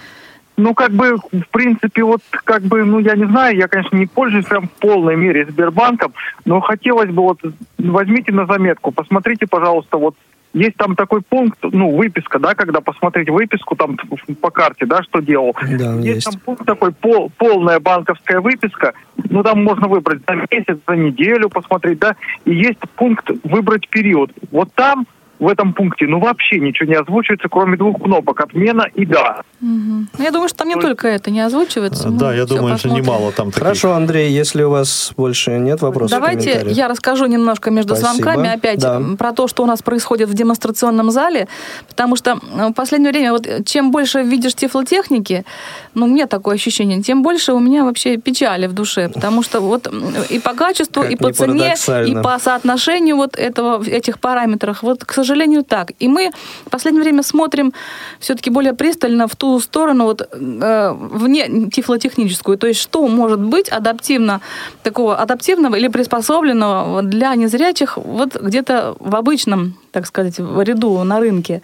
Ну, 0.58 0.74
как 0.74 0.92
бы, 0.92 1.16
в 1.16 1.48
принципе, 1.52 2.04
вот, 2.04 2.22
как 2.32 2.64
бы, 2.64 2.84
ну, 2.84 3.00
я 3.00 3.16
не 3.16 3.26
знаю, 3.26 3.56
я, 3.56 3.70
конечно, 3.70 3.96
не 3.96 4.08
пользуюсь 4.08 4.46
прям 4.46 4.68
в 4.68 4.72
полной 4.72 5.16
мере 5.16 5.46
Сбербанком, 5.46 6.14
но 6.44 6.60
хотелось 6.60 7.10
бы, 7.10 7.22
вот, 7.22 7.40
возьмите 7.78 8.34
на 8.34 8.46
заметку, 8.46 8.92
посмотрите, 8.92 9.48
пожалуйста, 9.48 9.98
вот, 9.98 10.16
есть 10.52 10.76
там 10.76 10.98
такой 10.98 11.22
пункт, 11.22 11.60
ну, 11.62 11.96
выписка, 11.96 12.40
да, 12.40 12.56
когда 12.56 12.82
посмотреть 12.82 13.30
выписку 13.30 13.78
там 13.78 13.98
по 14.42 14.50
карте, 14.50 14.86
да, 14.86 15.02
что 15.04 15.22
делал. 15.22 15.56
Да, 15.62 15.94
есть, 15.94 16.06
есть 16.06 16.26
там 16.26 16.40
пункт 16.42 16.66
такой, 16.66 16.92
пол, 16.92 17.32
полная 17.38 17.80
банковская 17.80 18.42
выписка, 18.42 18.94
ну, 19.30 19.44
там 19.44 19.64
можно 19.64 19.88
выбрать 19.88 20.24
за 20.28 20.36
месяц, 20.36 20.78
за 20.86 20.96
неделю 20.98 21.48
посмотреть, 21.50 22.00
да, 22.00 22.18
и 22.44 22.54
есть 22.54 22.80
пункт 22.98 23.30
выбрать 23.46 23.88
период. 23.88 24.32
Вот 24.52 24.74
там 24.74 25.08
в 25.40 25.48
этом 25.48 25.74
пункте 25.74 26.06
ну 26.08 26.20
вообще 26.20 26.60
ничего 26.60 26.90
не 26.90 26.96
озвучивается, 26.96 27.48
кроме 27.50 27.78
двух 27.78 28.02
кнопок 28.02 28.42
«отмена» 28.42 28.88
и 28.94 29.06
«да». 29.06 29.42
Угу. 29.62 30.24
Я 30.24 30.32
думаю, 30.32 30.50
что 30.50 30.60
там 30.60 30.68
не 30.68 30.76
только 30.76 31.08
это 31.08 31.32
не 31.32 31.42
озвучивается. 31.42 32.10
Да, 32.10 32.34
я 32.34 32.46
думаю, 32.46 32.74
посмотрим. 32.74 32.78
что 32.78 33.12
немало 33.12 33.32
там 33.32 33.48
таких. 33.48 33.64
Хорошо, 33.64 33.94
Андрей, 33.94 34.32
если 34.32 34.64
у 34.64 34.70
вас 34.70 35.14
больше 35.18 35.52
нет 35.52 35.82
вопросов, 35.82 36.20
Давайте 36.20 36.66
я 36.68 36.88
расскажу 36.88 37.26
немножко 37.26 37.72
между 37.72 37.96
Спасибо. 37.96 38.24
звонками 38.24 38.54
опять 38.54 38.80
да. 38.80 39.02
про 39.18 39.32
то, 39.32 39.48
что 39.48 39.64
у 39.64 39.66
нас 39.66 39.82
происходит 39.82 40.30
в 40.30 40.34
демонстрационном 40.34 41.12
зале, 41.12 41.48
потому 41.88 42.16
что 42.16 42.36
в 42.36 42.74
последнее 42.74 43.12
время 43.12 43.32
вот 43.32 43.48
чем 43.66 43.92
больше 43.92 44.22
видишь 44.22 44.56
тифлотехники, 44.56 45.46
ну, 45.94 46.08
мне 46.08 46.26
такое 46.28 46.56
ощущение, 46.56 47.02
тем 47.02 47.24
больше 47.24 47.54
у 47.54 47.60
меня 47.60 47.84
вообще 47.84 48.18
печали 48.18 48.68
в 48.68 48.74
душе, 48.74 49.10
потому 49.10 49.44
что 49.44 49.62
вот 49.62 49.88
и 50.30 50.40
по 50.40 50.54
качеству, 50.54 51.04
как 51.04 51.12
и 51.12 51.16
по 51.16 51.32
цене, 51.32 51.76
и 52.08 52.16
по 52.16 52.38
соотношению 52.40 53.16
вот 53.16 53.38
этого, 53.38 53.84
этих 53.84 54.20
параметров, 54.20 54.84
вот, 54.84 55.06
к 55.06 55.14
сожалению, 55.14 55.29
так. 55.64 55.92
И 56.00 56.08
мы 56.08 56.32
в 56.66 56.70
последнее 56.70 57.04
время 57.04 57.24
смотрим 57.24 57.74
все-таки 58.20 58.50
более 58.50 58.74
пристально 58.74 59.28
в 59.28 59.36
ту 59.36 59.60
сторону, 59.60 60.06
вот, 60.06 60.22
э, 60.22 60.94
вне 60.94 61.70
тифлотехническую, 61.70 62.58
то 62.58 62.68
есть 62.68 62.80
что 62.80 63.08
может 63.08 63.40
быть 63.40 63.70
адаптивно, 63.70 64.42
такого 64.84 65.18
адаптивного 65.18 65.76
или 65.76 65.88
приспособленного 65.88 67.02
для 67.02 67.36
незрячих 67.36 67.98
вот 67.98 68.36
где-то 68.36 68.96
в 69.00 69.16
обычном 69.16 69.76
так 69.92 70.06
сказать, 70.06 70.38
в 70.40 70.62
ряду 70.62 71.04
на 71.04 71.20
рынке. 71.20 71.62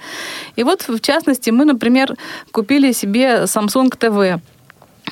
И 0.55 0.63
вот, 0.63 0.87
в 0.87 0.99
частности, 0.99 1.51
мы, 1.51 1.65
например, 1.65 2.15
купили 2.51 2.91
себе 2.91 3.43
Samsung 3.43 3.89
TV 3.89 4.39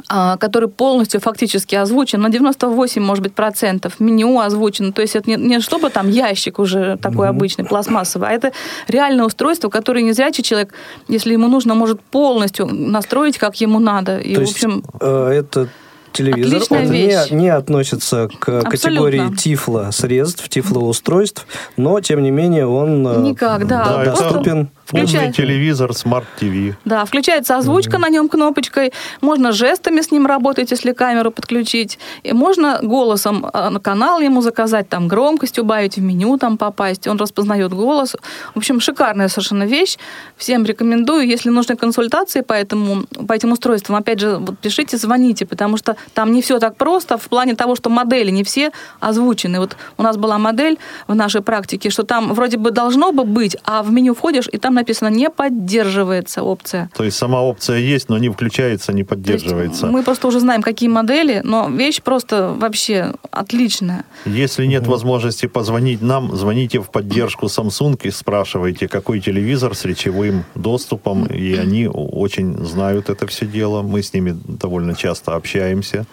который 0.08 0.70
полностью 0.70 1.22
фактически 1.22 1.76
озвучен 1.76 2.22
на 2.22 2.30
98, 2.30 3.02
может 3.02 3.24
быть, 3.24 3.34
процентов. 3.34 4.00
Меню 4.00 4.40
озвучено. 4.40 4.92
То 4.92 5.02
есть 5.02 5.16
это 5.16 5.30
не, 5.30 5.36
не 5.36 5.60
чтобы 5.60 5.90
там 5.90 6.10
ящик 6.10 6.60
уже 6.60 6.98
такой 6.98 7.30
обычный, 7.30 7.66
пластмассовый, 7.66 8.30
а 8.30 8.32
это 8.32 8.52
реальное 8.88 9.26
устройство, 9.26 9.70
которое 9.70 10.02
незрячий 10.04 10.44
человек, 10.44 10.74
если 11.08 11.34
ему 11.34 11.48
нужно, 11.48 11.76
может 11.76 12.02
полностью 12.02 12.68
настроить, 12.68 13.38
как 13.38 13.56
ему 13.62 13.80
надо. 13.80 14.18
И, 14.18 14.36
То 14.36 14.42
в 14.42 14.50
общем, 14.50 14.76
есть, 14.76 14.86
э, 15.02 15.30
это 15.40 15.68
телевизор, 16.14 16.58
Отличная 16.58 16.86
он 16.86 16.92
вещь. 16.92 17.32
не, 17.32 17.38
не 17.38 17.50
относится 17.50 18.30
к 18.40 18.48
Абсолютно. 18.50 18.70
категории 18.70 19.36
тифло 19.36 19.90
средств, 19.92 20.48
тифлоустройств, 20.48 21.46
но 21.76 22.00
тем 22.00 22.22
не 22.24 22.32
менее 22.32 22.68
он 22.68 23.06
э, 23.08 23.22
Никак, 23.22 23.68
да. 23.68 24.06
доступен. 24.06 24.70
Включай... 24.86 25.22
Умный 25.22 25.34
телевизор, 25.34 25.92
TV. 25.92 26.76
Да, 26.86 27.06
включается 27.06 27.58
озвучка 27.58 27.98
mm-hmm. 27.98 28.00
на 28.00 28.10
нем 28.10 28.30
кнопочкой, 28.30 28.92
можно 29.22 29.52
жестами 29.52 30.02
с 30.02 30.12
ним 30.12 30.26
работать, 30.26 30.72
если 30.72 30.92
камеру 30.94 31.32
подключить, 31.32 32.00
и 32.24 32.34
можно 32.34 32.80
голосом 32.82 33.46
э, 33.46 33.70
на 33.70 33.80
канал 33.80 34.20
ему 34.20 34.42
заказать, 34.42 34.90
там 34.90 35.08
громкость 35.08 35.60
убавить, 35.60 35.98
в 35.98 36.02
меню 36.02 36.38
там 36.38 36.58
попасть, 36.58 37.08
он 37.08 37.18
распознает 37.18 37.74
голос. 37.74 38.16
В 38.54 38.58
общем, 38.58 38.80
шикарная 38.80 39.30
совершенно 39.30 39.64
вещь. 39.64 39.98
Всем 40.38 40.66
рекомендую. 40.66 41.28
Если 41.28 41.50
нужны 41.50 41.76
консультации 41.76 42.42
по, 42.42 42.54
этому, 42.54 43.04
по 43.28 43.34
этим 43.34 43.52
устройствам, 43.52 43.96
опять 43.96 44.20
же, 44.20 44.38
вот 44.38 44.60
пишите, 44.60 44.98
звоните, 44.98 45.46
потому 45.46 45.78
что 45.78 45.96
там 46.14 46.34
не 46.34 46.42
все 46.42 46.60
так 46.60 46.76
просто 46.76 47.18
в 47.18 47.30
плане 47.30 47.56
того, 47.56 47.76
что 47.76 47.90
модели 47.90 48.32
не 48.32 48.44
все 48.44 48.72
озвучены. 49.00 49.60
Вот 49.60 49.78
у 49.98 50.04
нас 50.04 50.18
была 50.18 50.38
модель 50.38 50.78
в 51.08 51.16
нашей 51.16 51.42
практике, 51.42 51.90
что 51.90 52.04
там 52.04 52.34
вроде 52.34 52.58
бы 52.58 52.72
должно 52.72 53.12
бы 53.12 53.24
быть, 53.24 53.56
а 53.64 53.82
в 53.82 53.92
меню 53.92 54.14
входишь, 54.14 54.50
и 54.52 54.58
там 54.58 54.73
написано 54.74 55.10
«не 55.10 55.30
поддерживается 55.30 56.44
опция». 56.44 56.90
То 56.96 57.04
есть 57.04 57.18
сама 57.18 57.42
опция 57.42 57.78
есть, 57.78 58.10
но 58.10 58.18
не 58.18 58.30
включается, 58.30 58.94
не 58.94 59.04
поддерживается. 59.04 59.88
Мы 59.88 60.04
просто 60.04 60.28
уже 60.28 60.40
знаем, 60.40 60.62
какие 60.62 60.90
модели, 60.90 61.42
но 61.44 61.70
вещь 61.70 62.02
просто 62.02 62.54
вообще 62.58 63.14
отличная. 63.32 64.04
Если 64.26 64.66
нет 64.66 64.88
возможности 64.88 65.46
позвонить 65.46 66.02
нам, 66.02 66.36
звоните 66.36 66.80
в 66.80 66.90
поддержку 66.90 67.48
Samsung 67.48 68.00
и 68.04 68.12
спрашивайте, 68.12 68.88
какой 68.88 69.20
телевизор 69.20 69.76
с 69.76 69.86
речевым 69.86 70.44
доступом, 70.56 71.26
и 71.26 71.56
они 71.56 71.88
очень 71.88 72.58
знают 72.66 73.10
это 73.10 73.28
все 73.28 73.46
дело. 73.46 73.82
Мы 73.82 74.02
с 74.02 74.14
ними 74.14 74.38
довольно 74.48 74.96
часто 74.96 75.36
общаемся 75.36 75.54
общаемся 75.54 76.06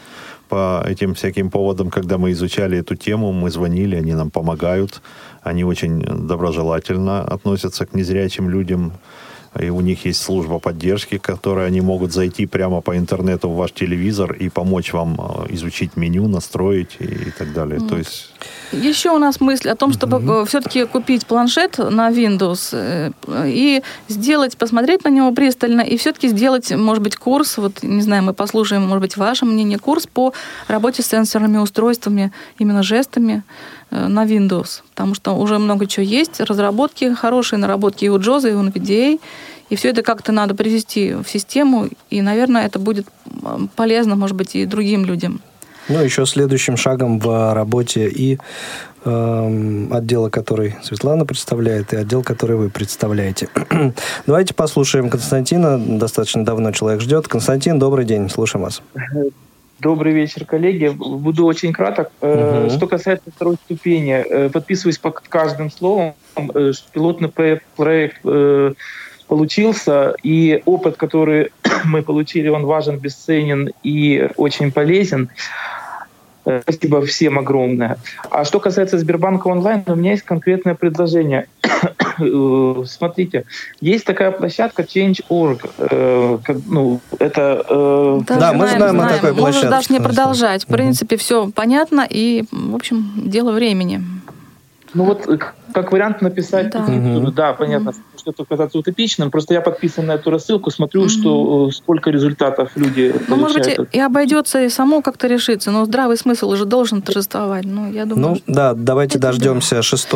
по 0.48 0.84
этим 0.84 1.14
всяким 1.14 1.48
поводам, 1.48 1.90
когда 1.90 2.18
мы 2.18 2.32
изучали 2.32 2.78
эту 2.78 2.96
тему, 2.96 3.32
мы 3.32 3.50
звонили, 3.50 3.94
они 3.94 4.14
нам 4.14 4.30
помогают, 4.30 5.00
они 5.42 5.64
очень 5.64 6.00
доброжелательно 6.02 7.22
относятся 7.22 7.86
к 7.86 7.94
незрячим 7.94 8.50
людям, 8.50 8.92
и 9.58 9.68
у 9.68 9.80
них 9.80 10.04
есть 10.04 10.22
служба 10.22 10.60
поддержки, 10.60 11.18
которой 11.18 11.66
они 11.66 11.80
могут 11.80 12.12
зайти 12.12 12.46
прямо 12.46 12.80
по 12.80 12.96
интернету 12.96 13.48
в 13.48 13.56
ваш 13.56 13.72
телевизор 13.72 14.32
и 14.32 14.48
помочь 14.48 14.92
вам 14.92 15.16
э, 15.18 15.54
изучить 15.54 15.96
меню, 15.96 16.28
настроить 16.28 16.96
и, 17.00 17.04
и 17.04 17.30
так 17.36 17.52
далее. 17.52 17.80
Mm. 17.80 17.88
То 17.88 17.98
есть... 17.98 18.32
Еще 18.70 19.10
у 19.10 19.18
нас 19.18 19.40
мысль 19.40 19.68
о 19.68 19.74
том, 19.74 19.92
чтобы 19.92 20.18
mm-hmm. 20.18 20.46
все-таки 20.46 20.84
купить 20.84 21.26
планшет 21.26 21.78
на 21.78 22.10
Windows 22.12 22.70
э, 22.72 23.10
и 23.48 23.82
сделать, 24.06 24.56
посмотреть 24.56 25.02
на 25.02 25.08
него 25.08 25.32
пристально, 25.32 25.80
и 25.80 25.96
все-таки 25.96 26.28
сделать, 26.28 26.70
может 26.70 27.02
быть, 27.02 27.16
курс, 27.16 27.58
вот, 27.58 27.82
не 27.82 28.02
знаю, 28.02 28.22
мы 28.22 28.34
послушаем, 28.34 28.82
может 28.82 29.00
быть, 29.00 29.16
ваше 29.16 29.46
мнение, 29.46 29.78
курс 29.78 30.06
по 30.06 30.32
работе 30.68 31.02
с 31.02 31.08
сенсорными 31.08 31.58
устройствами, 31.58 32.30
именно 32.58 32.84
жестами, 32.84 33.42
Э, 33.42 33.79
на 33.90 34.24
Windows, 34.24 34.82
потому 34.90 35.14
что 35.14 35.32
уже 35.32 35.58
много 35.58 35.86
чего 35.86 36.04
есть, 36.04 36.40
разработки 36.40 37.14
хорошие, 37.14 37.58
наработки 37.58 38.04
и 38.04 38.08
у 38.08 38.18
Джоза, 38.18 38.48
и 38.48 38.52
у 38.52 38.62
NVDA, 38.62 39.20
и 39.70 39.76
все 39.76 39.90
это 39.90 40.02
как-то 40.02 40.32
надо 40.32 40.54
привести 40.54 41.14
в 41.14 41.28
систему, 41.28 41.88
и, 42.10 42.22
наверное, 42.22 42.66
это 42.66 42.78
будет 42.78 43.06
полезно, 43.76 44.16
может 44.16 44.36
быть, 44.36 44.56
и 44.56 44.66
другим 44.66 45.04
людям. 45.04 45.40
Ну, 45.88 46.00
еще 46.00 46.24
следующим 46.24 46.76
шагом 46.76 47.18
в 47.18 47.54
работе 47.54 48.08
и 48.08 48.38
э, 49.04 49.86
отдела, 49.90 50.28
который 50.28 50.76
Светлана 50.82 51.26
представляет, 51.26 51.92
и 51.92 51.96
отдел, 51.96 52.22
который 52.22 52.56
вы 52.56 52.70
представляете. 52.70 53.48
Давайте 54.26 54.54
послушаем 54.54 55.10
Константина. 55.10 55.78
Достаточно 55.78 56.44
давно 56.44 56.70
человек 56.70 57.00
ждет. 57.00 57.26
Константин, 57.26 57.80
добрый 57.80 58.04
день, 58.04 58.28
слушаем 58.28 58.64
вас. 58.64 58.82
Добрый 59.80 60.12
вечер, 60.12 60.44
коллеги. 60.44 60.88
Буду 60.88 61.46
очень 61.46 61.72
краток. 61.72 62.10
Угу. 62.20 62.70
Что 62.70 62.86
касается 62.86 63.30
второй 63.34 63.56
ступени, 63.56 64.12
э, 64.12 64.50
подписываюсь 64.50 64.98
под 64.98 65.20
каждым 65.20 65.70
словом, 65.70 66.14
э, 66.36 66.72
пилотный 66.92 67.28
проект 67.28 68.20
получился, 69.26 70.14
и 70.24 70.60
опыт, 70.66 70.96
который 70.96 71.50
мы 71.84 72.02
получили, 72.02 72.48
он 72.48 72.66
важен, 72.66 72.98
бесценен 72.98 73.70
и 73.82 74.28
очень 74.36 74.72
полезен. 74.72 75.30
Спасибо 76.42 77.04
всем 77.04 77.38
огромное. 77.38 77.98
А 78.30 78.44
что 78.44 78.60
касается 78.60 78.98
Сбербанка 78.98 79.48
онлайн, 79.48 79.82
у 79.86 79.94
меня 79.94 80.12
есть 80.12 80.22
конкретное 80.22 80.74
предложение. 80.74 81.46
Э, 82.18 82.84
смотрите, 82.86 83.44
есть 83.80 84.04
такая 84.04 84.30
площадка 84.30 84.82
Change.org. 84.82 85.70
Э, 85.78 86.38
ну, 86.66 87.00
это... 87.18 87.64
Э, 87.68 88.20
да, 88.26 88.36
да 88.36 88.52
мы 88.52 88.68
знаем, 88.68 88.78
знаем 88.78 89.00
о 89.00 89.08
такой 89.08 89.34
площадке. 89.34 89.40
Можешь 89.40 89.70
даже 89.70 89.92
не 89.92 90.00
продолжать. 90.00 90.64
В 90.64 90.66
принципе, 90.66 91.16
все 91.16 91.50
понятно 91.50 92.06
и, 92.08 92.44
в 92.50 92.74
общем, 92.74 93.12
дело 93.16 93.52
времени. 93.52 94.02
Ну 94.92 95.04
вот, 95.04 95.26
как 95.72 95.92
вариант 95.92 96.20
написать, 96.20 96.70
да, 96.70 96.80
угу. 96.80 97.30
да 97.30 97.52
понятно, 97.52 97.90
угу. 97.90 97.98
Что 98.20 98.30
это 98.30 98.44
казаться 98.44 98.78
утопичным. 98.78 99.30
Просто 99.30 99.54
я 99.54 99.60
подписан 99.60 100.06
на 100.06 100.12
эту 100.12 100.30
рассылку, 100.30 100.70
смотрю, 100.70 101.02
угу. 101.02 101.08
что 101.08 101.70
сколько 101.70 102.10
результатов 102.10 102.70
люди 102.76 103.14
Ну, 103.28 103.36
может 103.36 103.58
быть, 103.58 103.88
и 103.92 104.00
обойдется 104.00 104.62
и 104.62 104.68
само 104.68 105.02
как-то 105.02 105.26
решиться, 105.26 105.70
но 105.70 105.84
здравый 105.84 106.16
смысл 106.16 106.50
уже 106.50 106.64
должен 106.64 107.02
торжествовать. 107.02 107.64
Ну, 107.64 107.90
я 107.90 108.04
думаю, 108.04 108.28
ну 108.28 108.36
что... 108.36 108.44
да, 108.46 108.74
давайте 108.74 109.18
дождемся 109.18 109.76
да. 109.76 109.82
6 109.82 110.08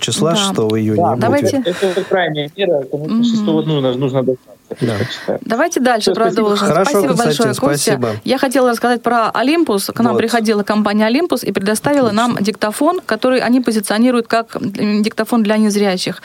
числа, 0.00 0.30
да. 0.30 0.36
6 0.36 0.52
июня. 0.54 1.02
Да, 1.02 1.16
давайте. 1.16 1.62
Это, 1.64 1.86
это 1.86 2.04
крайняя 2.04 2.50
мера, 2.56 2.84
конечно, 2.90 3.16
угу. 3.16 3.24
6 3.24 3.42
ну, 3.42 3.80
нужно 3.80 4.22
дождаться. 4.22 4.61
Да. 4.80 5.38
Давайте 5.42 5.80
дальше 5.80 6.12
Все, 6.12 6.14
продолжим. 6.14 6.68
Хорошо, 6.68 6.90
спасибо 6.90 7.14
большое, 7.14 7.54
Костя. 7.54 7.92
Спасибо. 7.92 8.10
Я 8.24 8.38
хотела 8.38 8.70
рассказать 8.70 9.02
про 9.02 9.30
Олимпус. 9.30 9.86
К 9.86 10.00
нам 10.00 10.12
вот. 10.12 10.18
приходила 10.18 10.62
компания 10.62 11.06
Олимпус 11.06 11.44
и 11.44 11.52
предоставила 11.52 12.08
Отлично. 12.08 12.28
нам 12.28 12.38
диктофон, 12.40 13.00
который 13.04 13.40
они 13.40 13.60
позиционируют 13.60 14.28
как 14.28 14.56
диктофон 14.60 15.42
для 15.42 15.56
незрячих. 15.56 16.22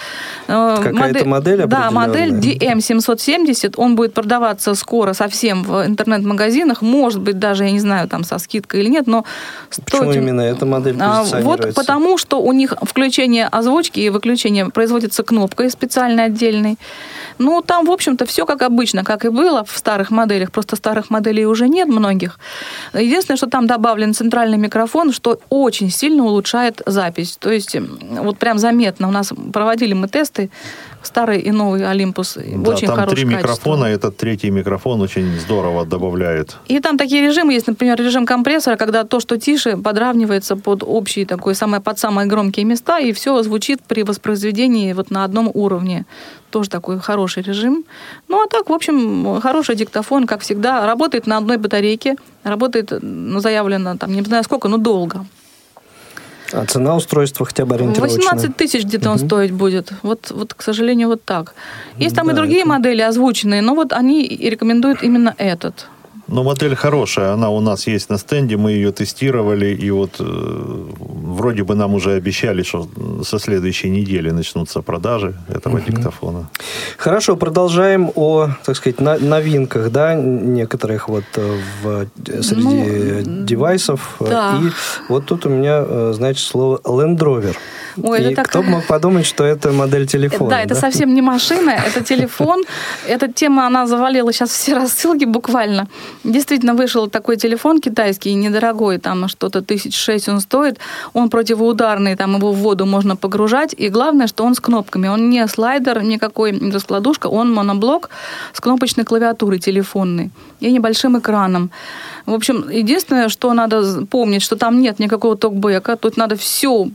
Э, 0.48 0.78
Какая-то 0.78 1.26
модель, 1.26 1.58
модель 1.58 1.66
Да, 1.68 1.91
модель 1.91 2.32
DM770. 2.32 3.74
Он 3.78 3.95
будет 3.95 4.14
продаваться 4.14 4.76
скоро 4.76 5.14
совсем 5.14 5.64
в 5.64 5.86
интернет-магазинах. 5.86 6.82
Может 6.82 7.22
быть, 7.22 7.39
даже, 7.39 7.66
я 7.66 7.72
не 7.72 7.80
знаю, 7.80 8.08
там 8.08 8.24
со 8.24 8.38
скидкой 8.38 8.82
или 8.82 8.89
нет, 8.89 9.08
но... 9.08 9.26
Почему 9.70 10.12
стоит... 10.12 10.18
именно 10.18 10.41
эта 10.41 10.66
модель 10.66 10.95
а, 11.00 11.24
Вот 11.24 11.74
потому, 11.74 12.18
что 12.18 12.41
у 12.41 12.54
них 12.54 12.74
включение 12.82 13.48
озвучки 13.48 14.00
и 14.00 14.10
выключение 14.10 14.70
производится 14.70 15.24
кнопкой 15.24 15.70
специальной 15.70 16.26
отдельной. 16.26 16.78
Ну, 17.39 17.62
там, 17.62 17.86
в 17.86 17.91
общем-то, 17.91 18.26
все 18.26 18.37
как 18.46 18.62
обычно, 18.62 19.04
как 19.04 19.26
и 19.26 19.30
было 19.30 19.64
в 19.64 19.78
старых 19.78 20.12
моделях. 20.12 20.52
Просто 20.52 20.76
старых 20.76 21.10
моделей 21.10 21.46
уже 21.46 21.68
нет 21.68 21.88
многих. 21.88 22.40
Единственное, 22.94 23.38
что 23.38 23.48
там 23.48 23.68
добавлен 23.68 24.14
центральный 24.14 24.58
микрофон, 24.58 25.12
что 25.12 25.40
очень 25.50 25.90
сильно 25.90 26.24
улучшает 26.24 26.82
запись. 26.86 27.38
То 27.40 27.52
есть 27.52 27.76
вот 28.02 28.38
прям 28.38 28.58
заметно. 28.58 29.08
У 29.08 29.12
нас 29.12 29.34
проводили 29.54 29.94
мы 29.94 30.08
тесты 30.08 30.50
старый 31.02 31.39
и 31.39 31.52
новый 31.52 31.88
Олимпус. 31.88 32.36
Да, 32.36 32.72
очень 32.72 32.88
там 32.88 33.08
три 33.08 33.24
качество. 33.24 33.38
микрофона, 33.38 33.86
этот 33.86 34.18
третий 34.18 34.50
микрофон 34.50 35.02
очень 35.02 35.39
здорово 35.39 35.86
добавляет. 35.86 36.58
И 36.68 36.80
там 36.80 36.98
такие 36.98 37.22
режимы 37.22 37.54
есть, 37.54 37.68
например, 37.68 37.98
режим 37.98 38.26
компрессора, 38.26 38.76
когда 38.76 39.04
то, 39.04 39.20
что 39.20 39.38
тише, 39.38 39.78
подравнивается 39.78 40.56
под 40.56 40.84
общий 40.84 41.26
такой, 41.26 41.56
самое, 41.56 41.82
под 41.82 42.00
самые 42.00 42.28
громкие 42.28 42.66
места, 42.66 43.00
и 43.00 43.12
все 43.14 43.41
звучит 43.43 43.82
при 43.88 44.04
воспроизведении 44.04 44.93
вот 44.93 45.12
на 45.12 45.24
одном 45.24 45.50
уровне. 45.54 46.06
Тоже 46.50 46.70
такой 46.70 47.00
хороший 47.00 47.43
режим. 47.43 47.84
Ну, 48.28 48.41
а 48.41 48.48
так, 48.48 48.70
в 48.70 48.74
общем, 48.74 49.39
хороший 49.41 49.76
диктофон, 49.76 50.26
как 50.26 50.41
всегда, 50.41 50.86
работает 50.86 51.28
на 51.28 51.38
одной 51.38 51.58
батарейке, 51.58 52.16
работает, 52.43 52.93
ну, 53.02 53.39
заявлено, 53.39 53.98
там, 53.98 54.14
не 54.14 54.22
знаю 54.22 54.43
сколько, 54.43 54.68
но 54.68 54.78
долго. 54.78 55.26
А 56.54 56.66
цена 56.66 56.95
устройства 56.95 57.45
хотя 57.45 57.66
бы 57.66 57.76
ориентировочная? 57.76 58.18
18 58.18 58.56
тысяч 58.56 58.84
где-то 58.84 59.10
угу. 59.12 59.20
он 59.20 59.26
стоить 59.26 59.52
будет. 59.52 59.91
Вот, 60.04 60.32
вот, 60.32 60.54
к 60.54 60.62
сожалению, 60.62 61.10
вот 61.10 61.24
так. 61.24 61.54
Есть 61.98 62.16
там 62.16 62.28
да, 62.28 62.34
и 62.34 62.36
другие 62.36 62.62
это... 62.62 62.70
модели 62.70 63.02
озвученные, 63.02 63.62
но 63.62 63.76
вот 63.76 63.93
они 63.93 64.28
рекомендуют 64.28 65.04
именно 65.04 65.36
этот. 65.38 65.88
Но 66.28 66.44
модель 66.44 66.76
хорошая, 66.76 67.34
она 67.34 67.50
у 67.50 67.62
нас 67.62 67.88
есть 67.88 68.10
на 68.10 68.18
стенде, 68.18 68.58
мы 68.58 68.72
ее 68.72 68.92
тестировали, 68.92 69.74
и 69.74 69.92
вот 69.92 70.18
э, 70.20 70.24
вроде 71.00 71.64
бы 71.64 71.76
нам 71.76 71.94
уже 71.94 72.14
обещали, 72.14 72.64
что 72.64 72.88
со 73.24 73.40
следующей 73.40 73.90
недели 73.90 74.32
начнутся 74.32 74.82
продажи 74.82 75.36
этого 75.48 75.78
угу. 75.78 75.86
диктофона. 75.86 76.50
Хорошо, 76.98 77.38
продолжаем 77.38 78.12
о, 78.16 78.50
так 78.66 78.76
сказать, 78.76 79.00
новинках, 79.00 79.90
да, 79.92 80.16
некоторых 80.16 81.08
вот 81.08 81.24
э, 81.36 81.58
в, 81.82 82.08
среди 82.42 82.62
ну, 82.62 83.46
девайсов. 83.46 84.18
Да. 84.20 84.60
И 84.62 84.72
вот 85.10 85.26
тут 85.26 85.46
у 85.46 85.50
меня, 85.50 85.84
э, 85.86 86.12
значит, 86.14 86.46
слово 86.46 86.80
Land 86.84 87.20
Rover. 87.20 87.56
Ой, 88.04 88.32
и 88.32 88.36
так... 88.36 88.48
кто 88.48 88.62
бы 88.62 88.70
мог 88.70 88.86
подумать, 88.86 89.26
что 89.26 89.44
это 89.44 89.72
модель 89.72 90.08
телефона. 90.08 90.50
Да, 90.50 90.62
это 90.62 90.76
да? 90.76 90.82
совсем 90.82 91.14
не 91.14 91.22
машина, 91.22 91.72
это 91.72 92.04
телефон. 92.04 92.64
Эта 93.08 93.32
тема, 93.32 93.68
она 93.68 93.88
завалила 93.88 94.32
сейчас 94.34 94.52
все 94.52 94.76
рассылки 94.76 95.26
буквально. 95.26 95.88
Действительно, 96.28 96.74
вышел 96.74 97.08
такой 97.08 97.38
телефон 97.38 97.80
китайский, 97.80 98.34
недорогой, 98.34 98.98
там 98.98 99.30
что-то 99.30 99.62
тысяч 99.62 99.96
шесть 99.96 100.28
он 100.28 100.42
стоит. 100.42 100.78
Он 101.14 101.30
противоударный, 101.30 102.18
там 102.18 102.36
его 102.36 102.52
в 102.52 102.58
воду 102.58 102.86
можно 102.86 103.16
погружать. 103.16 103.74
И 103.78 103.88
главное, 103.88 104.28
что 104.28 104.44
он 104.44 104.54
с 104.54 104.60
кнопками. 104.60 105.08
Он 105.08 105.30
не 105.30 105.48
слайдер 105.48 106.04
никакой, 106.04 106.52
не 106.52 106.70
раскладушка, 106.72 107.28
он 107.28 107.54
моноблок 107.54 108.10
с 108.52 108.60
кнопочной 108.60 109.06
клавиатурой 109.06 109.60
телефонной 109.60 110.30
и 110.60 110.70
небольшим 110.70 111.18
экраном. 111.18 111.72
В 112.26 112.34
общем, 112.34 112.70
единственное, 112.70 113.30
что 113.30 113.54
надо 113.54 114.06
помнить, 114.06 114.42
что 114.42 114.58
там 114.58 114.82
нет 114.82 115.00
никакого 115.00 115.38
токбека. 115.38 115.96
Тут 115.96 116.18
надо 116.18 116.36
всю 116.36 116.92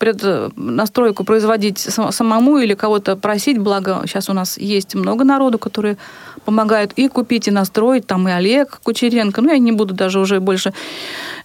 настройку 0.57 1.25
производить 1.25 1.79
самому 1.79 2.59
или 2.59 2.75
кого-то 2.75 3.17
просить. 3.17 3.59
Благо, 3.59 4.03
сейчас 4.05 4.29
у 4.29 4.35
нас 4.35 4.59
есть 4.59 4.95
много 4.95 5.25
народу, 5.25 5.59
которые 5.59 5.97
помогают 6.45 6.93
и 6.97 7.09
купить, 7.09 7.49
и 7.49 7.51
настроить. 7.51 8.07
Там 8.07 8.29
и 8.29 8.33
Олег 8.33 8.81
Кучеренко. 9.23 9.43
Ну, 9.43 9.53
я 9.53 9.59
не 9.59 9.73
буду 9.73 9.95
даже 9.95 10.21
уже 10.21 10.41
больше 10.41 10.73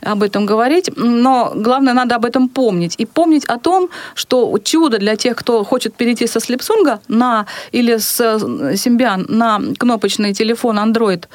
об 0.02 0.24
этом 0.24 0.46
говорить. 0.46 0.90
Но 0.96 1.52
главное, 1.56 1.94
надо 1.94 2.16
об 2.16 2.26
этом 2.26 2.50
помнить. 2.50 2.96
И 3.00 3.06
помнить 3.06 3.46
о 3.46 3.58
том, 3.58 3.90
что 4.16 4.58
чудо 4.64 4.98
для 4.98 5.16
тех, 5.16 5.36
кто 5.36 5.64
хочет 5.64 5.94
перейти 5.94 6.28
со 6.28 6.40
Слепсунга 6.40 7.00
на 7.08 7.46
или 7.74 7.98
с 7.98 8.20
Symbian 8.20 9.26
на 9.30 9.62
кнопочный 9.78 10.34
телефон 10.34 10.80
Android, 10.80 11.26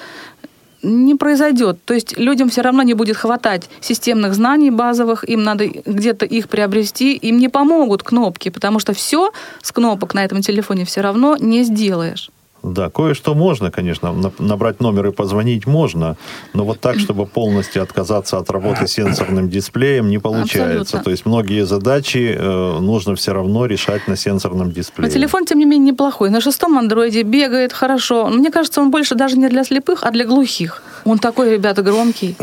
не 0.83 1.15
произойдет. 1.15 1.77
То 1.85 1.95
есть 1.95 2.19
людям 2.19 2.49
все 2.49 2.63
равно 2.63 2.83
не 2.83 2.95
будет 2.95 3.17
хватать 3.17 3.69
системных 3.81 4.35
знаний 4.35 4.71
базовых, 4.71 5.25
им 5.29 5.45
надо 5.45 5.67
где-то 5.67 6.27
их 6.27 6.49
приобрести, 6.49 7.15
им 7.15 7.39
не 7.39 7.49
помогут 7.49 8.03
кнопки, 8.03 8.51
потому 8.51 8.81
что 8.81 8.93
все 8.93 9.31
с 9.63 9.71
кнопок 9.73 10.15
на 10.15 10.25
этом 10.25 10.43
телефоне 10.43 10.85
все 10.85 11.01
равно 11.01 11.37
не 11.39 11.63
сделаешь. 11.65 12.31
Да, 12.63 12.91
кое-что 12.91 13.35
можно, 13.35 13.71
конечно, 13.71 14.15
набрать 14.39 14.81
номер 14.81 15.09
и 15.09 15.13
позвонить 15.13 15.67
можно, 15.67 16.17
но 16.55 16.65
вот 16.65 16.81
так, 16.81 16.99
чтобы 16.99 17.27
полностью 17.27 17.83
отказаться 17.83 18.39
от 18.39 18.51
работы 18.51 18.87
сенсорным 18.87 19.49
дисплеем, 19.49 20.09
не 20.09 20.19
получается. 20.19 20.63
Абсолютно. 20.63 21.05
То 21.05 21.11
есть 21.11 21.27
многие 21.27 21.67
задачи 21.67 22.37
э, 22.39 22.79
нужно 22.79 23.17
все 23.17 23.33
равно 23.33 23.67
решать 23.67 24.07
на 24.07 24.17
сенсорном 24.17 24.71
дисплее. 24.71 25.09
Но 25.09 25.13
телефон, 25.13 25.45
тем 25.45 25.59
не 25.59 25.65
менее, 25.65 25.93
неплохой. 25.93 26.31
На 26.31 26.41
шестом 26.41 26.79
андроиде 26.79 27.23
бегает 27.23 27.73
хорошо. 27.73 28.29
Мне 28.29 28.51
кажется, 28.51 28.81
он 28.81 28.91
больше 28.91 29.15
даже 29.15 29.37
не 29.37 29.49
для 29.49 29.65
слепых, 29.65 30.05
а 30.05 30.11
для 30.11 30.25
глухих. 30.25 30.83
Он 31.05 31.19
такой, 31.19 31.53
ребята, 31.53 31.83
громкий. 31.83 32.37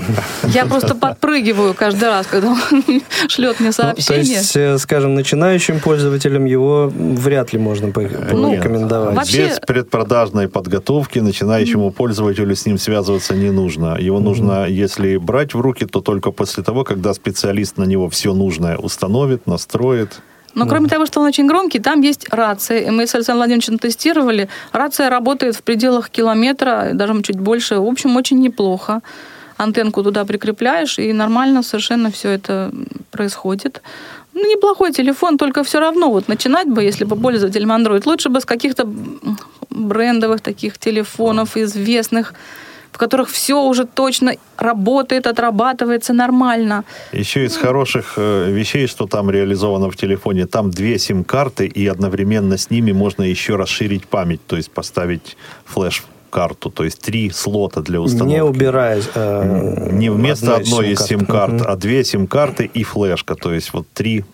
Я 0.44 0.66
просто 0.66 0.96
подпрыгиваю 0.96 1.74
каждый 1.74 2.10
раз, 2.10 2.28
когда 2.28 2.50
он 2.50 2.58
шлет 3.28 3.60
мне 3.60 3.72
сообщение. 3.72 4.24
Ну, 4.24 4.34
то 4.34 4.40
есть, 4.40 4.56
э, 4.56 4.78
скажем, 4.78 5.16
начинающим 5.16 5.80
пользователям 5.80 6.46
его 6.46 6.92
вряд 6.94 7.54
ли 7.54 7.60
можно 7.60 7.92
порекомендовать. 7.92 9.16
Ну, 9.16 9.22
Без 9.22 9.60
предпродажной 9.60 10.48
подготовки 10.48 11.20
начинающему 11.20 11.92
пользователю 11.92 12.56
с 12.56 12.66
ним 12.66 12.78
связываться 12.78 13.36
не 13.36 13.52
нужно. 13.52 13.98
Его 14.00 14.20
нужно, 14.20 14.68
если 14.68 15.18
брать 15.18 15.54
в 15.54 15.62
руки, 15.62 15.86
то 15.86 16.02
только 16.02 16.32
после 16.32 16.64
того, 16.64 16.84
когда 16.84 17.14
специалист 17.14 17.78
на 17.78 17.84
него 17.84 18.10
все 18.10 18.34
нужное 18.34 18.78
установит, 18.78 19.48
настроит. 19.48 20.22
Но 20.56 20.66
да. 20.66 20.70
кроме 20.72 20.88
того, 20.88 21.06
что 21.06 21.20
он 21.22 21.28
очень 21.28 21.48
громкий, 21.48 21.80
там 21.80 22.02
есть 22.02 22.28
рация. 22.30 22.80
И 22.80 22.90
мы 22.90 23.08
с 23.08 23.16
Александром 23.16 23.38
Владимировичем 23.38 23.80
тестировали. 23.80 24.50
Рация 24.72 25.10
работает 25.10 25.56
в 25.56 25.64
пределах 25.64 26.10
километра, 26.10 26.90
даже 26.94 27.22
чуть 27.24 27.40
больше. 27.40 27.76
В 27.76 27.88
общем, 27.88 28.16
очень 28.18 28.40
неплохо. 28.40 29.02
Антенку 29.58 30.04
туда 30.04 30.24
прикрепляешь, 30.24 31.00
и 31.00 31.12
нормально 31.12 31.64
совершенно 31.64 32.12
все 32.12 32.30
это 32.30 32.72
происходит. 33.12 33.82
Ну, 34.34 34.50
неплохой 34.50 34.94
телефон, 34.94 35.38
только 35.38 35.64
все 35.64 35.80
равно 35.80 36.10
вот 36.10 36.30
начинать 36.30 36.68
бы, 36.68 36.82
если 36.84 37.04
бы 37.04 37.18
пользователем 37.18 37.72
Android, 37.72 38.04
лучше 38.06 38.30
бы 38.30 38.40
с 38.40 38.46
каких-то 38.46 38.88
брендовых 39.70 40.40
таких 40.42 40.78
телефонов 40.78 41.58
известных, 41.58 42.34
которых 43.00 43.30
все 43.30 43.56
уже 43.64 43.86
точно 43.86 44.36
работает, 44.58 45.26
отрабатывается 45.26 46.14
нормально. 46.14 46.84
Еще 47.14 47.46
из 47.46 47.58
хороших 47.58 48.14
э, 48.18 48.52
вещей, 48.52 48.88
что 48.88 49.08
там 49.08 49.32
реализовано 49.32 49.90
в 49.90 49.96
телефоне, 49.96 50.46
там 50.46 50.70
две 50.70 51.00
сим-карты, 51.00 51.66
и 51.66 51.88
одновременно 51.88 52.58
с 52.58 52.70
ними 52.70 52.92
можно 52.92 53.24
еще 53.24 53.56
расширить 53.56 54.06
память, 54.06 54.42
то 54.46 54.58
есть 54.58 54.72
поставить 54.72 55.38
флеш 55.66 56.04
карту, 56.30 56.70
то 56.70 56.84
есть 56.84 57.02
три 57.02 57.30
слота 57.32 57.82
для 57.82 58.02
установки. 58.02 58.34
Не 58.34 58.44
убирая 58.44 59.02
э, 59.14 59.90
Не 59.92 60.10
вместо 60.10 60.56
одной, 60.56 60.92
из 60.92 61.00
сим-карт, 61.00 61.62
угу. 61.62 61.64
а 61.68 61.76
две 61.76 62.04
сим-карты 62.04 62.70
и 62.74 62.84
флешка, 62.84 63.36
то 63.36 63.54
есть 63.54 63.74
вот 63.74 63.88
три 63.94 64.26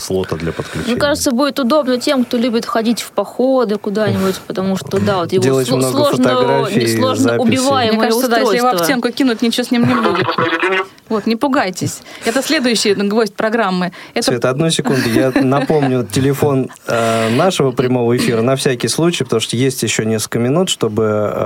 слота 0.00 0.36
для 0.36 0.52
подключения. 0.52 0.92
Мне 0.92 1.00
кажется, 1.00 1.30
будет 1.32 1.58
удобно 1.58 1.98
тем, 1.98 2.24
кто 2.24 2.36
любит 2.36 2.66
ходить 2.66 3.00
в 3.00 3.12
походы 3.12 3.76
куда-нибудь, 3.76 4.40
потому 4.46 4.76
что, 4.76 5.00
да, 5.00 5.18
вот 5.18 5.32
его 5.32 5.42
Делать 5.42 5.68
сл- 5.68 5.90
сложно, 5.90 6.66
сложно 6.68 7.38
убиваемое 7.38 7.92
Мне 7.92 8.00
кажется, 8.00 8.26
устройство. 8.26 8.28
да, 8.28 8.40
если 8.40 8.56
его 8.56 8.70
в 8.76 8.84
стенку 8.84 9.10
кинуть, 9.10 9.42
ничего 9.42 9.64
с 9.64 9.70
ним 9.70 9.88
не 9.88 9.94
будет. 9.94 10.26
Вот, 11.08 11.26
не 11.26 11.36
пугайтесь. 11.36 12.00
Это 12.24 12.42
следующий 12.42 12.94
гвоздь 12.94 13.34
программы. 13.34 13.92
Это... 14.14 14.28
Света, 14.28 14.48
одну 14.48 14.70
секунду. 14.70 15.02
Я 15.10 15.30
напомню 15.34 16.06
телефон 16.10 16.70
э, 16.86 17.28
нашего 17.36 17.72
прямого 17.72 18.16
эфира 18.16 18.40
на 18.40 18.56
всякий 18.56 18.88
случай, 18.88 19.24
потому 19.24 19.40
что 19.40 19.56
есть 19.56 19.82
еще 19.82 20.06
несколько 20.06 20.38
минут, 20.38 20.70
чтобы 20.70 21.02
э, 21.04 21.41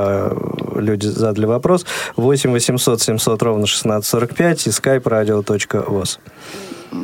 люди 0.77 1.07
задали 1.07 1.47
вопрос. 1.47 1.87
8 2.17 2.53
800 2.53 3.03
700 3.03 3.43
ровно 3.43 3.65
1645 3.65 4.67
и 4.67 4.71
skype 4.71 5.03
radio.voz. 5.03 6.19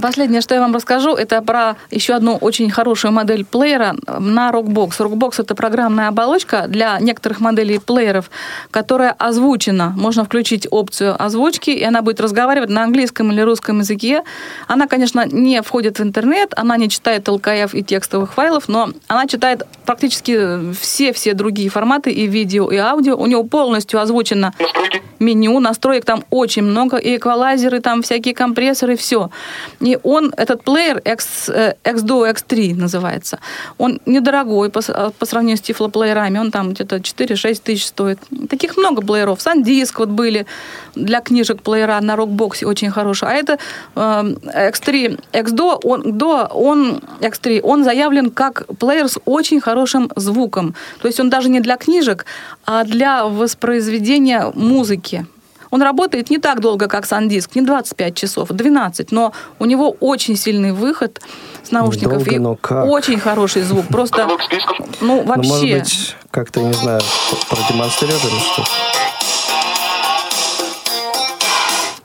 Последнее, 0.01 0.41
что 0.41 0.55
я 0.55 0.61
вам 0.61 0.75
расскажу, 0.75 1.15
это 1.15 1.43
про 1.43 1.77
еще 1.91 2.15
одну 2.15 2.37
очень 2.37 2.71
хорошую 2.71 3.13
модель 3.13 3.45
плеера 3.45 3.95
на 4.07 4.51
Rockbox. 4.51 4.99
Rockbox 4.99 5.43
это 5.43 5.55
программная 5.55 6.09
оболочка 6.09 6.67
для 6.69 6.99
некоторых 7.01 7.41
моделей 7.41 7.79
плееров, 7.79 8.31
которая 8.71 9.13
озвучена. 9.13 9.95
Можно 9.97 10.25
включить 10.25 10.67
опцию 10.71 11.23
озвучки, 11.23 11.71
и 11.71 11.83
она 11.83 12.03
будет 12.03 12.21
разговаривать 12.21 12.71
на 12.71 12.85
английском 12.85 13.33
или 13.33 13.41
русском 13.41 13.81
языке. 13.81 14.23
Она, 14.69 14.87
конечно, 14.87 15.27
не 15.27 15.63
входит 15.63 15.99
в 15.99 16.03
интернет, 16.03 16.53
она 16.57 16.77
не 16.77 16.89
читает 16.89 17.29
ЛКФ 17.29 17.75
и 17.75 17.83
текстовых 17.83 18.35
файлов, 18.35 18.69
но 18.69 18.91
она 19.09 19.27
читает 19.27 19.67
практически 19.85 20.73
все-все 20.75 21.35
другие 21.35 21.69
форматы 21.69 22.11
и 22.11 22.27
видео, 22.27 22.71
и 22.71 22.77
аудио. 22.77 23.17
У 23.17 23.27
него 23.27 23.45
полностью 23.45 24.01
озвучено 24.01 24.53
меню, 25.23 25.59
настроек 25.61 26.05
там 26.05 26.25
очень 26.31 26.63
много, 26.63 26.97
и 26.97 27.17
эквалайзеры, 27.17 27.81
там 27.81 28.03
всякие 28.03 28.35
компрессоры, 28.35 28.97
все. 28.97 29.31
И 29.83 29.99
он, 30.03 30.33
этот 30.37 30.63
плеер 30.63 30.99
X, 30.99 31.49
X2, 31.49 32.33
X3 32.33 32.75
называется, 32.75 33.39
он 33.79 34.01
недорогой 34.07 34.71
по, 34.71 34.81
по 35.19 35.27
сравнению 35.27 35.57
с 35.57 35.61
тифлоплеерами, 35.61 36.39
он 36.39 36.51
там 36.51 36.73
где-то 36.73 36.97
4-6 36.97 37.61
тысяч 37.63 37.87
стоит. 37.87 38.19
Таких 38.49 38.77
много 38.77 39.03
плееров. 39.03 39.43
Сандиск 39.43 39.99
вот 39.99 40.09
были 40.09 40.47
для 40.95 41.21
книжек 41.21 41.63
плеера 41.63 42.01
на 42.01 42.17
рокбоксе 42.17 42.67
очень 42.67 42.91
хороший. 42.91 43.29
А 43.29 43.33
это 43.33 43.59
э, 43.97 43.99
X3, 44.71 45.21
X2, 45.33 45.81
он, 45.83 46.19
до, 46.19 46.47
он, 46.47 47.01
X3, 47.21 47.61
он 47.63 47.85
заявлен 47.85 48.31
как 48.31 48.67
плеер 48.79 49.09
с 49.09 49.19
очень 49.25 49.61
хорошим 49.61 50.11
звуком. 50.17 50.75
То 51.01 51.09
есть 51.09 51.19
он 51.19 51.29
даже 51.29 51.49
не 51.49 51.61
для 51.61 51.77
книжек, 51.77 52.25
а 52.65 52.85
для 52.85 53.25
воспроизведения 53.25 54.53
музыки. 54.55 55.27
Он 55.73 55.81
работает 55.83 56.29
не 56.29 56.37
так 56.37 56.61
долго, 56.61 56.87
как 56.87 57.07
Сандиск, 57.07 57.55
не 57.55 57.63
25 57.63 58.15
часов, 58.15 58.49
12, 58.51 59.11
но 59.11 59.33
у 59.59 59.65
него 59.65 59.97
очень 60.01 60.37
сильный 60.37 60.73
выход 60.73 61.19
с 61.63 61.71
наушников 61.71 62.19
долго, 62.19 62.31
и 62.31 62.39
но 62.39 62.57
как? 62.57 62.85
очень 62.85 63.19
хороший 63.19 63.63
звук. 63.63 63.87
Просто, 63.89 64.29
ну, 65.01 65.23
вообще... 65.25 65.49
Ну, 65.49 65.55
может 65.55 65.71
быть, 65.71 66.17
как-то, 66.31 66.61
не 66.61 66.75
знаю, 66.75 67.01
продемонстрировали 67.49 68.39
что-то? 68.53 68.71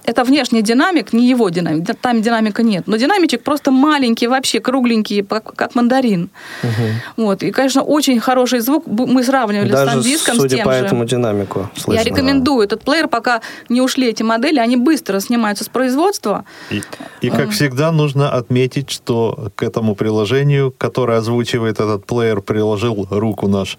Это 0.08 0.24
внешний 0.24 0.62
динамик, 0.62 1.12
не 1.12 1.30
его 1.30 1.50
динамик, 1.50 1.86
там 2.02 2.22
динамика 2.22 2.64
нет. 2.64 2.88
Но 2.88 2.96
динамичек 2.96 3.44
просто 3.44 3.72
маленький, 3.72 4.28
вообще 4.28 4.62
кругленький, 4.62 5.22
как, 5.22 5.54
как 5.54 5.76
мандарин. 5.76 6.30
Угу. 6.64 7.26
Вот. 7.26 7.44
И, 7.44 7.52
конечно, 7.52 7.84
очень 7.84 8.18
хороший 8.22 8.62
звук. 8.62 8.88
Мы 8.88 9.22
сравнивали 9.24 9.70
Даже 9.70 9.92
с 9.92 9.94
андиском, 9.96 10.36
судя 10.38 10.50
с 10.50 10.56
тем 10.56 10.66
по 10.66 10.72
же. 10.72 10.86
этому 10.86 11.04
динамику. 11.04 11.70
Слышно. 11.76 12.00
Я 12.00 12.04
рекомендую 12.06 12.62
этот 12.62 12.84
плеер, 12.84 13.10
пока 13.10 13.42
не 13.68 13.82
ушли 13.82 14.08
эти 14.08 14.24
модели, 14.24 14.60
они 14.60 14.78
быстро 14.78 15.20
снимаются 15.20 15.66
с 15.66 15.68
производства. 15.70 16.46
И, 16.72 16.82
и 17.20 17.30
как 17.30 17.50
всегда, 17.50 17.92
нужно 17.92 18.32
отметить, 18.32 18.90
что 18.90 19.52
к 19.56 19.64
этому 19.64 19.94
приложению, 19.94 20.74
которое 20.78 21.18
озвучивает 21.18 21.82
этот 21.82 22.06
плеер, 22.06 22.40
приложил 22.40 23.08
руку 23.10 23.50
наш 23.50 23.78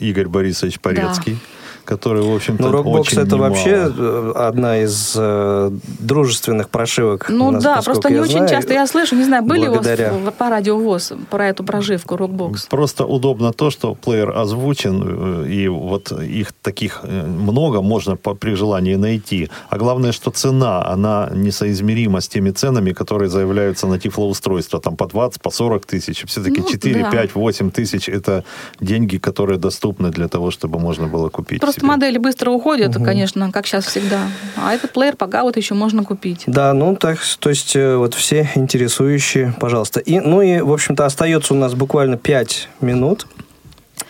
Игорь 0.00 0.28
Борисович 0.28 0.80
Порецкий. 0.80 1.34
Да 1.34 1.38
который, 1.86 2.22
в 2.22 2.34
общем-то, 2.34 2.62
Ну, 2.62 2.70
Rockbox 2.70 3.20
это 3.20 3.36
немало. 3.36 3.48
вообще 3.48 3.92
э, 3.96 4.32
одна 4.34 4.78
из 4.80 5.14
э, 5.16 5.70
дружественных 6.00 6.68
прошивок. 6.68 7.26
Ну 7.30 7.50
нас, 7.52 7.62
да, 7.62 7.80
просто 7.82 8.10
не 8.10 8.16
я 8.16 8.22
очень 8.22 8.32
знаю, 8.32 8.48
часто 8.48 8.74
я 8.74 8.86
слышу, 8.86 9.16
не 9.16 9.24
знаю, 9.24 9.42
были 9.42 9.68
благодаря... 9.68 10.12
у 10.12 10.18
вас 10.18 10.34
по 10.34 10.50
радио 10.50 10.76
ВОЗ 10.76 11.12
про 11.30 11.48
эту 11.48 11.64
прошивку 11.64 12.16
Rockbox? 12.16 12.68
Просто 12.68 13.04
удобно 13.04 13.52
то, 13.52 13.70
что 13.70 13.94
плеер 13.94 14.36
озвучен, 14.36 15.44
э, 15.44 15.48
и 15.48 15.68
вот 15.68 16.12
их 16.12 16.52
таких 16.52 17.00
э, 17.02 17.26
много 17.26 17.80
можно 17.80 18.16
по, 18.16 18.34
при 18.34 18.54
желании 18.54 18.96
найти. 18.96 19.48
А 19.70 19.78
главное, 19.78 20.12
что 20.12 20.30
цена, 20.30 20.86
она 20.86 21.30
несоизмерима 21.32 22.20
с 22.20 22.28
теми 22.28 22.50
ценами, 22.50 22.92
которые 22.92 23.28
заявляются 23.28 23.86
на 23.86 23.98
тифлоустройство. 23.98 24.80
Там 24.80 24.96
по 24.96 25.06
20, 25.06 25.40
по 25.40 25.50
40 25.50 25.86
тысяч. 25.86 26.24
Все-таки 26.26 26.60
ну, 26.60 26.68
4, 26.68 27.02
да. 27.02 27.10
5, 27.10 27.34
8 27.34 27.70
тысяч– 27.70 28.08
это 28.10 28.44
деньги, 28.80 29.18
которые 29.18 29.58
доступны 29.58 30.10
для 30.10 30.28
того, 30.28 30.50
чтобы 30.50 30.78
можно 30.78 31.06
было 31.06 31.28
купить. 31.28 31.60
Просто 31.60 31.75
себе. 31.80 31.86
модели 31.86 32.18
быстро 32.18 32.50
уходят, 32.50 32.96
угу. 32.96 33.04
конечно, 33.04 33.50
как 33.52 33.66
сейчас 33.66 33.86
всегда. 33.86 34.20
А 34.56 34.74
этот 34.74 34.92
плеер 34.92 35.16
пока 35.16 35.42
вот 35.42 35.56
еще 35.56 35.74
можно 35.74 36.04
купить. 36.04 36.44
Да, 36.46 36.72
ну 36.72 36.96
так, 36.96 37.18
то 37.38 37.50
есть 37.50 37.76
э, 37.76 37.96
вот 37.96 38.14
все 38.14 38.50
интересующие, 38.54 39.54
пожалуйста. 39.58 40.00
И, 40.00 40.20
ну 40.20 40.42
и, 40.42 40.60
в 40.60 40.72
общем-то, 40.72 41.04
остается 41.04 41.54
у 41.54 41.56
нас 41.56 41.74
буквально 41.74 42.16
5 42.16 42.68
минут. 42.80 43.26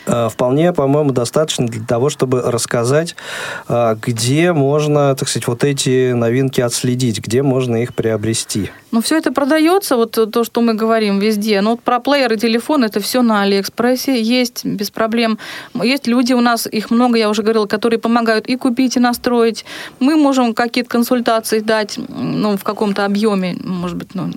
Э, 0.07 0.29
вполне, 0.31 0.73
по-моему, 0.73 1.11
достаточно 1.11 1.67
для 1.67 1.85
того, 1.85 2.11
чтобы 2.11 2.43
рассказать, 2.43 3.17
э, 3.69 3.97
где 4.01 4.53
можно, 4.53 5.15
так 5.15 5.29
сказать, 5.29 5.49
вот 5.49 5.65
эти 5.65 6.13
новинки 6.13 6.61
отследить, 6.61 7.21
где 7.21 7.43
можно 7.43 7.83
их 7.83 7.95
приобрести. 7.95 8.71
Ну, 8.93 9.03
все 9.03 9.19
это 9.19 9.33
продается, 9.33 9.97
вот 9.97 10.13
то, 10.13 10.45
что 10.45 10.61
мы 10.61 10.75
говорим 10.75 11.19
везде. 11.19 11.61
Ну, 11.61 11.71
вот 11.71 11.83
про 11.83 11.99
плеер 12.01 12.33
и 12.33 12.37
телефон, 12.37 12.85
это 12.85 13.01
все 13.01 13.23
на 13.23 13.43
Алиэкспрессе 13.43 14.23
есть, 14.23 14.65
без 14.65 14.91
проблем. 14.91 15.39
Есть 15.75 16.07
люди 16.07 16.33
у 16.33 16.41
нас, 16.41 16.67
их 16.67 16.91
много, 16.91 17.19
я 17.19 17.29
уже 17.29 17.43
говорила, 17.43 17.67
которые 17.67 17.99
помогают 17.99 18.47
и 18.47 18.57
купить, 18.57 18.97
и 18.97 19.01
настроить. 19.01 19.65
Мы 19.99 20.17
можем 20.17 20.55
какие-то 20.55 20.89
консультации 20.89 21.61
дать, 21.61 21.99
ну, 22.09 22.57
в 22.57 22.65
каком-то 22.65 23.05
объеме, 23.05 23.57
может 23.63 23.97
быть, 23.97 24.15
ну, 24.15 24.31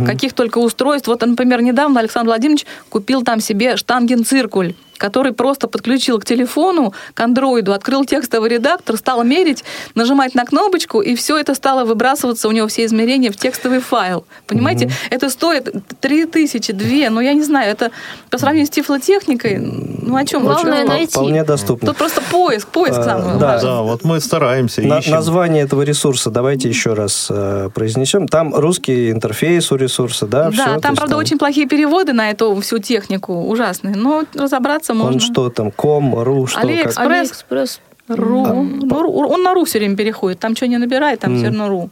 Каких 0.07 0.35
только 0.35 0.59
устройств. 0.59 1.09
Вот, 1.09 1.23
например, 1.23 1.63
недавно 1.63 2.01
Александр 2.01 2.29
Владимирович 2.29 2.67
купил 2.91 3.23
там 3.23 3.41
себе 3.41 3.77
штангенциркуль 3.77 4.75
который 4.99 5.33
просто 5.33 5.69
подключил 5.69 6.19
к 6.19 6.25
телефону, 6.25 6.93
к 7.15 7.21
андроиду, 7.21 7.73
открыл 7.73 8.05
текстовый 8.05 8.51
редактор, 8.51 8.97
стал 8.97 9.25
мерить, 9.25 9.65
нажимать 9.95 10.35
на 10.35 10.45
кнопочку, 10.45 11.01
и 11.01 11.15
все 11.15 11.39
это 11.39 11.55
стало 11.55 11.85
выбрасываться 11.85 12.49
у 12.49 12.53
него 12.53 12.69
все 12.69 12.85
измерения 12.85 13.31
в 13.31 13.37
текстовый 13.37 13.81
файл. 13.81 14.25
Понимаете? 14.47 14.87
Угу. 14.87 14.95
Это 15.11 15.31
стоит 15.31 15.75
3000, 16.01 16.73
2, 16.73 17.11
ну 17.11 17.21
я 17.21 17.33
не 17.35 17.43
знаю, 17.43 17.71
это 17.71 17.91
по 18.31 18.39
сравнению 18.39 18.67
с 18.67 18.71
тифлотехникой, 18.71 19.59
ну 19.59 20.17
о 20.17 20.25
чем? 20.25 20.43
Главное 20.43 20.83
Очень 20.83 20.89
найти. 20.89 21.13
Вполне 21.13 21.45
доступно. 21.45 21.89
Тут 21.89 21.97
просто 21.97 22.21
поиск, 22.31 22.69
поиск 22.69 22.99
а, 22.99 23.05
самый 23.05 23.39
да. 23.39 23.61
да, 23.61 23.83
вот 23.83 24.05
мы 24.05 24.21
стараемся, 24.21 24.83
На, 24.83 25.01
Название 25.07 25.65
этого 25.65 25.83
ресурса 25.83 26.31
давайте 26.31 26.69
еще 26.69 26.95
раз 26.95 27.29
э, 27.31 27.71
произнесем. 27.75 28.29
Там 28.29 28.55
русский 28.55 29.11
интерфейс 29.11 29.71
у 29.73 29.77
ресурса, 29.77 30.27
да? 30.27 30.45
Да, 30.45 30.51
все, 30.51 30.65
там, 30.81 30.95
правда, 30.95 31.15
там... 31.15 31.19
очень 31.19 31.39
плохие 31.39 31.67
переводы 31.67 32.13
на 32.13 32.31
эту 32.31 32.59
всю 32.61 32.79
технику, 32.79 33.47
ужасные, 33.49 33.97
но 33.97 34.25
разобраться 34.35 34.88
разобраться 34.89 34.95
можно. 34.95 35.15
Он 35.15 35.21
что 35.21 35.51
там, 35.51 35.71
ком, 35.71 36.15
ру, 36.23 36.47
что? 36.47 36.61
Алиэкспресс. 36.61 36.95
Как? 36.95 37.07
Алиэкспресс. 37.07 37.81
Ру. 38.09 38.45
А, 38.45 38.53
ну, 38.55 39.29
он 39.29 39.43
на 39.43 39.55
ру 39.55 39.65
все 39.65 39.79
время 39.79 39.97
переходит. 39.97 40.39
Там 40.39 40.57
что 40.57 40.67
не 40.67 40.79
набирает, 40.79 41.21
там 41.21 41.35
mm. 41.35 41.37
все 41.37 41.47
равно 41.47 41.69
ру. 41.69 41.91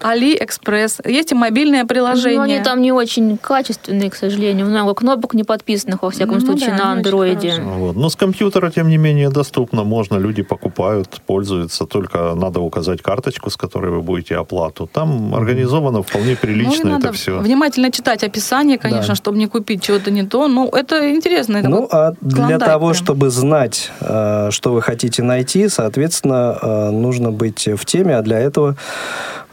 Алиэкспресс. 0.00 0.98
Есть 1.04 1.32
и 1.32 1.34
мобильное 1.34 1.84
приложение. 1.84 2.38
Но 2.38 2.42
они 2.42 2.60
там 2.60 2.82
не 2.82 2.92
очень 2.92 3.38
качественные, 3.38 4.10
к 4.10 4.14
сожалению. 4.14 4.66
Много 4.66 4.94
кнопок 4.94 5.34
не 5.34 5.42
подписанных, 5.42 6.02
во 6.02 6.10
всяком 6.10 6.38
ну, 6.38 6.46
случае, 6.46 6.70
да, 6.70 6.76
на 6.76 6.92
андроиде. 6.92 7.54
Вот. 7.60 7.96
Но 7.96 8.10
с 8.10 8.16
компьютера, 8.16 8.70
тем 8.70 8.88
не 8.88 8.98
менее, 8.98 9.30
доступно. 9.30 9.84
Можно, 9.84 10.16
люди 10.16 10.42
покупают, 10.42 11.20
пользуются. 11.26 11.86
Только 11.86 12.34
надо 12.34 12.60
указать 12.60 13.00
карточку, 13.02 13.50
с 13.50 13.56
которой 13.56 13.90
вы 13.90 14.02
будете 14.02 14.36
оплату. 14.36 14.88
Там 14.92 15.34
организовано 15.34 16.02
вполне 16.02 16.36
прилично 16.36 16.90
ну, 16.90 16.98
это 16.98 17.12
все. 17.12 17.38
Внимательно 17.38 17.90
читать 17.90 18.22
описание, 18.22 18.78
конечно, 18.78 19.08
да. 19.08 19.14
чтобы 19.14 19.38
не 19.38 19.46
купить 19.46 19.82
чего-то 19.82 20.10
не 20.10 20.24
то. 20.24 20.46
Ну, 20.46 20.68
это 20.68 21.14
интересно. 21.14 21.56
Это 21.56 21.68
ну, 21.68 21.88
а 21.90 22.12
для 22.20 22.58
того, 22.58 22.90
прям. 22.90 22.94
чтобы 22.94 23.30
знать, 23.30 23.90
э, 24.00 24.50
что 24.50 24.72
вы 24.72 24.82
хотите 24.82 25.22
найти, 25.22 25.68
соответственно, 25.68 26.58
э, 26.60 26.90
нужно 26.90 27.32
быть 27.32 27.66
в 27.66 27.84
теме, 27.86 28.16
а 28.16 28.22
для 28.22 28.38
этого 28.38 28.76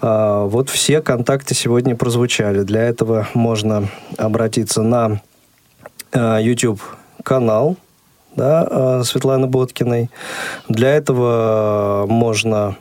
Вот 0.03 0.69
все 0.69 1.01
контакты 1.01 1.55
сегодня 1.55 1.95
прозвучали. 1.95 2.63
Для 2.63 2.81
этого 2.81 3.27
можно 3.33 3.87
обратиться 4.17 4.81
на 4.81 5.21
YouTube-канал 6.13 7.77
да, 8.35 9.01
Светланы 9.05 9.47
Боткиной. 9.47 10.09
Для 10.67 10.89
этого 10.89 12.05
можно 12.09 12.75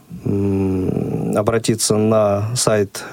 обратиться 1.37 1.97
на 1.97 2.57
сайт 2.57 3.05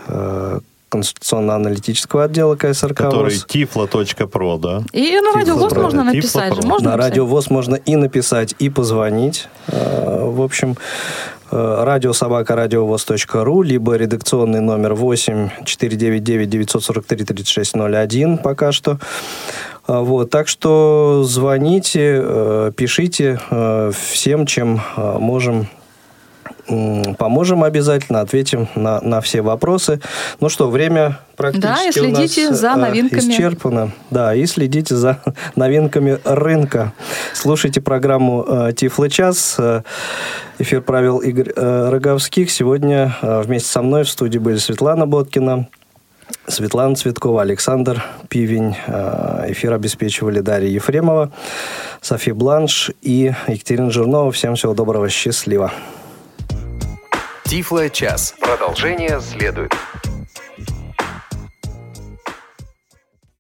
конституционно-аналитического 0.89 2.23
отдела 2.23 2.55
КСРК 2.55 2.97
Который 2.97 3.35
tiflo.pro, 3.35 4.57
да? 4.59 4.81
И 4.91 5.19
на 5.19 5.33
Радио 5.33 5.55
ВОЗ 5.55 5.73
можно 5.73 6.03
написать. 6.03 6.63
Можно 6.63 6.89
на 6.89 6.97
Радио 6.97 7.27
ВОЗ 7.27 7.51
можно 7.51 7.75
и 7.75 7.95
написать, 7.95 8.55
и 8.57 8.71
позвонить. 8.71 9.47
В 9.67 10.41
общем, 10.41 10.77
радиособака.радиовоз.ру, 11.51 13.61
либо 13.61 13.95
редакционный 13.95 14.61
номер 14.61 14.93
8 14.93 15.49
499 15.65 16.49
943 16.49 17.25
3601 17.25 18.37
пока 18.37 18.71
что. 18.71 18.99
Э, 19.87 19.99
вот, 19.99 20.29
так 20.29 20.47
что 20.47 21.23
звоните, 21.25 22.71
пишите 22.75 23.39
всем, 23.91 24.45
чем 24.45 24.79
можем 24.95 25.67
поможем 27.17 27.63
обязательно, 27.63 28.21
ответим 28.21 28.67
на, 28.75 29.01
на 29.01 29.21
все 29.21 29.41
вопросы. 29.41 29.99
Ну 30.39 30.49
что, 30.49 30.69
время 30.69 31.19
практически 31.35 31.67
Да, 31.67 31.87
и 31.87 31.91
следите 31.91 32.47
у 32.47 32.49
нас 32.51 32.59
за 32.59 32.67
э, 32.67 32.75
новинками. 32.75 33.19
исчерпано. 33.19 33.91
Да, 34.09 34.35
и 34.35 34.45
следите 34.45 34.95
за 34.95 35.19
новинками 35.55 36.19
рынка. 36.23 36.93
Слушайте 37.33 37.81
программу 37.81 38.45
э, 38.47 38.73
«Тифлы 38.75 39.09
час». 39.09 39.55
Э, 39.57 39.81
эфир 40.59 40.81
провел 40.81 41.19
Игорь 41.19 41.51
Роговских. 41.55 42.51
Сегодня 42.51 43.15
вместе 43.21 43.69
со 43.69 43.81
мной 43.81 44.03
в 44.03 44.09
студии 44.09 44.37
были 44.37 44.57
Светлана 44.57 45.07
Боткина, 45.07 45.67
Светлана 46.47 46.95
Цветкова, 46.95 47.41
Александр 47.41 48.03
Пивень. 48.27 48.75
Эфир 49.47 49.73
обеспечивали 49.73 50.41
Дарья 50.41 50.67
Ефремова, 50.69 51.31
София 52.01 52.33
Бланш 52.33 52.91
и 53.01 53.31
Екатерина 53.47 53.89
Жирнова. 53.89 54.31
Всем 54.31 54.55
всего 54.55 54.73
доброго, 54.73 55.09
счастливо. 55.09 55.71
Тифло 57.49 57.89
час. 57.89 58.35
Продолжение 58.39 59.19
следует. 59.19 59.73